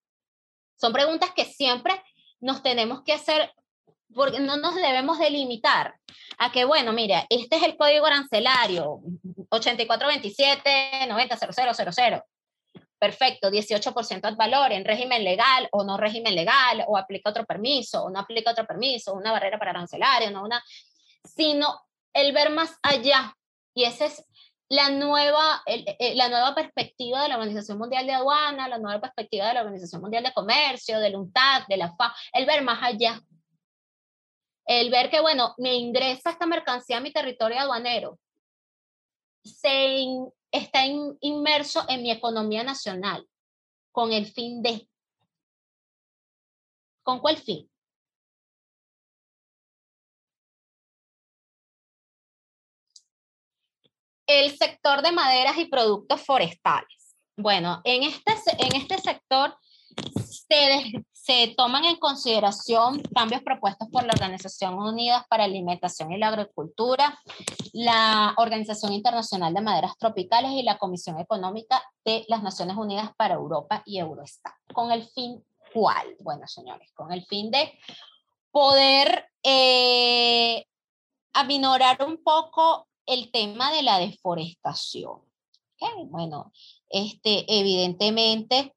Son 0.75 0.91
preguntas 0.91 1.29
que 1.35 1.45
siempre 1.45 1.93
nos 2.39 2.63
tenemos 2.63 3.03
que 3.03 3.13
hacer 3.13 3.53
porque 4.11 4.39
no 4.39 4.57
nos 4.57 4.73
debemos 4.73 5.19
delimitar 5.19 5.99
a 6.39 6.51
que, 6.51 6.65
bueno, 6.65 6.93
mira, 6.93 7.27
este 7.29 7.57
es 7.57 7.61
el 7.61 7.77
código 7.77 8.07
arancelario 8.07 9.01
8427 9.49 11.05
900000. 11.09 12.23
Perfecto, 12.97 13.51
18% 13.51 14.21
ad 14.23 14.35
valor 14.35 14.71
en 14.71 14.83
régimen 14.83 15.23
legal 15.23 15.69
o 15.71 15.83
no 15.83 15.97
régimen 15.97 16.33
legal, 16.33 16.83
o 16.87 16.97
aplica 16.97 17.29
otro 17.29 17.45
permiso, 17.45 18.05
o 18.05 18.09
no 18.09 18.19
aplica 18.19 18.49
otro 18.49 18.65
permiso, 18.65 19.13
una 19.13 19.31
barrera 19.31 19.59
para 19.59 19.69
arancelario, 19.69 20.31
no 20.31 20.43
una, 20.43 20.63
sino 21.23 21.83
el 22.13 22.33
ver 22.33 22.51
más 22.51 22.77
allá. 22.81 23.35
Y 23.75 23.85
esa 23.85 24.05
es 24.05 24.25
la 24.69 24.89
nueva, 24.89 25.61
eh, 25.65 26.15
la 26.15 26.29
nueva 26.29 26.55
perspectiva 26.55 27.21
de 27.21 27.29
la 27.29 27.35
Organización 27.35 27.77
Mundial 27.77 28.05
de 28.05 28.13
Aduana, 28.13 28.67
la 28.67 28.79
nueva 28.79 29.01
perspectiva 29.01 29.47
de 29.47 29.53
la 29.55 29.61
Organización 29.61 30.01
Mundial 30.01 30.23
de 30.23 30.33
Comercio, 30.33 30.99
del 30.99 31.15
UNTAD, 31.15 31.67
de 31.67 31.77
la 31.77 31.93
FA, 31.95 32.15
el 32.33 32.45
ver 32.45 32.63
más 32.63 32.79
allá. 32.81 33.21
El 34.65 34.89
ver 34.89 35.09
que, 35.09 35.19
bueno, 35.19 35.53
me 35.57 35.75
ingresa 35.75 36.29
esta 36.29 36.45
mercancía 36.45 36.97
a 36.97 37.01
mi 37.01 37.11
territorio 37.11 37.59
aduanero, 37.59 38.17
se 39.43 40.05
está 40.51 40.85
inmerso 41.19 41.83
en 41.89 42.01
mi 42.01 42.11
economía 42.11 42.63
nacional 42.63 43.27
con 43.91 44.11
el 44.11 44.25
fin 44.25 44.61
de... 44.61 44.89
¿Con 47.03 47.19
cuál 47.19 47.37
fin? 47.37 47.69
El 54.27 54.57
sector 54.57 55.01
de 55.01 55.11
maderas 55.11 55.57
y 55.57 55.65
productos 55.65 56.21
forestales. 56.21 57.15
Bueno, 57.35 57.81
en 57.83 58.03
este, 58.03 58.33
en 58.59 58.75
este 58.75 58.97
sector 58.99 59.57
se, 60.15 61.03
se 61.11 61.53
toman 61.55 61.85
en 61.85 61.95
consideración 61.95 63.01
cambios 63.15 63.41
propuestos 63.41 63.87
por 63.89 64.03
la 64.03 64.13
Organización 64.13 64.75
Unidas 64.75 65.23
para 65.29 65.47
la 65.47 65.53
Alimentación 65.53 66.11
y 66.11 66.17
la 66.17 66.27
Agricultura, 66.27 67.19
la 67.71 68.33
Organización 68.37 68.93
Internacional 68.93 69.53
de 69.53 69.61
Maderas 69.61 69.97
Tropicales 69.97 70.51
y 70.51 70.63
la 70.63 70.77
Comisión 70.77 71.19
Económica 71.19 71.81
de 72.03 72.25
las 72.27 72.43
Naciones 72.43 72.77
Unidas 72.77 73.11
para 73.17 73.35
Europa 73.35 73.81
y 73.85 73.99
Eurostat. 73.99 74.53
¿Con 74.73 74.91
el 74.91 75.07
fin 75.07 75.43
cuál? 75.73 76.15
Bueno, 76.19 76.47
señores, 76.47 76.91
con 76.93 77.11
el 77.11 77.25
fin 77.25 77.49
de 77.49 77.71
poder 78.51 79.25
eh, 79.41 80.65
aminorar 81.33 82.03
un 82.05 82.21
poco 82.23 82.87
el 83.05 83.31
tema 83.31 83.71
de 83.71 83.83
la 83.83 83.99
deforestación. 83.99 85.21
Bueno, 86.05 86.53
este, 86.89 87.45
evidentemente 87.47 88.73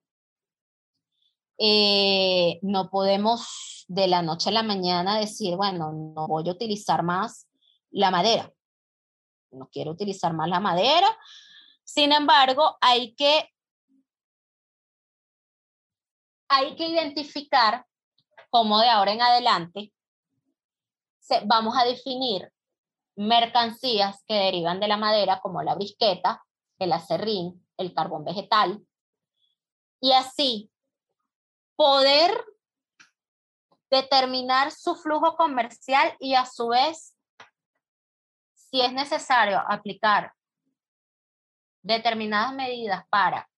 eh, 1.59 2.59
no 2.63 2.91
podemos 2.91 3.85
de 3.89 4.09
la 4.09 4.23
noche 4.23 4.51
a 4.51 4.53
la 4.53 4.63
mañana 4.63 5.19
decir, 5.19 5.57
bueno, 5.57 5.93
no 5.93 6.27
voy 6.27 6.49
a 6.49 6.53
utilizar 6.53 7.03
más 7.03 7.49
la 7.91 8.11
madera. 8.11 8.53
No 9.53 9.69
quiero 9.71 9.93
utilizar 9.93 10.35
más 10.35 10.49
la 10.49 10.61
madera. 10.61 11.07
Sin 11.85 12.13
embargo, 12.13 12.77
hay 12.81 13.15
que, 13.15 13.49
hay 16.49 16.75
que 16.75 16.89
identificar 16.89 17.87
cómo 18.51 18.81
de 18.81 18.89
ahora 18.89 19.13
en 19.13 19.23
adelante 19.23 19.93
vamos 21.45 21.77
a 21.77 21.85
definir 21.85 22.53
mercancías 23.17 24.23
que 24.27 24.35
derivan 24.35 24.79
de 24.79 24.89
la 24.89 24.97
madera, 24.97 25.41
como 25.41 25.63
la 25.63 25.75
brisqueta, 25.75 26.45
el 26.79 26.93
acerrín, 26.93 27.67
el 27.79 27.95
carbón 27.95 28.25
vegetal, 28.25 28.87
y 30.01 30.13
así 30.13 30.71
poder 31.75 32.33
determinar 33.91 34.71
su 34.71 34.95
flujo 34.95 35.37
comercial 35.37 36.15
y 36.21 36.35
a 36.35 36.45
su 36.45 36.69
vez, 36.69 37.17
si 38.55 38.81
es 38.81 38.93
necesario 38.93 39.63
aplicar 39.67 40.35
determinadas 41.83 42.53
medidas 42.53 43.07
para 43.09 43.49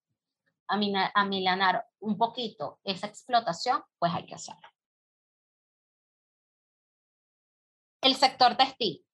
amilanar 1.14 1.86
un 1.98 2.18
poquito 2.18 2.78
esa 2.84 3.06
explotación, 3.06 3.82
pues 3.98 4.12
hay 4.14 4.26
que 4.26 4.34
hacerlo. 4.34 4.68
El 8.02 8.14
sector 8.14 8.56
textil 8.56 9.04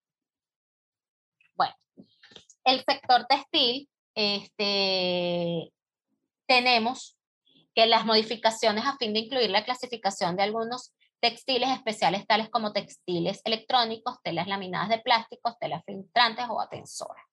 el 2.64 2.82
sector 2.84 3.26
textil, 3.28 3.88
este, 4.14 5.72
tenemos 6.46 7.16
que 7.74 7.86
las 7.86 8.04
modificaciones 8.06 8.86
a 8.86 8.96
fin 8.96 9.12
de 9.12 9.20
incluir 9.20 9.50
la 9.50 9.64
clasificación 9.64 10.36
de 10.36 10.44
algunos 10.44 10.94
textiles 11.20 11.70
especiales 11.70 12.26
tales 12.26 12.48
como 12.50 12.72
textiles 12.72 13.40
electrónicos, 13.44 14.20
telas 14.22 14.46
laminadas 14.46 14.88
de 14.88 14.98
plásticos, 14.98 15.58
telas 15.58 15.82
filtrantes 15.84 16.46
o 16.48 16.60
atensoras. 16.60 17.24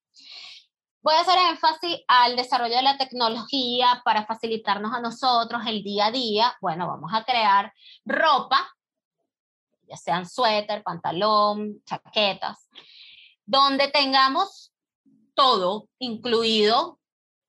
Voy 1.02 1.14
a 1.14 1.20
hacer 1.20 1.38
énfasis 1.50 2.00
al 2.06 2.36
desarrollo 2.36 2.76
de 2.76 2.82
la 2.82 2.96
tecnología 2.96 4.02
para 4.04 4.24
facilitarnos 4.24 4.92
a 4.94 5.00
nosotros 5.00 5.62
el 5.66 5.82
día 5.82 6.06
a 6.06 6.10
día. 6.12 6.56
Bueno, 6.60 6.86
vamos 6.86 7.10
a 7.12 7.24
crear 7.24 7.72
ropa, 8.04 8.70
ya 9.88 9.96
sean 9.96 10.28
suéter, 10.28 10.82
pantalón, 10.82 11.82
chaquetas, 11.84 12.68
donde 13.52 13.88
tengamos 13.88 14.72
todo 15.34 15.88
incluido 15.98 16.98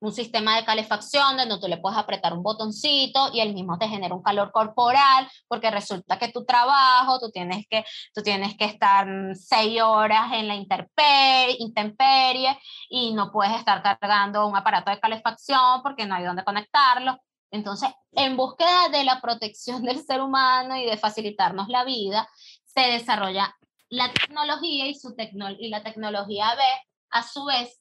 un 0.00 0.12
sistema 0.12 0.56
de 0.56 0.66
calefacción 0.66 1.38
donde 1.38 1.58
tú 1.58 1.66
le 1.66 1.78
puedes 1.78 1.98
apretar 1.98 2.34
un 2.34 2.42
botoncito 2.42 3.30
y 3.32 3.40
el 3.40 3.54
mismo 3.54 3.78
te 3.78 3.88
genera 3.88 4.14
un 4.14 4.22
calor 4.22 4.52
corporal, 4.52 5.26
porque 5.48 5.70
resulta 5.70 6.18
que 6.18 6.28
tu 6.28 6.44
trabajo, 6.44 7.18
tú 7.18 7.30
tienes 7.30 7.64
que, 7.70 7.86
tú 8.12 8.22
tienes 8.22 8.54
que 8.54 8.66
estar 8.66 9.06
seis 9.34 9.80
horas 9.80 10.30
en 10.34 10.46
la 10.46 10.56
intemperie, 10.56 12.58
y 12.90 13.14
no 13.14 13.32
puedes 13.32 13.56
estar 13.56 13.82
cargando 13.82 14.46
un 14.46 14.56
aparato 14.56 14.90
de 14.90 15.00
calefacción 15.00 15.82
porque 15.82 16.04
no 16.04 16.16
hay 16.16 16.24
dónde 16.24 16.44
conectarlo. 16.44 17.16
Entonces, 17.50 17.88
en 18.12 18.36
búsqueda 18.36 18.90
de 18.90 19.04
la 19.04 19.22
protección 19.22 19.82
del 19.82 20.04
ser 20.04 20.20
humano 20.20 20.76
y 20.76 20.84
de 20.84 20.98
facilitarnos 20.98 21.68
la 21.68 21.84
vida, 21.84 22.28
se 22.66 22.82
desarrolla 22.90 23.56
la 23.94 24.12
tecnología 24.12 24.86
y, 24.86 24.94
su 24.94 25.14
y 25.58 25.68
la 25.68 25.82
tecnología 25.82 26.54
B 26.54 26.62
a 27.10 27.22
su 27.22 27.44
vez, 27.44 27.80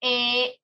eh, 0.00 0.58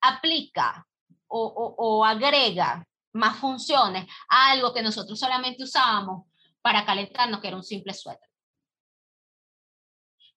aplica 0.00 0.86
o, 1.26 1.44
o, 1.76 2.04
agrega 2.04 2.86
más 3.12 3.36
funciones 3.36 4.06
a 4.28 4.52
algo 4.52 4.72
que 4.72 4.82
nosotros 4.82 5.18
solamente 5.18 5.64
usábamos 5.64 6.26
para 6.62 6.86
calentarnos, 6.86 7.40
que 7.40 7.48
era 7.48 7.56
un 7.56 7.64
simple 7.64 7.92
suéter. 7.92 8.28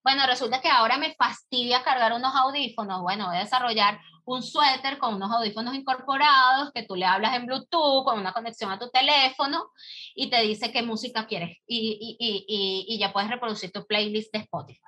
Bueno, 0.04 0.26
resulta 0.28 0.62
que 0.62 0.68
ahora 0.68 0.98
me 0.98 1.16
fastidia 1.16 1.84
cargar 1.84 2.12
unos 2.12 2.36
audífonos. 2.36 3.02
Bueno, 3.02 3.28
voy 3.28 3.38
a 3.38 3.42
desarrollar 3.42 4.02
un 4.26 4.44
suéter 4.44 4.98
con 4.98 5.16
unos 5.16 5.32
audífonos 5.32 5.76
incorporados 5.76 6.72
que 6.74 6.84
tú 6.84 6.96
le 6.96 7.06
hablas 7.06 7.36
en 7.36 7.46
Bluetooth 7.46 8.06
con 8.06 8.20
una 8.20 8.34
conexión 8.34 8.72
a 8.72 8.80
tu 8.80 8.90
teléfono 8.90 9.72
y 10.16 10.30
te 10.30 10.42
dice 10.42 10.72
qué 10.72 10.84
música 10.84 11.28
quieres 11.28 11.58
y, 11.66 12.18
y, 12.20 12.46
y, 12.48 12.96
y 12.96 13.00
ya 13.00 13.12
puedes 13.12 13.30
reproducir 13.30 13.72
tu 13.72 13.86
playlist 13.86 14.32
de 14.34 14.40
Spotify. 14.40 14.80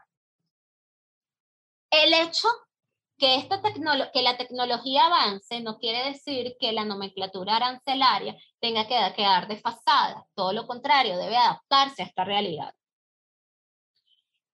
El 1.92 2.14
hecho 2.14 2.48
que, 3.18 3.36
esta 3.36 3.62
que 3.62 4.22
la 4.22 4.38
tecnología 4.38 5.06
avance 5.06 5.62
no 5.62 5.78
quiere 5.78 6.10
decir 6.10 6.56
que 6.60 6.72
la 6.72 6.86
nomenclatura 6.86 7.58
arancelaria 7.58 8.36
tenga 8.60 8.88
que 8.88 9.14
quedar 9.16 9.48
desfasada. 9.48 10.26
Todo 10.34 10.54
lo 10.54 10.68
contrario, 10.68 11.18
debe 11.18 11.38
adaptarse 11.38 12.02
a 12.02 12.06
esta 12.06 12.24
realidad. 12.24 12.74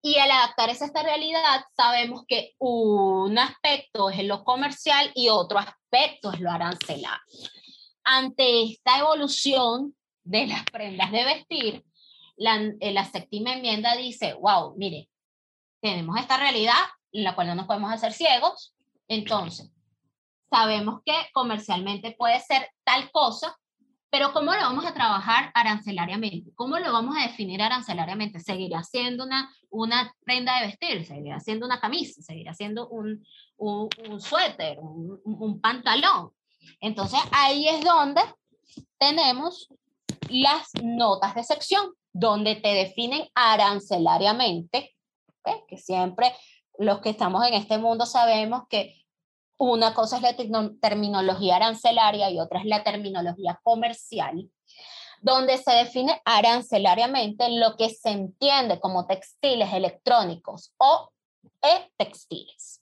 Y 0.02 0.18
al 0.18 0.32
adaptarse 0.32 0.84
a 0.84 0.88
esta 0.88 1.04
realidad, 1.04 1.66
sabemos 1.76 2.24
que 2.28 2.54
un 2.58 3.38
aspecto 3.38 4.10
es 4.10 4.24
lo 4.24 4.43
comercial 4.43 5.12
y 5.14 5.30
otro 5.30 5.60
aspecto 5.60 6.32
es 6.32 6.39
lo 6.39 6.50
arancelario. 6.50 7.20
Ante 8.04 8.64
esta 8.64 9.00
evolución 9.00 9.95
de 10.24 10.47
las 10.47 10.64
prendas 10.66 11.12
de 11.12 11.26
vestir, 11.26 11.86
la, 12.38 12.56
eh, 12.80 12.93
la 12.93 13.04
séptima 13.04 13.54
enmienda 13.54 13.95
dice, 13.95 14.34
wow, 14.34 14.74
mire, 14.78 15.10
tenemos 15.82 16.18
esta 16.18 16.38
realidad 16.38 16.74
en 17.12 17.24
la 17.24 17.36
cual 17.36 17.47
no 17.47 17.56
nos 17.56 17.68
podemos 17.68 17.91
hacer 17.91 18.14
ciegos, 18.14 18.74
entonces 19.08 19.70
sabemos 20.50 21.02
que 21.06 21.14
comercialmente 21.34 22.16
puede 22.18 22.39
ser 22.39 22.70
tal 22.84 23.12
cosa, 23.12 23.58
pero 24.10 24.34
¿cómo 24.34 24.53
lo 24.53 24.62
vamos 24.62 24.86
a 24.86 24.93
trabajar 24.93 25.51
arancelariamente? 25.53 26.51
¿Cómo 26.55 26.80
lo 26.80 26.91
vamos 26.91 27.16
a 27.16 27.28
definir 27.28 27.62
arancelariamente? 27.62 28.39
¿Seguirá 28.39 28.84
siendo 28.84 29.24
una, 29.24 29.53
una 29.70 30.16
prenda 30.24 30.60
de 30.60 30.68
vestir? 30.68 31.05
¿Seguirá 31.05 31.39
siendo 31.39 31.66
una 31.66 31.80
camisa? 31.80 32.22
¿Seguirá 32.22 32.53
siendo 32.53 32.88
un, 32.88 33.24
un, 33.57 33.88
un 34.10 34.20
suéter? 34.20 34.80
Un, 34.80 35.22
un, 35.24 35.62
pantalón? 35.62 36.32
Entonces 36.82 37.20
ahí 37.32 37.68
es 37.68 37.84
donde 37.84 38.22
tenemos 38.97 39.70
las 40.30 40.70
notas 40.82 41.36
de 41.36 41.43
sección, 41.43 41.93
donde 42.12 42.55
te 42.55 42.70
definen 42.70 43.30
arancelariamente, 43.36 44.95
que 45.68 45.78
siempre 45.78 46.34
los 46.78 46.99
que 47.01 47.10
estamos 47.10 47.45
en 47.45 47.53
este 47.53 47.78
mundo 47.78 48.05
sabemos 48.05 48.64
que 48.70 48.99
una 49.60 49.93
cosa 49.93 50.18
es 50.18 50.49
la 50.49 50.72
terminología 50.82 51.57
arancelaria 51.57 52.30
y 52.32 52.39
otra 52.39 52.60
es 52.62 52.66
la 52.66 52.84
terminología 52.84 53.60
comercial, 53.62 54.49
donde 55.22 55.57
se 55.57 55.72
define 55.72 56.22
arancelariamente 56.24 57.49
lo 57.51 57.76
que 57.76 57.89
se 57.89 58.10
entiende 58.10 58.80
como 58.80 59.05
textiles 59.05 59.72
electrónicos 59.74 60.74
o 60.78 61.12
e-textiles. 61.62 62.82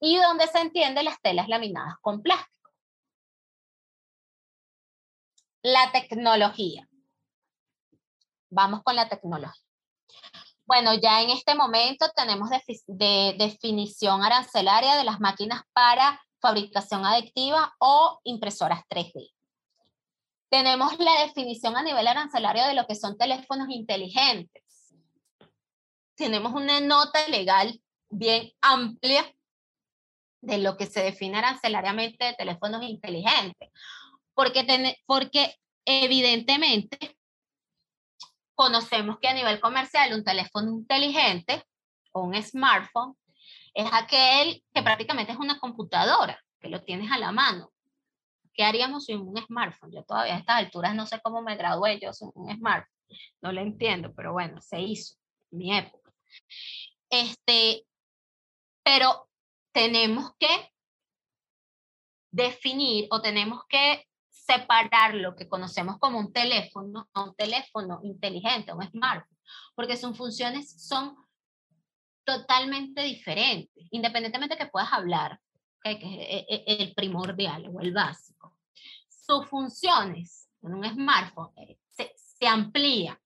y 0.00 0.16
donde 0.18 0.46
se 0.46 0.58
entiende 0.58 1.02
las 1.02 1.20
telas 1.20 1.48
laminadas 1.48 1.96
con 2.00 2.22
plástico. 2.22 2.70
La 5.62 5.90
tecnología. 5.92 6.88
Vamos 8.50 8.82
con 8.82 8.94
la 8.94 9.08
tecnología. 9.08 9.62
Bueno, 10.64 10.94
ya 10.94 11.22
en 11.22 11.30
este 11.30 11.54
momento 11.54 12.06
tenemos 12.14 12.50
de, 12.86 13.34
definición 13.38 14.24
arancelaria 14.24 14.96
de 14.96 15.04
las 15.04 15.20
máquinas 15.20 15.62
para 15.72 16.20
fabricación 16.40 17.06
adictiva 17.06 17.74
o 17.78 18.20
impresoras 18.24 18.80
3D. 18.88 19.32
Tenemos 20.48 20.98
la 20.98 21.22
definición 21.22 21.76
a 21.76 21.82
nivel 21.82 22.06
arancelario 22.06 22.66
de 22.66 22.74
lo 22.74 22.86
que 22.86 22.94
son 22.94 23.16
teléfonos 23.16 23.68
inteligentes. 23.70 24.62
Tenemos 26.16 26.52
una 26.52 26.80
nota 26.80 27.26
legal 27.28 27.80
bien 28.08 28.52
amplia 28.60 29.24
de 30.46 30.58
lo 30.58 30.76
que 30.76 30.86
se 30.86 31.02
define 31.02 31.38
arancelariamente 31.38 32.24
de 32.24 32.34
teléfonos 32.34 32.82
inteligentes. 32.84 33.68
Porque, 34.32 34.96
porque 35.04 35.56
evidentemente 35.84 37.18
conocemos 38.54 39.18
que 39.20 39.28
a 39.28 39.34
nivel 39.34 39.60
comercial 39.60 40.14
un 40.14 40.22
teléfono 40.22 40.70
inteligente 40.70 41.64
o 42.12 42.22
un 42.22 42.40
smartphone 42.40 43.14
es 43.74 43.88
aquel 43.92 44.62
que 44.72 44.82
prácticamente 44.82 45.32
es 45.32 45.38
una 45.38 45.58
computadora, 45.58 46.40
que 46.60 46.68
lo 46.68 46.82
tienes 46.82 47.10
a 47.10 47.18
la 47.18 47.32
mano. 47.32 47.72
¿Qué 48.54 48.62
haríamos 48.62 49.06
sin 49.06 49.18
un 49.18 49.36
smartphone? 49.36 49.92
Yo 49.92 50.04
todavía 50.04 50.36
a 50.36 50.38
estas 50.38 50.56
alturas 50.56 50.94
no 50.94 51.06
sé 51.06 51.20
cómo 51.22 51.42
me 51.42 51.56
gradué 51.56 51.98
yo 52.00 52.12
sin 52.12 52.30
un 52.34 52.56
smartphone. 52.56 52.96
No 53.42 53.52
lo 53.52 53.60
entiendo, 53.60 54.12
pero 54.14 54.32
bueno, 54.32 54.60
se 54.60 54.80
hizo 54.80 55.16
mi 55.50 55.76
época. 55.76 56.12
Este, 57.10 57.84
pero 58.84 59.28
tenemos 59.76 60.32
que 60.38 60.72
definir 62.30 63.08
o 63.10 63.20
tenemos 63.20 63.60
que 63.68 64.06
separar 64.30 65.14
lo 65.14 65.36
que 65.36 65.46
conocemos 65.46 65.98
como 65.98 66.18
un 66.18 66.32
teléfono 66.32 67.10
a 67.12 67.24
un 67.24 67.36
teléfono 67.36 68.00
inteligente, 68.02 68.72
un 68.72 68.88
smartphone, 68.88 69.38
porque 69.74 69.98
sus 69.98 70.16
funciones 70.16 70.82
son 70.82 71.14
totalmente 72.24 73.02
diferentes, 73.02 73.86
independientemente 73.90 74.56
que 74.56 74.64
puedas 74.64 74.90
hablar, 74.94 75.38
que 75.82 75.90
es 75.90 75.98
e, 76.00 76.46
e, 76.48 76.82
el 76.82 76.94
primordial 76.94 77.68
o 77.70 77.78
el 77.80 77.92
básico. 77.92 78.56
Sus 79.10 79.46
funciones 79.46 80.48
en 80.62 80.72
un 80.72 80.84
smartphone 80.88 81.52
eh, 81.58 81.78
se, 81.90 82.14
se 82.16 82.48
amplían 82.48 83.18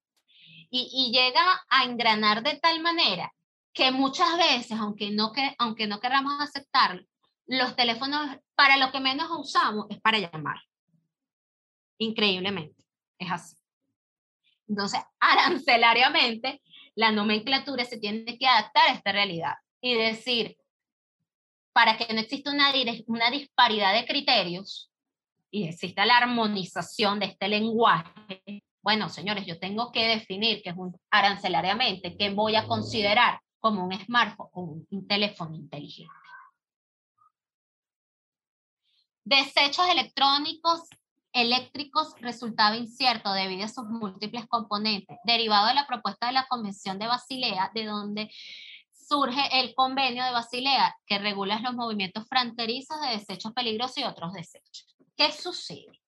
y, 0.69 0.91
y 0.93 1.13
llega 1.13 1.63
a 1.69 1.85
engranar 1.85 2.43
de 2.43 2.59
tal 2.59 2.81
manera 2.81 3.33
que 3.73 3.91
muchas 3.93 4.37
veces, 4.37 4.73
aunque 4.73 5.11
no, 5.11 5.33
que, 5.33 5.55
aunque 5.59 5.87
no 5.87 6.01
queramos 6.01 6.41
aceptarlo, 6.41 7.03
los 7.47 7.75
teléfonos 7.77 8.39
para 8.55 8.77
lo 8.77 8.93
que 8.93 9.01
menos 9.01 9.29
usamos 9.33 9.87
es 9.91 10.01
para 10.01 10.19
llamar. 10.19 10.61
Increíblemente, 11.99 12.85
es 13.19 13.31
así. 13.31 13.57
Entonces, 14.69 15.01
arancelariamente, 15.21 16.63
la 16.95 17.13
nomenclatura 17.13 17.85
se 17.85 17.99
tiene 17.99 18.39
que 18.39 18.47
adaptar 18.47 18.91
a 18.91 18.93
esta 18.93 19.13
realidad 19.13 19.55
y 19.81 19.95
decir, 19.95 20.57
para 21.73 21.97
que 21.97 22.13
no 22.13 22.21
exista 22.21 22.51
una, 22.51 22.73
una 23.07 23.31
disparidad 23.31 23.95
de 23.95 24.07
criterios 24.07 24.91
y 25.51 25.69
exista 25.69 26.05
la 26.05 26.19
armonización 26.19 27.21
de 27.21 27.27
este 27.27 27.49
lenguaje, 27.49 28.65
bueno, 28.83 29.09
señores, 29.09 29.47
yo 29.47 29.59
tengo 29.59 29.93
que 29.93 30.07
definir 30.07 30.63
que 30.63 30.71
es 30.71 30.77
un 30.77 30.97
arancelariamente, 31.11 32.17
qué 32.17 32.31
voy 32.31 32.57
a 32.57 32.67
considerar 32.67 33.41
como 33.61 33.85
un 33.85 33.93
smartphone 33.99 34.49
o 34.53 34.63
un, 34.91 35.07
teléfono 35.07 35.55
inteligente. 35.55 36.13
Desechos 39.25 39.87
electrónicos 39.89 40.83
eléctricos 41.33 42.15
resultaba 42.21 42.77
incierto 42.77 43.33
debido 43.33 43.65
a 43.65 43.69
sus 43.69 43.85
múltiples 43.85 44.47
componentes, 44.49 45.17
derivado 45.25 45.69
de 45.69 45.75
la 45.75 45.87
propuesta 45.87 46.27
de 46.27 46.33
la 46.33 46.47
Convención 46.49 46.99
de 46.99 47.07
Basilea, 47.07 47.71
de 47.73 47.85
donde 47.85 48.31
surge 48.93 49.61
el 49.61 49.75
convenio 49.75 50.25
de 50.25 50.33
Basilea 50.33 50.97
que 51.07 51.19
regula 51.19 51.61
los 51.61 51.75
movimientos 51.75 52.27
fronterizos 52.29 53.01
de 53.01 53.11
desechos 53.11 53.53
peligrosos 53.53 53.99
y 53.99 54.05
otros 54.05 54.33
desechos. 54.33 54.97
¿Qué 55.17 55.31
sucede? 55.31 56.01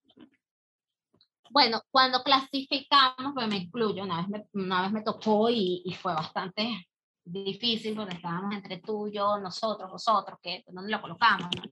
Bueno, 1.53 1.81
cuando 1.91 2.23
clasificamos, 2.23 3.33
pues 3.35 3.47
me 3.47 3.57
incluyo, 3.57 4.03
una 4.03 4.17
vez 4.17 4.27
me, 4.27 4.45
una 4.53 4.81
vez 4.81 4.91
me 4.91 5.03
tocó 5.03 5.49
y, 5.51 5.95
fue 6.01 6.13
bastante 6.13 6.87
difícil 7.23 7.95
porque 7.95 8.15
estábamos 8.15 8.53
entre 8.53 8.79
tú, 8.79 9.09
yo, 9.11 9.37
nosotros, 9.39 9.89
vosotros, 9.89 10.39
que 10.41 10.63
¿dónde 10.67 10.91
lo 10.91 11.01
colocamos? 11.01 11.49
¿no? 11.55 11.63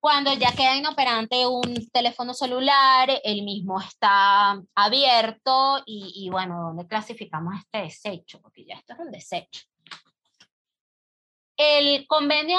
Cuando 0.00 0.32
ya 0.32 0.52
queda 0.52 0.76
inoperante 0.76 1.46
un 1.46 1.74
teléfono 1.92 2.32
celular, 2.32 3.10
el 3.24 3.42
mismo 3.42 3.80
está 3.80 4.60
abierto 4.74 5.82
y, 5.86 6.12
y 6.14 6.30
bueno, 6.30 6.68
¿dónde 6.68 6.86
clasificamos 6.86 7.54
este 7.58 7.78
desecho? 7.78 8.40
Porque 8.40 8.64
ya 8.64 8.76
esto 8.76 8.92
es 8.92 8.98
un 9.00 9.10
desecho. 9.10 9.62
El 11.56 12.06
convenio 12.06 12.58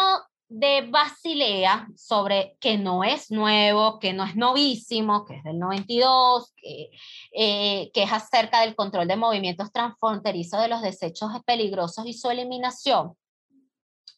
de 0.50 0.82
Basilea 0.89 1.88
sobre 1.95 2.58
que 2.60 2.78
no 2.78 3.04
es 3.04 3.30
nuevo, 3.30 4.00
que 4.00 4.14
no 4.14 4.26
es 4.26 4.36
novísimo, 4.36 5.24
que 5.24 5.36
es 5.36 5.43
del 5.43 5.60
92, 5.60 6.54
que, 6.56 6.89
eh, 7.32 7.91
que 7.93 8.04
es 8.04 8.12
acerca 8.12 8.62
del 8.62 8.76
control 8.76 9.08
de 9.08 9.16
movimientos 9.16 9.72
transfronterizos 9.72 10.60
de 10.60 10.68
los 10.68 10.82
desechos 10.82 11.30
peligrosos 11.45 12.06
y 12.08 12.14
su 12.14 12.32
eliminación, 12.32 13.16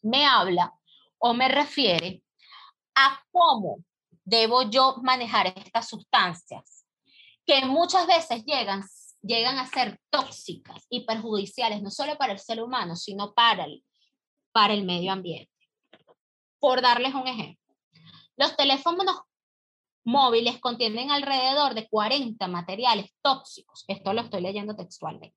me 0.01 0.25
habla 0.25 0.73
o 1.19 1.33
me 1.33 1.49
refiere 1.49 2.23
a 2.95 3.21
cómo 3.31 3.79
debo 4.23 4.63
yo 4.63 4.97
manejar 5.03 5.47
estas 5.47 5.89
sustancias, 5.89 6.85
que 7.45 7.65
muchas 7.65 8.07
veces 8.07 8.45
llegan, 8.45 8.83
llegan 9.21 9.57
a 9.57 9.67
ser 9.67 9.99
tóxicas 10.09 10.85
y 10.89 11.05
perjudiciales, 11.05 11.81
no 11.81 11.91
solo 11.91 12.17
para 12.17 12.31
el 12.31 12.39
ser 12.39 12.63
humano, 12.63 12.95
sino 12.95 13.33
para 13.33 13.65
el, 13.65 13.83
para 14.53 14.73
el 14.73 14.85
medio 14.85 15.11
ambiente. 15.11 15.50
Por 16.61 16.81
darles 16.81 17.15
un 17.15 17.27
ejemplo, 17.27 17.75
los 18.37 18.55
teléfonos 18.55 19.21
móviles 20.03 20.59
contienen 20.59 21.09
alrededor 21.09 21.73
de 21.73 21.89
40 21.89 22.47
materiales 22.47 23.13
tóxicos, 23.23 23.83
esto 23.87 24.13
lo 24.13 24.21
estoy 24.21 24.41
leyendo 24.41 24.75
textualmente, 24.75 25.35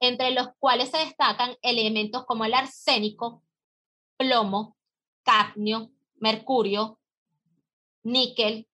entre 0.00 0.30
los 0.30 0.48
cuales 0.58 0.90
se 0.90 0.98
destacan 0.98 1.56
elementos 1.60 2.24
como 2.24 2.44
el 2.44 2.54
arsénico, 2.54 3.42
plomo, 4.16 4.76
cadmio, 5.24 5.90
mercurio, 6.16 7.00
níquel. 8.04 8.68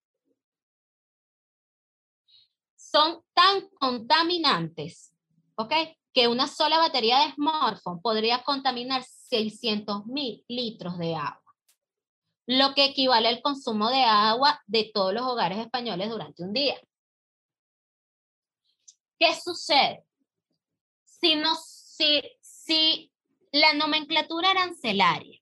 Son 2.76 3.22
tan 3.32 3.68
contaminantes, 3.78 5.14
¿ok? 5.54 5.72
Que 6.12 6.28
una 6.28 6.46
sola 6.46 6.76
batería 6.76 7.20
de 7.20 7.32
smartphone 7.32 8.02
podría 8.02 8.42
contaminar 8.42 9.02
600 9.04 10.04
mil 10.06 10.44
litros 10.48 10.98
de 10.98 11.14
agua, 11.14 11.39
lo 12.50 12.74
que 12.74 12.86
equivale 12.86 13.28
al 13.28 13.42
consumo 13.42 13.90
de 13.90 14.02
agua 14.02 14.60
de 14.66 14.90
todos 14.92 15.14
los 15.14 15.22
hogares 15.22 15.58
españoles 15.58 16.10
durante 16.10 16.42
un 16.42 16.52
día. 16.52 16.74
¿Qué 19.20 19.36
sucede? 19.36 20.04
Si, 21.04 21.36
no, 21.36 21.54
si, 21.54 22.20
si 22.40 23.12
la 23.52 23.74
nomenclatura 23.74 24.50
arancelaria 24.50 25.40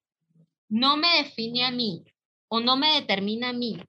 no 0.68 0.98
me 0.98 1.22
define 1.22 1.64
a 1.64 1.70
mí 1.70 2.04
o 2.48 2.60
no 2.60 2.76
me 2.76 2.92
determina 3.00 3.50
a 3.50 3.52
mí 3.54 3.80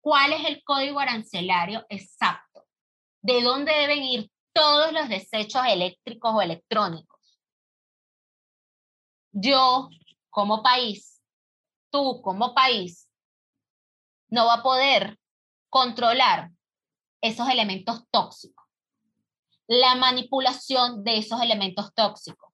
cuál 0.00 0.32
es 0.32 0.44
el 0.46 0.64
código 0.64 0.98
arancelario 0.98 1.86
exacto, 1.90 2.66
de 3.20 3.40
dónde 3.40 3.72
deben 3.72 4.02
ir 4.02 4.30
todos 4.52 4.92
los 4.92 5.08
desechos 5.08 5.62
eléctricos 5.64 6.34
o 6.34 6.42
electrónicos. 6.42 7.38
Yo, 9.30 9.88
como 10.32 10.64
país, 10.64 11.22
tú 11.90 12.20
como 12.22 12.54
país, 12.54 13.08
no 14.28 14.46
va 14.46 14.54
a 14.54 14.62
poder 14.64 15.20
controlar 15.68 16.50
esos 17.20 17.48
elementos 17.48 18.04
tóxicos, 18.10 18.66
la 19.68 19.94
manipulación 19.94 21.04
de 21.04 21.18
esos 21.18 21.40
elementos 21.40 21.94
tóxicos 21.94 22.52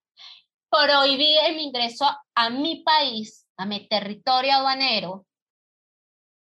prohibir 0.70 1.38
el 1.44 1.58
ingreso 1.58 2.06
a, 2.34 2.50
mi 2.50 2.82
país, 2.82 3.46
a 3.56 3.66
mi 3.66 3.88
territorio 3.88 4.54
aduanero, 4.54 5.26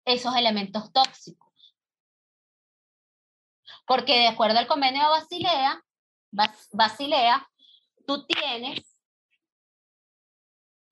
esos 0.05 0.35
elementos 0.35 0.91
tóxicos. 0.91 1.75
Porque 3.85 4.19
de 4.19 4.27
acuerdo 4.27 4.59
al 4.59 4.67
convenio 4.67 5.03
de 5.03 5.09
Basilea, 5.09 5.83
Basilea, 6.71 7.47
tú 8.07 8.25
tienes 8.25 8.94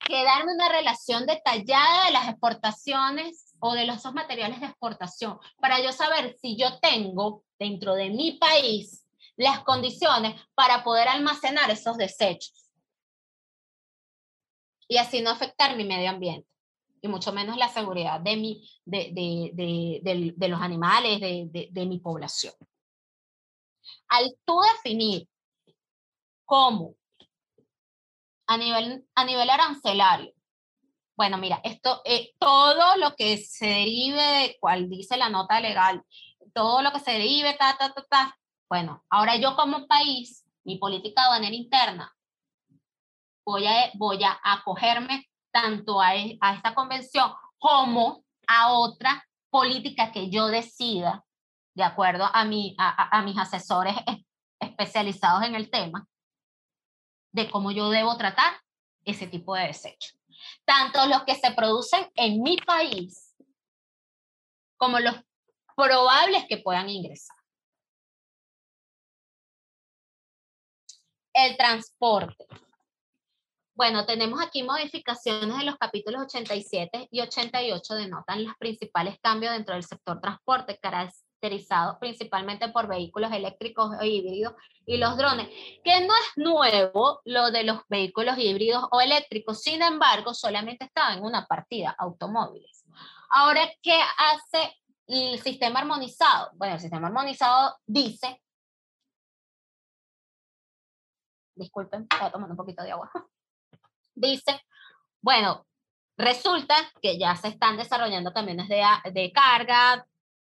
que 0.06 0.24
darme 0.24 0.54
una 0.54 0.70
relación 0.70 1.26
detallada 1.26 2.06
de 2.06 2.12
las 2.12 2.30
exportaciones 2.30 3.56
o 3.60 3.74
de 3.74 3.86
los 3.86 4.04
materiales 4.14 4.60
de 4.60 4.68
exportación 4.68 5.40
para 5.60 5.82
yo 5.82 5.92
saber 5.92 6.36
si 6.42 6.58
yo 6.58 6.80
tengo 6.80 7.44
dentro 7.58 7.96
de 7.96 8.10
mi 8.10 8.34
país 8.34 9.06
las 9.38 9.64
condiciones 9.64 10.40
para 10.54 10.84
poder 10.84 11.08
almacenar 11.08 11.72
esos 11.72 11.98
desechos 11.98 12.70
y 14.88 14.98
así 14.98 15.22
no 15.22 15.32
afectar 15.32 15.76
mi 15.76 15.86
medio 15.86 16.10
ambiente 16.10 16.48
y 17.02 17.08
mucho 17.08 17.34
menos 17.34 17.58
la 17.58 17.68
seguridad 17.68 18.22
de, 18.22 18.38
mi, 18.38 18.70
de, 18.86 19.12
de, 19.12 20.02
de, 20.02 20.34
de 20.36 20.48
los 20.48 20.62
animales, 20.62 21.20
de, 21.20 21.86
mi 21.86 22.00
población. 22.00 22.54
Al 24.08 24.34
tú 24.46 24.62
definir 24.76 25.28
cómo 26.46 26.96
a 28.54 28.58
nivel, 28.58 29.06
a 29.16 29.26
nivel 29.26 29.50
arancelario, 29.50 30.34
bueno, 31.16 31.38
mira, 31.38 31.62
esto, 31.64 32.02
eh, 32.06 32.34
todo 32.40 32.98
lo 32.98 33.16
que 33.16 33.38
se 33.38 33.68
derive 33.68 34.22
de 34.22 34.58
cual 34.60 34.90
dice 34.90 35.16
la 35.16 35.30
nota 35.30 35.60
legal, 35.60 36.04
todo 36.54 36.82
lo 36.82 36.92
que 36.92 37.00
se 37.00 37.12
derive, 37.12 37.54
ta, 37.54 37.78
ta, 37.78 37.94
ta, 37.94 38.04
ta, 38.10 38.38
bueno, 38.68 39.04
ahora 39.10 39.36
yo 39.36 39.56
como 39.56 39.88
país, 39.88 40.44
mi 40.64 40.78
política 40.78 41.24
aduanera 41.24 41.56
interna 41.56 42.12
voy 43.46 43.68
a, 43.68 43.92
voy 43.96 44.24
a 44.24 44.40
acogerme 44.44 45.30
tanto 45.52 46.02
a, 46.02 46.16
e, 46.16 46.38
a 46.42 46.56
esta 46.56 46.74
convención 46.74 47.32
como 47.58 48.24
a 48.48 48.74
otra 48.74 49.24
política 49.50 50.12
que 50.12 50.30
yo 50.30 50.48
decida, 50.48 51.24
de 51.76 51.84
acuerdo 51.84 52.30
a, 52.32 52.46
mi, 52.46 52.76
a, 52.78 53.18
a 53.18 53.22
mis 53.22 53.38
asesores 53.38 53.96
especializados 54.60 55.44
en 55.44 55.56
el 55.56 55.70
tema, 55.70 56.08
de 57.34 57.50
cómo 57.50 57.72
yo 57.72 57.90
debo 57.90 58.16
tratar 58.16 58.54
ese 59.04 59.28
tipo 59.28 59.56
de 59.56 59.68
desechos. 59.68 60.18
Tanto 60.66 61.06
los 61.08 61.24
que 61.24 61.36
se 61.36 61.52
producen 61.52 62.10
en 62.16 62.42
mi 62.42 62.58
país 62.58 63.36
como 64.78 65.00
los 65.00 65.16
probables 65.76 66.46
que 66.48 66.58
puedan 66.58 66.90
ingresar. 66.90 67.36
El 71.34 71.58
transporte. 71.58 72.46
Bueno, 73.76 74.06
tenemos 74.06 74.40
aquí 74.40 74.62
modificaciones 74.62 75.58
de 75.58 75.64
los 75.64 75.78
capítulos 75.78 76.22
87 76.26 77.08
y 77.10 77.22
88 77.22 77.96
denotan 77.96 78.44
los 78.44 78.56
principales 78.58 79.18
cambios 79.20 79.54
dentro 79.54 79.74
del 79.74 79.84
sector 79.84 80.22
transporte, 80.22 80.78
caracterizado 81.44 82.00
principalmente 82.00 82.70
por 82.70 82.88
vehículos 82.88 83.32
eléctricos 83.32 83.92
o 84.00 84.04
híbridos 84.04 84.54
y 84.86 84.98
los 84.98 85.18
drones, 85.18 85.48
que 85.84 86.02
no 86.02 86.14
es 86.16 86.38
nuevo 86.38 87.22
lo 87.26 87.52
de 87.52 87.64
los 87.64 87.82
vehículos 87.90 88.38
híbridos 88.38 88.86
o 88.92 89.02
eléctricos, 89.02 89.62
sin 89.62 89.82
embargo, 89.82 90.34
solamente 90.34 90.86
estaba 90.86 91.14
en 91.14 91.24
una 91.24 91.46
partida, 91.46 91.96
automóviles. 91.98 92.86
Ahora, 93.30 93.70
¿qué 93.82 94.00
hace 94.18 94.74
el 95.08 95.40
sistema 95.40 95.80
armonizado? 95.80 96.52
Bueno, 96.54 96.76
el 96.76 96.80
sistema 96.80 97.08
armonizado 97.08 97.78
dice, 97.86 98.42
disculpen, 101.56 102.04
estaba 102.04 102.32
tomando 102.32 102.54
un 102.54 102.58
poquito 102.58 102.84
de 102.84 102.92
agua 102.92 103.12
dice, 104.16 104.62
bueno, 105.22 105.66
resulta 106.18 106.76
que 107.02 107.18
ya 107.18 107.36
se 107.36 107.50
están 107.50 107.76
desarrollando 107.78 108.34
camiones 108.34 108.70
de, 108.70 108.84
de 109.12 109.32
carga, 109.32 110.06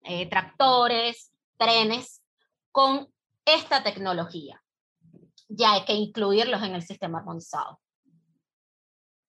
eh, 0.04 0.28
tractores, 0.28 1.32
trenes 1.56 2.22
con 2.70 3.12
esta 3.44 3.82
tecnología. 3.82 4.62
Ya 5.48 5.72
hay 5.72 5.84
que 5.84 5.94
incluirlos 5.94 6.62
en 6.62 6.74
el 6.74 6.82
sistema 6.82 7.18
armonizado. 7.18 7.80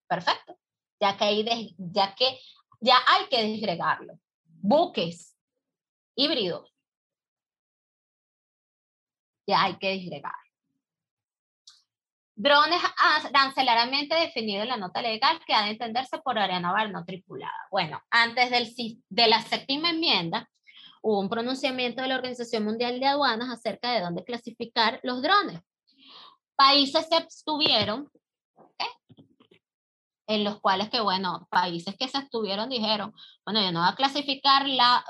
Perfecto. 0.07 0.57
Ya 0.99 1.17
que 1.17 1.23
hay, 1.25 1.75
ya 1.77 2.15
que, 2.15 2.39
ya 2.79 2.97
hay 3.07 3.27
que 3.29 3.43
disgregarlo. 3.43 4.19
Buques 4.45 5.35
híbridos. 6.15 6.73
Ya 9.45 9.63
hay 9.63 9.77
que 9.77 9.91
disgregar. 9.91 10.33
Drones 12.35 12.81
arancelaramente 12.97 14.15
definido 14.15 14.63
en 14.63 14.69
la 14.69 14.77
nota 14.77 15.01
legal 15.01 15.39
que 15.45 15.53
ha 15.53 15.65
de 15.65 15.71
entenderse 15.71 16.17
por 16.19 16.35
naval 16.35 16.91
no 16.91 17.05
tripulada. 17.05 17.67
Bueno, 17.69 18.01
antes 18.09 18.49
del, 18.49 18.73
de 19.09 19.27
la 19.27 19.41
séptima 19.41 19.91
enmienda, 19.91 20.49
hubo 21.03 21.19
un 21.19 21.29
pronunciamiento 21.29 22.01
de 22.01 22.07
la 22.07 22.15
Organización 22.15 22.63
Mundial 22.63 22.99
de 22.99 23.05
Aduanas 23.05 23.49
acerca 23.49 23.91
de 23.91 24.01
dónde 24.01 24.23
clasificar 24.23 24.99
los 25.03 25.21
drones. 25.21 25.59
Países 26.55 27.05
se 27.09 27.15
abstuvieron, 27.15 28.09
en 30.27 30.45
los 30.45 30.61
cuales 30.61 30.89
que, 30.89 31.01
bueno, 31.01 31.45
países 31.51 31.95
que 31.97 32.07
se 32.07 32.17
abstuvieron 32.17 32.69
dijeron, 32.69 33.13
bueno, 33.45 33.61
yo 33.61 33.73
no 33.73 33.81
voy 33.81 33.89
a 33.89 33.95
clasificar 33.95 34.65
la, 34.69 35.03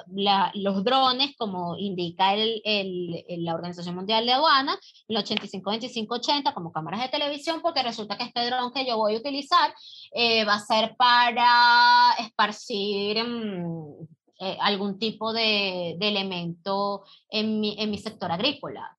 los 0.56 0.84
drones 0.84 1.36
como 1.38 1.78
indica 1.78 2.34
el, 2.34 2.62
el, 2.66 3.24
la 3.46 3.54
Organización 3.54 3.94
Mundial 3.94 4.26
de 4.26 4.34
Aduana, 4.34 4.76
el 5.08 5.18
85, 5.18 5.70
25, 5.70 6.16
80 6.16 6.54
como 6.56 6.72
cámaras 6.72 7.02
de 7.02 7.10
televisión, 7.10 7.62
porque 7.62 7.84
resulta 7.84 8.18
que 8.18 8.24
este 8.24 8.44
dron 8.48 8.74
que 8.74 8.88
yo 8.88 8.98
voy 8.98 9.14
a 9.14 9.20
utilizar 9.20 9.76
eh, 10.12 10.44
va 10.44 10.56
a 10.56 10.60
ser 10.60 10.96
para 10.98 12.16
esparcir 12.18 13.24
mm, 13.24 14.08
eh, 14.44 14.58
algún 14.62 15.00
tipo 15.00 15.34
de, 15.34 15.96
de 15.98 16.08
elemento 16.08 17.04
en 17.30 17.60
mi, 17.60 17.76
en 17.80 17.92
mi 17.92 17.98
sector 17.98 18.32
agrícola. 18.32 18.98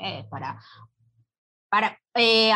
Eh, 0.00 0.24
para 0.30 0.58
para, 1.72 1.98
eh, 2.16 2.52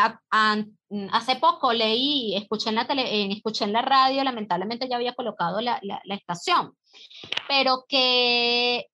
mm, 0.89 1.07
hace 1.11 1.37
poco 1.37 1.73
leí, 1.73 2.35
escuché 2.35 2.69
en, 2.69 2.75
la 2.75 2.85
tele, 2.85 3.31
escuché 3.31 3.63
en 3.63 3.73
la 3.73 3.81
radio, 3.81 4.23
lamentablemente 4.23 4.87
ya 4.87 4.95
había 4.95 5.15
colocado 5.15 5.59
la, 5.59 5.79
la, 5.81 6.13
estación, 6.13 6.77
pero 7.47 7.85
que 7.89 8.85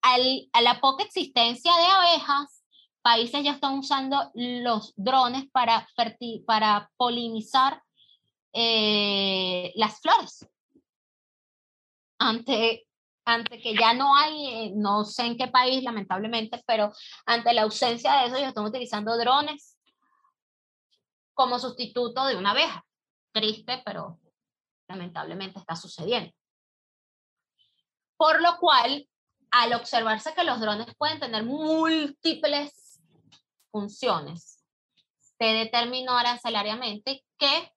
al, 0.00 0.48
a 0.54 0.62
la 0.62 0.80
poca 0.80 1.04
existencia 1.04 1.76
de 1.76 1.84
abejas, 1.84 2.64
países 3.02 3.44
ya 3.44 3.52
están 3.52 3.78
usando 3.78 4.30
los 4.32 4.94
drones 4.96 5.44
para, 5.52 5.86
para 6.46 6.90
polinizar 6.96 7.82
eh, 8.54 9.72
las 9.74 10.00
flores. 10.00 10.48
Ante 12.20 12.86
ante 13.24 13.60
que 13.60 13.74
ya 13.74 13.94
no 13.94 14.14
hay, 14.14 14.46
eh, 14.46 14.72
no 14.74 15.04
sé 15.04 15.26
en 15.26 15.36
qué 15.36 15.48
país 15.48 15.82
lamentablemente, 15.82 16.62
pero 16.66 16.92
ante 17.26 17.52
la 17.52 17.62
ausencia 17.62 18.12
de 18.14 18.26
eso 18.26 18.36
ellos 18.36 18.48
están 18.48 18.64
utilizando 18.64 19.16
drones 19.16 19.78
como 21.34 21.58
sustituto 21.58 22.26
de 22.26 22.36
una 22.36 22.50
abeja. 22.50 22.84
Triste, 23.32 23.82
pero 23.84 24.18
lamentablemente 24.88 25.60
está 25.60 25.76
sucediendo. 25.76 26.32
Por 28.16 28.42
lo 28.42 28.58
cual, 28.58 29.08
al 29.50 29.72
observarse 29.74 30.34
que 30.34 30.44
los 30.44 30.60
drones 30.60 30.94
pueden 30.96 31.20
tener 31.20 31.44
múltiples 31.44 33.00
funciones, 33.70 34.64
se 35.38 35.44
determinó 35.44 36.18
arancelariamente 36.18 37.24
que 37.38 37.72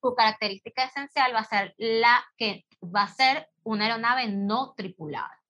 su 0.00 0.14
característica 0.14 0.84
esencial 0.84 1.34
va 1.34 1.40
a 1.40 1.44
ser 1.44 1.74
la 1.78 2.24
que 2.36 2.66
va 2.82 3.02
a 3.02 3.14
ser 3.14 3.48
una 3.62 3.84
aeronave 3.86 4.28
no 4.28 4.74
tripulada, 4.74 5.40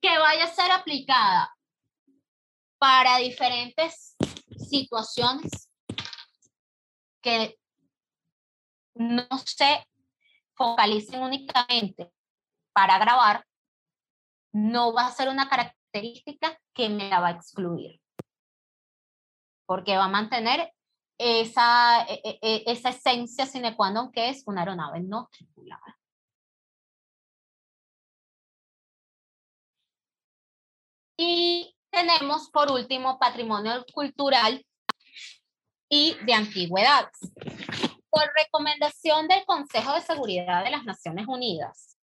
que 0.00 0.18
vaya 0.18 0.44
a 0.44 0.54
ser 0.54 0.70
aplicada 0.70 1.54
para 2.78 3.18
diferentes 3.18 4.16
situaciones 4.56 5.70
que 7.20 7.56
no 8.94 9.26
se 9.44 9.86
focalicen 10.54 11.22
únicamente 11.22 12.12
para 12.72 12.98
grabar, 12.98 13.46
no 14.52 14.92
va 14.92 15.06
a 15.06 15.12
ser 15.12 15.28
una 15.28 15.48
característica 15.48 16.58
que 16.74 16.88
me 16.88 17.08
la 17.08 17.20
va 17.20 17.28
a 17.28 17.32
excluir, 17.32 18.00
porque 19.66 19.96
va 19.96 20.04
a 20.04 20.08
mantener 20.08 20.72
esa, 21.18 22.04
e, 22.08 22.20
e, 22.24 22.38
e, 22.42 22.64
esa 22.66 22.90
esencia 22.90 23.46
sine 23.46 23.74
qua 23.76 23.90
non 23.90 24.10
que 24.10 24.28
es 24.30 24.42
una 24.46 24.62
aeronave 24.62 25.00
no 25.00 25.28
tripulada. 25.30 25.98
Y 31.16 31.76
tenemos 31.90 32.50
por 32.50 32.70
último 32.72 33.18
patrimonio 33.18 33.84
cultural 33.92 34.64
y 35.88 36.14
de 36.24 36.34
antigüedades. 36.34 37.18
Por 38.10 38.24
recomendación 38.34 39.28
del 39.28 39.44
Consejo 39.44 39.92
de 39.94 40.00
Seguridad 40.00 40.64
de 40.64 40.70
las 40.70 40.84
Naciones 40.84 41.26
Unidas, 41.28 41.96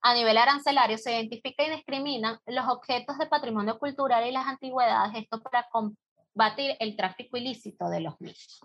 a 0.00 0.14
nivel 0.14 0.36
arancelario 0.36 0.98
se 0.98 1.12
identifica 1.12 1.64
y 1.64 1.70
discriminan 1.70 2.38
los 2.46 2.66
objetos 2.68 3.18
de 3.18 3.26
patrimonio 3.26 3.78
cultural 3.78 4.26
y 4.26 4.32
las 4.32 4.46
antigüedades, 4.46 5.14
esto 5.14 5.42
para 5.42 5.66
combatir 6.34 6.76
el 6.80 6.96
tráfico 6.96 7.36
ilícito 7.36 7.88
de 7.88 8.00
los 8.00 8.20
mismos, 8.20 8.60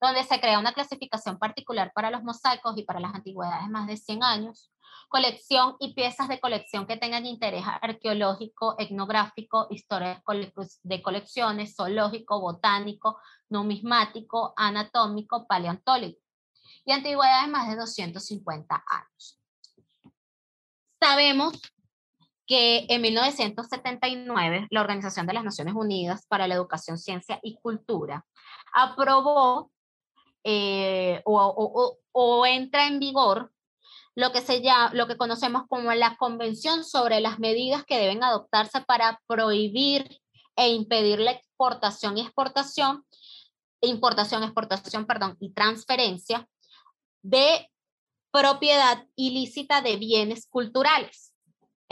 donde 0.00 0.24
se 0.24 0.40
crea 0.40 0.58
una 0.58 0.72
clasificación 0.72 1.38
particular 1.38 1.92
para 1.94 2.10
los 2.10 2.22
mosaicos 2.22 2.76
y 2.78 2.84
para 2.84 3.00
las 3.00 3.14
antigüedades 3.14 3.68
más 3.68 3.86
de 3.86 3.96
100 3.96 4.22
años, 4.22 4.72
colección 5.08 5.76
y 5.78 5.92
piezas 5.92 6.28
de 6.28 6.40
colección 6.40 6.86
que 6.86 6.96
tengan 6.96 7.26
interés 7.26 7.64
arqueológico, 7.82 8.76
etnográfico, 8.78 9.66
historia 9.70 10.22
de 10.82 11.02
colecciones, 11.02 11.74
zoológico, 11.76 12.40
botánico, 12.40 13.18
numismático, 13.50 14.54
anatómico, 14.56 15.46
paleontólogo 15.46 16.16
y 16.86 16.92
antigüedades 16.92 17.50
más 17.50 17.68
de 17.68 17.76
250 17.76 18.84
años. 18.88 19.38
Sabemos 20.98 21.60
que 22.46 22.86
en 22.88 23.02
1979 23.02 24.66
la 24.70 24.80
Organización 24.80 25.26
de 25.26 25.32
las 25.32 25.44
Naciones 25.44 25.74
Unidas 25.74 26.26
para 26.26 26.46
la 26.48 26.54
Educación, 26.54 26.98
Ciencia 26.98 27.38
y 27.42 27.56
Cultura 27.56 28.24
aprobó 28.74 29.70
eh, 30.44 31.22
o, 31.24 32.46
entra 32.46 32.86
en 32.86 32.98
vigor 32.98 33.52
lo 34.14 34.32
que, 34.32 34.40
se 34.40 34.60
llama, 34.60 34.90
lo 34.92 35.06
que 35.06 35.16
conocemos 35.16 35.62
como 35.68 35.92
la 35.94 36.16
Convención 36.16 36.84
sobre 36.84 37.20
las 37.20 37.38
medidas 37.38 37.84
que 37.84 37.98
deben 37.98 38.22
adoptarse 38.22 38.80
para 38.82 39.20
prohibir 39.26 40.20
e 40.56 40.68
impedir 40.68 41.18
la 41.20 41.30
exportación 41.30 42.18
y 42.18 42.22
exportación, 42.22 43.06
importación, 43.80 44.42
exportación, 44.42 45.06
perdón, 45.06 45.36
y 45.40 45.52
transferencia 45.52 46.46
de 47.22 47.70
propiedad 48.30 49.06
ilícita 49.16 49.80
de 49.80 49.96
bienes 49.96 50.46
culturales. 50.46 51.31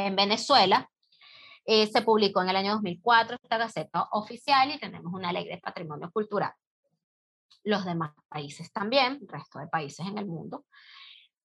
En 0.06 0.16
Venezuela 0.16 0.90
eh, 1.64 1.86
se 1.86 2.02
publicó 2.02 2.42
en 2.42 2.48
el 2.48 2.56
año 2.56 2.72
2004 2.72 3.36
esta 3.42 3.58
gaceta 3.58 4.08
oficial 4.12 4.70
y 4.70 4.78
tenemos 4.78 5.12
una 5.12 5.32
ley 5.32 5.46
de 5.46 5.58
patrimonio 5.58 6.10
cultural. 6.10 6.52
Los 7.64 7.84
demás 7.84 8.12
países 8.28 8.72
también, 8.72 9.18
el 9.20 9.28
resto 9.28 9.58
de 9.58 9.68
países 9.68 10.06
en 10.06 10.16
el 10.18 10.26
mundo, 10.26 10.64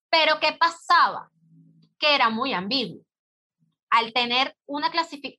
pero 0.08 0.40
¿qué 0.40 0.52
pasaba? 0.58 1.30
Que 1.98 2.14
era 2.14 2.30
muy 2.30 2.54
ambiguo. 2.54 3.02
Al, 3.90 4.12
tener 4.12 4.56
una 4.66 4.90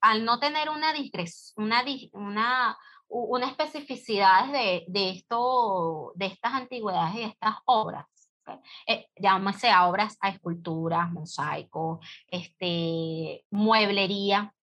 al 0.01 0.23
no 0.23 0.39
tener 0.39 0.69
una, 0.69 0.93
una, 1.55 1.83
una, 2.13 2.77
una 3.07 3.47
especificidad 3.47 4.51
de, 4.51 4.85
de, 4.87 5.09
esto, 5.09 6.13
de 6.15 6.27
estas 6.27 6.53
antigüedades 6.53 7.15
y 7.15 7.19
de 7.19 7.25
estas 7.25 7.55
obras, 7.65 8.05
eh, 8.85 9.07
llámase 9.15 9.69
a 9.69 9.87
obras 9.87 10.17
a 10.21 10.29
esculturas, 10.29 11.11
mosaicos, 11.11 11.99
este, 12.27 13.45
mueblería. 13.51 14.53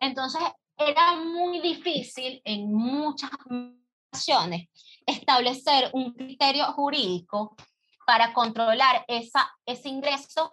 Entonces, 0.00 0.42
era 0.76 1.16
muy 1.16 1.60
difícil 1.60 2.40
en 2.44 2.72
muchas 2.72 3.30
ocasiones 4.10 4.68
establecer 5.06 5.90
un 5.92 6.12
criterio 6.12 6.64
jurídico 6.72 7.56
para 8.06 8.32
controlar 8.32 9.04
esa, 9.08 9.50
ese 9.66 9.88
ingreso, 9.88 10.52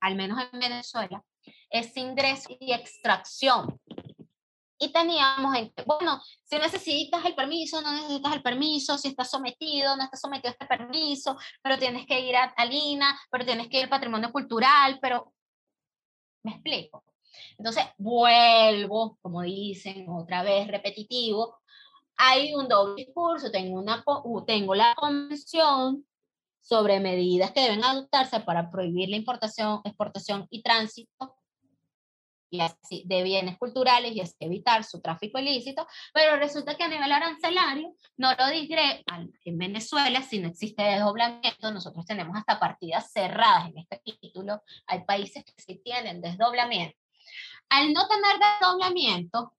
al 0.00 0.16
menos 0.16 0.38
en 0.52 0.60
Venezuela, 0.60 1.24
ese 1.70 2.00
ingreso 2.00 2.48
y 2.60 2.72
extracción. 2.72 3.80
Y 4.78 4.92
teníamos, 4.92 5.56
bueno, 5.86 6.20
si 6.44 6.56
necesitas 6.56 7.24
el 7.24 7.34
permiso, 7.34 7.80
no 7.82 7.92
necesitas 7.92 8.32
el 8.34 8.42
permiso, 8.42 8.96
si 8.96 9.08
estás 9.08 9.28
sometido, 9.30 9.96
no 9.96 10.04
estás 10.04 10.20
sometido 10.20 10.50
a 10.50 10.52
este 10.52 10.66
permiso, 10.66 11.36
pero 11.62 11.78
tienes 11.78 12.06
que 12.06 12.20
ir 12.20 12.36
a, 12.36 12.64
Lina, 12.64 13.18
pero 13.30 13.44
tienes 13.44 13.68
que 13.68 13.78
ir 13.78 13.84
al 13.84 13.90
patrimonio 13.90 14.30
cultural, 14.30 14.98
pero 15.02 15.32
me 16.44 16.52
explico. 16.52 17.04
Entonces, 17.58 17.84
vuelvo, 17.98 19.18
como 19.20 19.42
dicen, 19.42 20.06
otra 20.08 20.44
vez 20.44 20.68
repetitivo, 20.68 21.58
hay 22.16 22.54
un 22.54 22.68
doble 22.68 23.04
discurso, 23.04 23.50
tengo, 23.50 23.80
una, 23.80 24.04
tengo 24.46 24.74
la 24.74 24.94
convención 24.94 26.06
sobre 26.60 27.00
medidas 27.00 27.50
que 27.52 27.62
deben 27.62 27.82
adoptarse 27.82 28.40
para 28.40 28.70
prohibir 28.70 29.08
la 29.08 29.16
importación, 29.16 29.80
exportación 29.84 30.46
y 30.50 30.62
tránsito 30.62 31.37
y 32.50 32.60
así, 32.60 33.02
de 33.06 33.22
bienes 33.22 33.58
culturales 33.58 34.14
y 34.14 34.20
así 34.20 34.34
evitar 34.40 34.84
su 34.84 35.00
tráfico 35.00 35.38
ilícito, 35.38 35.86
pero 36.12 36.36
resulta 36.36 36.76
que 36.76 36.84
a 36.84 36.88
nivel 36.88 37.10
arancelario 37.12 37.94
no 38.16 38.34
lo 38.34 38.48
diré 38.48 39.04
en 39.44 39.58
Venezuela, 39.58 40.22
si 40.22 40.38
no 40.38 40.48
existe 40.48 40.82
desdoblamiento, 40.82 41.70
nosotros 41.70 42.06
tenemos 42.06 42.36
hasta 42.36 42.58
partidas 42.58 43.10
cerradas 43.12 43.68
en 43.68 43.78
este 43.78 44.00
título, 44.20 44.62
hay 44.86 45.04
países 45.04 45.44
que 45.44 45.52
sí 45.62 45.80
tienen 45.84 46.20
desdoblamiento. 46.20 46.96
Al 47.68 47.92
no 47.92 48.08
tener 48.08 48.38
desdoblamiento, 48.38 49.52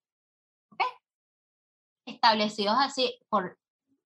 establecidos 2.06 2.76
así 2.80 3.20
por, 3.30 3.60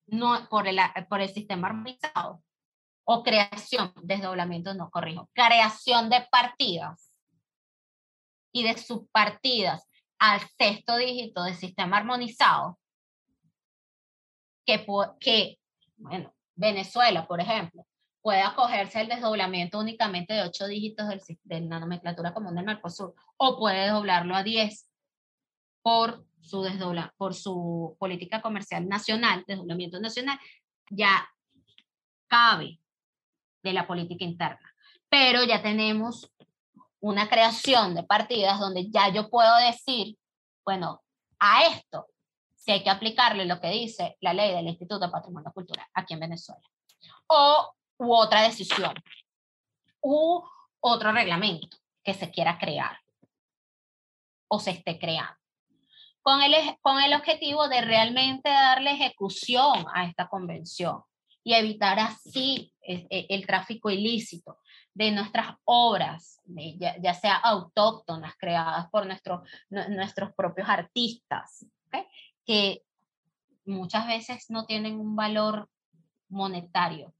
no, 0.07 0.47
por, 0.49 0.67
el, 0.67 0.79
por 1.09 1.21
el 1.21 1.29
sistema 1.29 1.69
armonizado, 1.69 2.43
o 3.05 3.23
creación, 3.23 3.93
desdoblamiento 4.01 4.73
no 4.73 4.89
corrijo, 4.89 5.29
creación 5.33 6.09
de 6.09 6.25
partidas 6.31 7.12
y 8.53 8.63
de 8.63 8.77
subpartidas 8.77 9.89
al 10.19 10.39
sexto 10.57 10.95
dígito 10.95 11.43
del 11.43 11.55
sistema 11.55 11.97
armonizado, 11.97 12.79
que, 14.65 14.85
que 15.19 15.59
bueno, 15.97 16.33
Venezuela, 16.55 17.27
por 17.27 17.41
ejemplo, 17.41 17.85
puede 18.21 18.41
acogerse 18.41 18.99
al 18.99 19.09
desdoblamiento 19.09 19.79
únicamente 19.79 20.33
de 20.33 20.43
ocho 20.43 20.65
dígitos 20.67 21.09
del, 21.09 21.21
de 21.43 21.61
la 21.61 21.79
nomenclatura 21.79 22.33
común 22.33 22.55
del 22.55 22.63
Mercosur, 22.63 23.13
o 23.35 23.59
puede 23.59 23.81
desdoblarlo 23.81 24.35
a 24.35 24.43
diez 24.43 24.87
por 25.81 26.25
su, 26.39 26.61
desdobla, 26.61 27.13
por 27.17 27.33
su 27.33 27.97
política 27.99 28.41
comercial 28.41 28.87
nacional, 28.87 29.43
desdoblamiento 29.45 29.99
nacional, 29.99 30.39
ya 30.89 31.27
cabe 32.27 32.79
de 33.61 33.73
la 33.73 33.85
política 33.87 34.23
interna. 34.23 34.73
Pero 35.09 35.43
ya 35.43 35.61
tenemos 35.61 36.31
una 37.03 37.27
creación 37.27 37.95
de 37.95 38.03
partidas 38.03 38.61
donde 38.61 38.89
ya 38.89 39.09
yo 39.09 39.29
puedo 39.29 39.53
decir, 39.57 40.17
bueno, 40.63 41.03
a 41.37 41.65
esto 41.65 42.07
si 42.55 42.71
hay 42.71 42.81
que 42.81 42.89
aplicarle 42.89 43.43
lo 43.43 43.59
que 43.59 43.67
dice 43.71 44.15
la 44.21 44.33
ley 44.33 44.55
del 44.55 44.67
Instituto 44.67 45.05
de 45.05 45.11
Patrimonio 45.11 45.51
Cultural 45.51 45.85
aquí 45.93 46.13
en 46.13 46.21
Venezuela. 46.21 46.61
O 47.27 47.73
u 47.97 48.13
otra 48.15 48.41
decisión, 48.43 48.93
u 50.01 50.43
otro 50.79 51.11
reglamento 51.11 51.77
que 52.03 52.13
se 52.13 52.31
quiera 52.31 52.57
crear 52.57 52.97
o 54.47 54.59
se 54.59 54.71
esté 54.71 54.97
creando. 54.97 55.35
Con 56.21 56.41
el, 56.41 56.55
con 56.81 57.01
el 57.01 57.13
objetivo 57.15 57.67
de 57.67 57.81
realmente 57.81 58.47
darle 58.47 58.91
ejecución 58.91 59.85
a 59.93 60.05
esta 60.05 60.29
convención 60.29 61.03
y 61.43 61.53
evitar 61.53 61.99
así 61.99 62.72
el, 62.83 63.07
e, 63.09 63.27
el 63.29 63.45
tráfico 63.45 63.89
ilícito 63.89 64.59
de 64.93 65.11
nuestras 65.11 65.55
obras, 65.65 66.41
ya, 66.45 66.95
ya, 67.01 67.13
sea 67.13 67.35
autóctonas, 67.35 68.35
creadas 68.37 68.89
por 68.89 69.05
nuestro, 69.05 69.43
nuestros 69.69 70.33
propios 70.33 70.69
artistas, 70.69 71.65
que 72.45 72.83
muchas 73.65 74.05
veces 74.07 74.49
no 74.49 74.65
tienen 74.65 74.99
un 74.99 75.15
valor 75.15 75.69
monetario, 76.29 77.13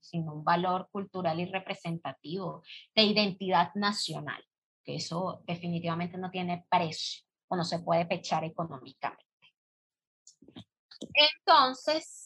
sino 0.00 0.34
un 0.34 0.44
valor 0.44 0.88
cultural 0.90 1.40
y 1.40 1.46
representativo 1.46 2.62
de 2.94 3.04
identidad 3.04 3.74
nacional, 3.74 4.44
que 4.84 4.96
eso 4.96 5.42
definitivamente 5.46 6.18
no 6.18 6.30
tiene 6.30 6.66
precio 6.68 7.24
o 7.48 7.56
no 7.56 7.64
se 7.64 7.78
puede 7.80 8.04
pechar 8.06 8.44
económicamente. 8.44 9.24
Entonces, 11.14 12.21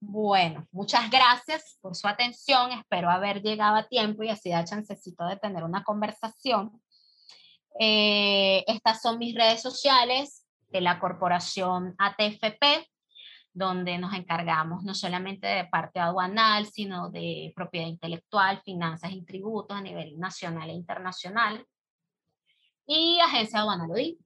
bueno, 0.00 0.66
muchas 0.72 1.10
gracias 1.10 1.78
por 1.80 1.94
su 1.94 2.06
atención. 2.06 2.72
Espero 2.72 3.10
haber 3.10 3.42
llegado 3.42 3.76
a 3.76 3.88
tiempo 3.88 4.22
y 4.22 4.28
así 4.28 4.50
da 4.50 4.64
chancecito 4.64 5.26
de 5.26 5.36
tener 5.36 5.64
una 5.64 5.84
conversación. 5.84 6.80
Eh, 7.78 8.64
estas 8.66 9.00
son 9.02 9.18
mis 9.18 9.34
redes 9.34 9.62
sociales 9.62 10.46
de 10.68 10.80
la 10.80 10.98
corporación 10.98 11.94
ATFP, 11.98 12.88
donde 13.52 13.98
nos 13.98 14.12
encargamos 14.12 14.84
no 14.84 14.94
solamente 14.94 15.46
de 15.46 15.64
parte 15.66 15.98
aduanal, 15.98 16.66
sino 16.66 17.10
de 17.10 17.52
propiedad 17.56 17.86
intelectual, 17.86 18.60
finanzas 18.62 19.12
y 19.12 19.24
tributos 19.24 19.76
a 19.76 19.82
nivel 19.82 20.18
nacional 20.18 20.68
e 20.68 20.74
internacional. 20.74 21.66
Y 22.86 23.18
Agencia 23.20 23.60
Aduanal 23.60 24.16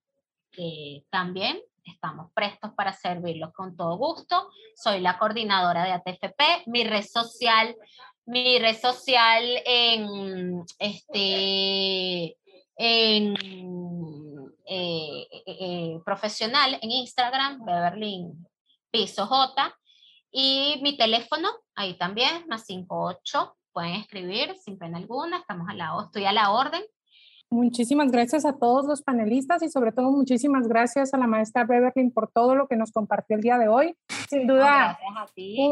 que 0.51 1.05
también 1.11 1.61
estamos 1.93 2.33
prestos 2.33 2.73
para 2.75 2.93
servirlos 2.93 3.53
con 3.53 3.77
todo 3.77 3.97
gusto. 3.97 4.49
Soy 4.75 5.01
la 5.01 5.19
coordinadora 5.19 5.85
de 5.85 5.93
ATFP, 5.93 6.67
mi 6.67 6.85
red 6.85 7.05
social, 7.05 7.77
mi 8.27 8.59
red 8.59 8.79
social 8.79 9.45
en 9.65 10.65
este 10.79 12.37
en 12.77 13.35
eh, 14.65 15.29
eh, 15.31 15.43
eh, 15.47 16.01
profesional 16.05 16.79
en 16.81 16.91
Instagram, 16.91 17.65
Beverly 17.65 18.25
Piso 18.91 19.27
J, 19.27 19.77
y 20.33 20.79
mi 20.83 20.97
teléfono, 20.97 21.49
ahí 21.75 21.99
también, 21.99 22.47
más 22.49 22.65
58, 22.67 23.57
pueden 23.73 23.97
escribir 23.97 24.57
sin 24.57 24.79
pena 24.79 24.99
alguna, 24.99 25.39
estamos 25.39 25.69
a 25.69 25.75
la, 25.75 25.93
estoy 26.05 26.25
a 26.25 26.33
la 26.33 26.53
orden. 26.53 26.83
Muchísimas 27.53 28.13
gracias 28.13 28.45
a 28.45 28.53
todos 28.53 28.87
los 28.87 29.03
panelistas 29.03 29.61
y 29.65 29.69
sobre 29.69 29.91
todo 29.91 30.13
muchísimas 30.13 30.69
gracias 30.69 31.13
a 31.15 31.19
la 31.19 31.27
maestra 31.27 31.65
Beverly 31.65 32.11
por 32.11 32.31
todo 32.31 32.55
lo 32.55 32.69
que 32.69 32.77
nos 32.77 32.93
compartió 32.93 33.35
el 33.35 33.43
día 33.43 33.59
de 33.59 33.67
hoy. 33.67 33.97
Sin 34.29 34.47
duda, 34.47 34.97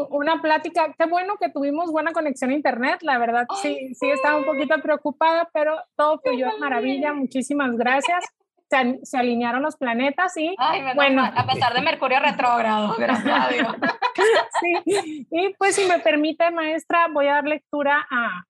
una 0.09 0.41
plática, 0.41 0.93
qué 0.97 1.05
bueno 1.05 1.37
que 1.39 1.47
tuvimos 1.47 1.89
buena 1.89 2.11
conexión 2.11 2.51
a 2.51 2.53
internet, 2.53 2.99
la 3.01 3.17
verdad 3.17 3.47
sí, 3.61 3.95
sí 3.95 4.09
estaba 4.09 4.37
un 4.37 4.43
poquito 4.43 4.75
preocupada, 4.81 5.49
pero 5.53 5.77
todo 5.95 6.19
fluyó 6.19 6.47
de 6.47 6.57
maravilla, 6.59 7.13
muchísimas 7.13 7.77
gracias. 7.77 8.25
Se, 8.69 9.17
alinearon 9.17 9.63
los 9.63 9.77
planetas 9.77 10.35
y 10.37 10.55
bueno, 10.95 11.23
a 11.23 11.47
pesar 11.47 11.73
de 11.73 11.81
Mercurio 11.81 12.19
retrógrado, 12.19 12.93
gracias 12.99 13.39
a 13.39 13.47
Dios. 13.47 13.75
sí, 14.61 15.27
y 15.31 15.53
pues 15.57 15.75
si 15.75 15.87
me 15.87 15.99
permite, 15.99 16.51
maestra, 16.51 17.07
voy 17.11 17.27
a 17.27 17.35
dar 17.35 17.45
lectura 17.45 18.05
a, 18.11 18.43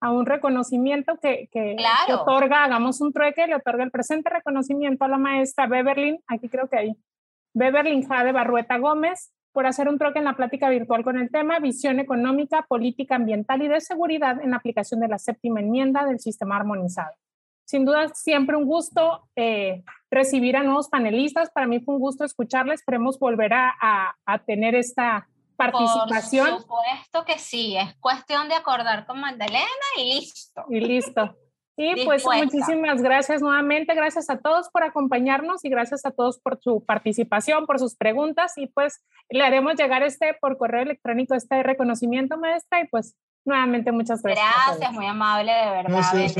a 0.00 0.12
un 0.12 0.26
reconocimiento 0.26 1.18
que, 1.20 1.48
que, 1.52 1.76
otorga, 2.12 2.64
hagamos 2.64 3.00
un 3.00 3.12
trueque, 3.12 3.46
le 3.46 3.56
otorga 3.56 3.84
el 3.84 3.90
presente 3.90 4.30
reconocimiento 4.30 5.04
a 5.04 5.08
la 5.08 5.18
maestra 5.18 5.66
Beverlyn, 5.66 6.20
aquí 6.26 6.48
creo 6.48 6.68
que 6.68 6.78
hay, 6.78 6.96
Beverlyn 7.54 8.06
Jade 8.06 8.32
Barrueta 8.32 8.78
Gómez, 8.78 9.32
por 9.52 9.66
hacer 9.66 9.88
un 9.88 9.98
trueque 9.98 10.20
en 10.20 10.26
la 10.26 10.36
plática 10.36 10.68
virtual 10.68 11.02
con 11.02 11.18
el 11.18 11.30
tema 11.30 11.58
Visión 11.58 11.98
económica, 11.98 12.64
política 12.68 13.16
ambiental 13.16 13.62
y 13.62 13.68
de 13.68 13.80
seguridad 13.80 14.40
en 14.40 14.50
la 14.50 14.56
aplicación 14.56 15.00
de 15.00 15.08
la 15.08 15.18
séptima 15.18 15.60
enmienda 15.60 16.04
del 16.04 16.20
sistema 16.20 16.56
armonizado. 16.56 17.12
Sin 17.64 17.84
duda, 17.84 18.08
siempre 18.14 18.56
un 18.56 18.64
gusto 18.64 19.28
eh, 19.36 19.82
recibir 20.10 20.56
a 20.56 20.62
nuevos 20.62 20.88
panelistas. 20.88 21.50
Para 21.50 21.66
mí 21.66 21.80
fue 21.80 21.96
un 21.96 22.00
gusto 22.00 22.24
escucharles. 22.24 22.80
Esperemos 22.80 23.18
volver 23.18 23.52
a, 23.52 23.74
a, 24.24 24.38
tener 24.38 24.74
esta 24.74 25.28
participación. 25.58 26.50
Por 26.50 26.62
supuesto 26.62 27.24
que 27.26 27.38
sí. 27.38 27.76
Es 27.76 27.94
cuestión 28.00 28.48
de 28.48 28.54
acordar 28.54 29.04
con 29.06 29.20
Magdalena 29.20 29.66
y 29.98 30.14
listo. 30.14 30.64
Y 30.70 30.80
listo. 30.80 31.36
Y 31.76 32.04
pues 32.04 32.24
muchísimas 32.24 33.02
gracias 33.02 33.40
nuevamente, 33.40 33.94
gracias 33.94 34.28
a 34.30 34.38
todos 34.38 34.68
por 34.70 34.82
acompañarnos 34.82 35.64
y 35.64 35.68
gracias 35.68 36.04
a 36.06 36.10
todos 36.10 36.40
por 36.40 36.58
su 36.60 36.84
participación, 36.84 37.66
por 37.66 37.78
sus 37.78 37.94
preguntas 37.94 38.54
y 38.56 38.66
pues 38.66 39.04
le 39.28 39.44
haremos 39.44 39.76
llegar 39.76 40.02
este 40.02 40.34
por 40.40 40.58
correo 40.58 40.82
electrónico 40.82 41.36
este 41.36 41.62
reconocimiento 41.62 42.36
maestra 42.36 42.80
y 42.80 42.88
pues 42.88 43.14
Nuevamente, 43.48 43.92
muchas 43.92 44.20
gracias. 44.22 44.46
Gracias, 44.66 44.92
muy 44.92 45.06
amable, 45.06 45.50
de 45.50 45.70
verdad. 45.70 45.84
Gracias, 45.88 46.34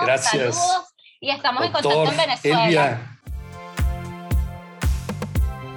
gracias. 0.00 0.56
Saludos, 0.56 0.94
y 1.20 1.30
estamos 1.30 1.62
en 1.62 1.72
contacto 1.72 2.10
en 2.10 2.16
Venezuela. 2.16 3.20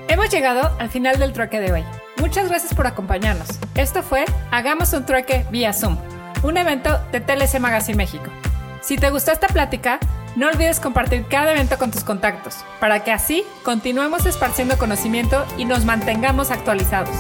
Hemos 0.08 0.30
llegado 0.30 0.72
al 0.80 0.90
final 0.90 1.20
del 1.20 1.34
trueque 1.34 1.60
de 1.60 1.74
hoy. 1.74 1.84
Muchas 2.24 2.48
gracias 2.48 2.74
por 2.74 2.88
acompañarnos. 2.88 3.50
Esto 3.76 4.02
fue 4.02 4.24
Hagamos 4.50 4.94
un 4.94 5.06
trueque 5.06 5.46
vía 5.52 5.74
Zoom, 5.74 5.98
un 6.44 6.56
evento 6.56 6.98
de 7.12 7.20
TLC 7.20 7.60
Magazine 7.60 7.98
México. 7.98 8.28
Si 8.82 8.96
te 8.96 9.10
gustó 9.10 9.34
esta 9.34 9.48
plática, 9.48 10.00
no 10.38 10.48
olvides 10.48 10.80
compartir 10.80 11.26
cada 11.28 11.52
evento 11.52 11.78
con 11.78 11.92
tus 11.92 12.06
contactos, 12.06 12.64
para 12.80 13.04
que 13.04 13.12
así 13.12 13.44
continuemos 13.64 14.26
esparciendo 14.26 14.78
conocimiento 14.78 15.46
y 15.58 15.66
nos 15.66 15.84
mantengamos 15.84 16.50
actualizados. 16.50 17.14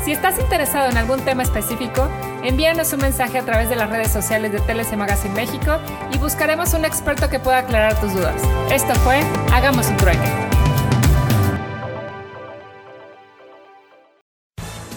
Si 0.05 0.13
estás 0.13 0.39
interesado 0.39 0.91
en 0.91 0.97
algún 0.97 1.21
tema 1.21 1.43
específico, 1.43 2.09
envíanos 2.43 2.93
un 2.93 3.01
mensaje 3.01 3.39
a 3.39 3.45
través 3.45 3.69
de 3.69 3.77
las 3.77 3.91
redes 3.91 4.11
sociales 4.11 4.51
de 4.51 4.61
TLC 4.61 4.97
Magazine 4.97 5.35
México 5.35 5.79
y 6.13 6.19
buscaremos 6.19 6.73
un 6.73 6.85
experto 6.85 7.29
que 7.29 7.39
pueda 7.39 7.59
aclarar 7.59 8.01
tus 8.01 8.15
dudas. 8.15 8.43
Esto 8.71 8.95
fue 8.97 9.21
Hagamos 9.53 9.89
un 9.89 9.97
trueque. 9.99 10.50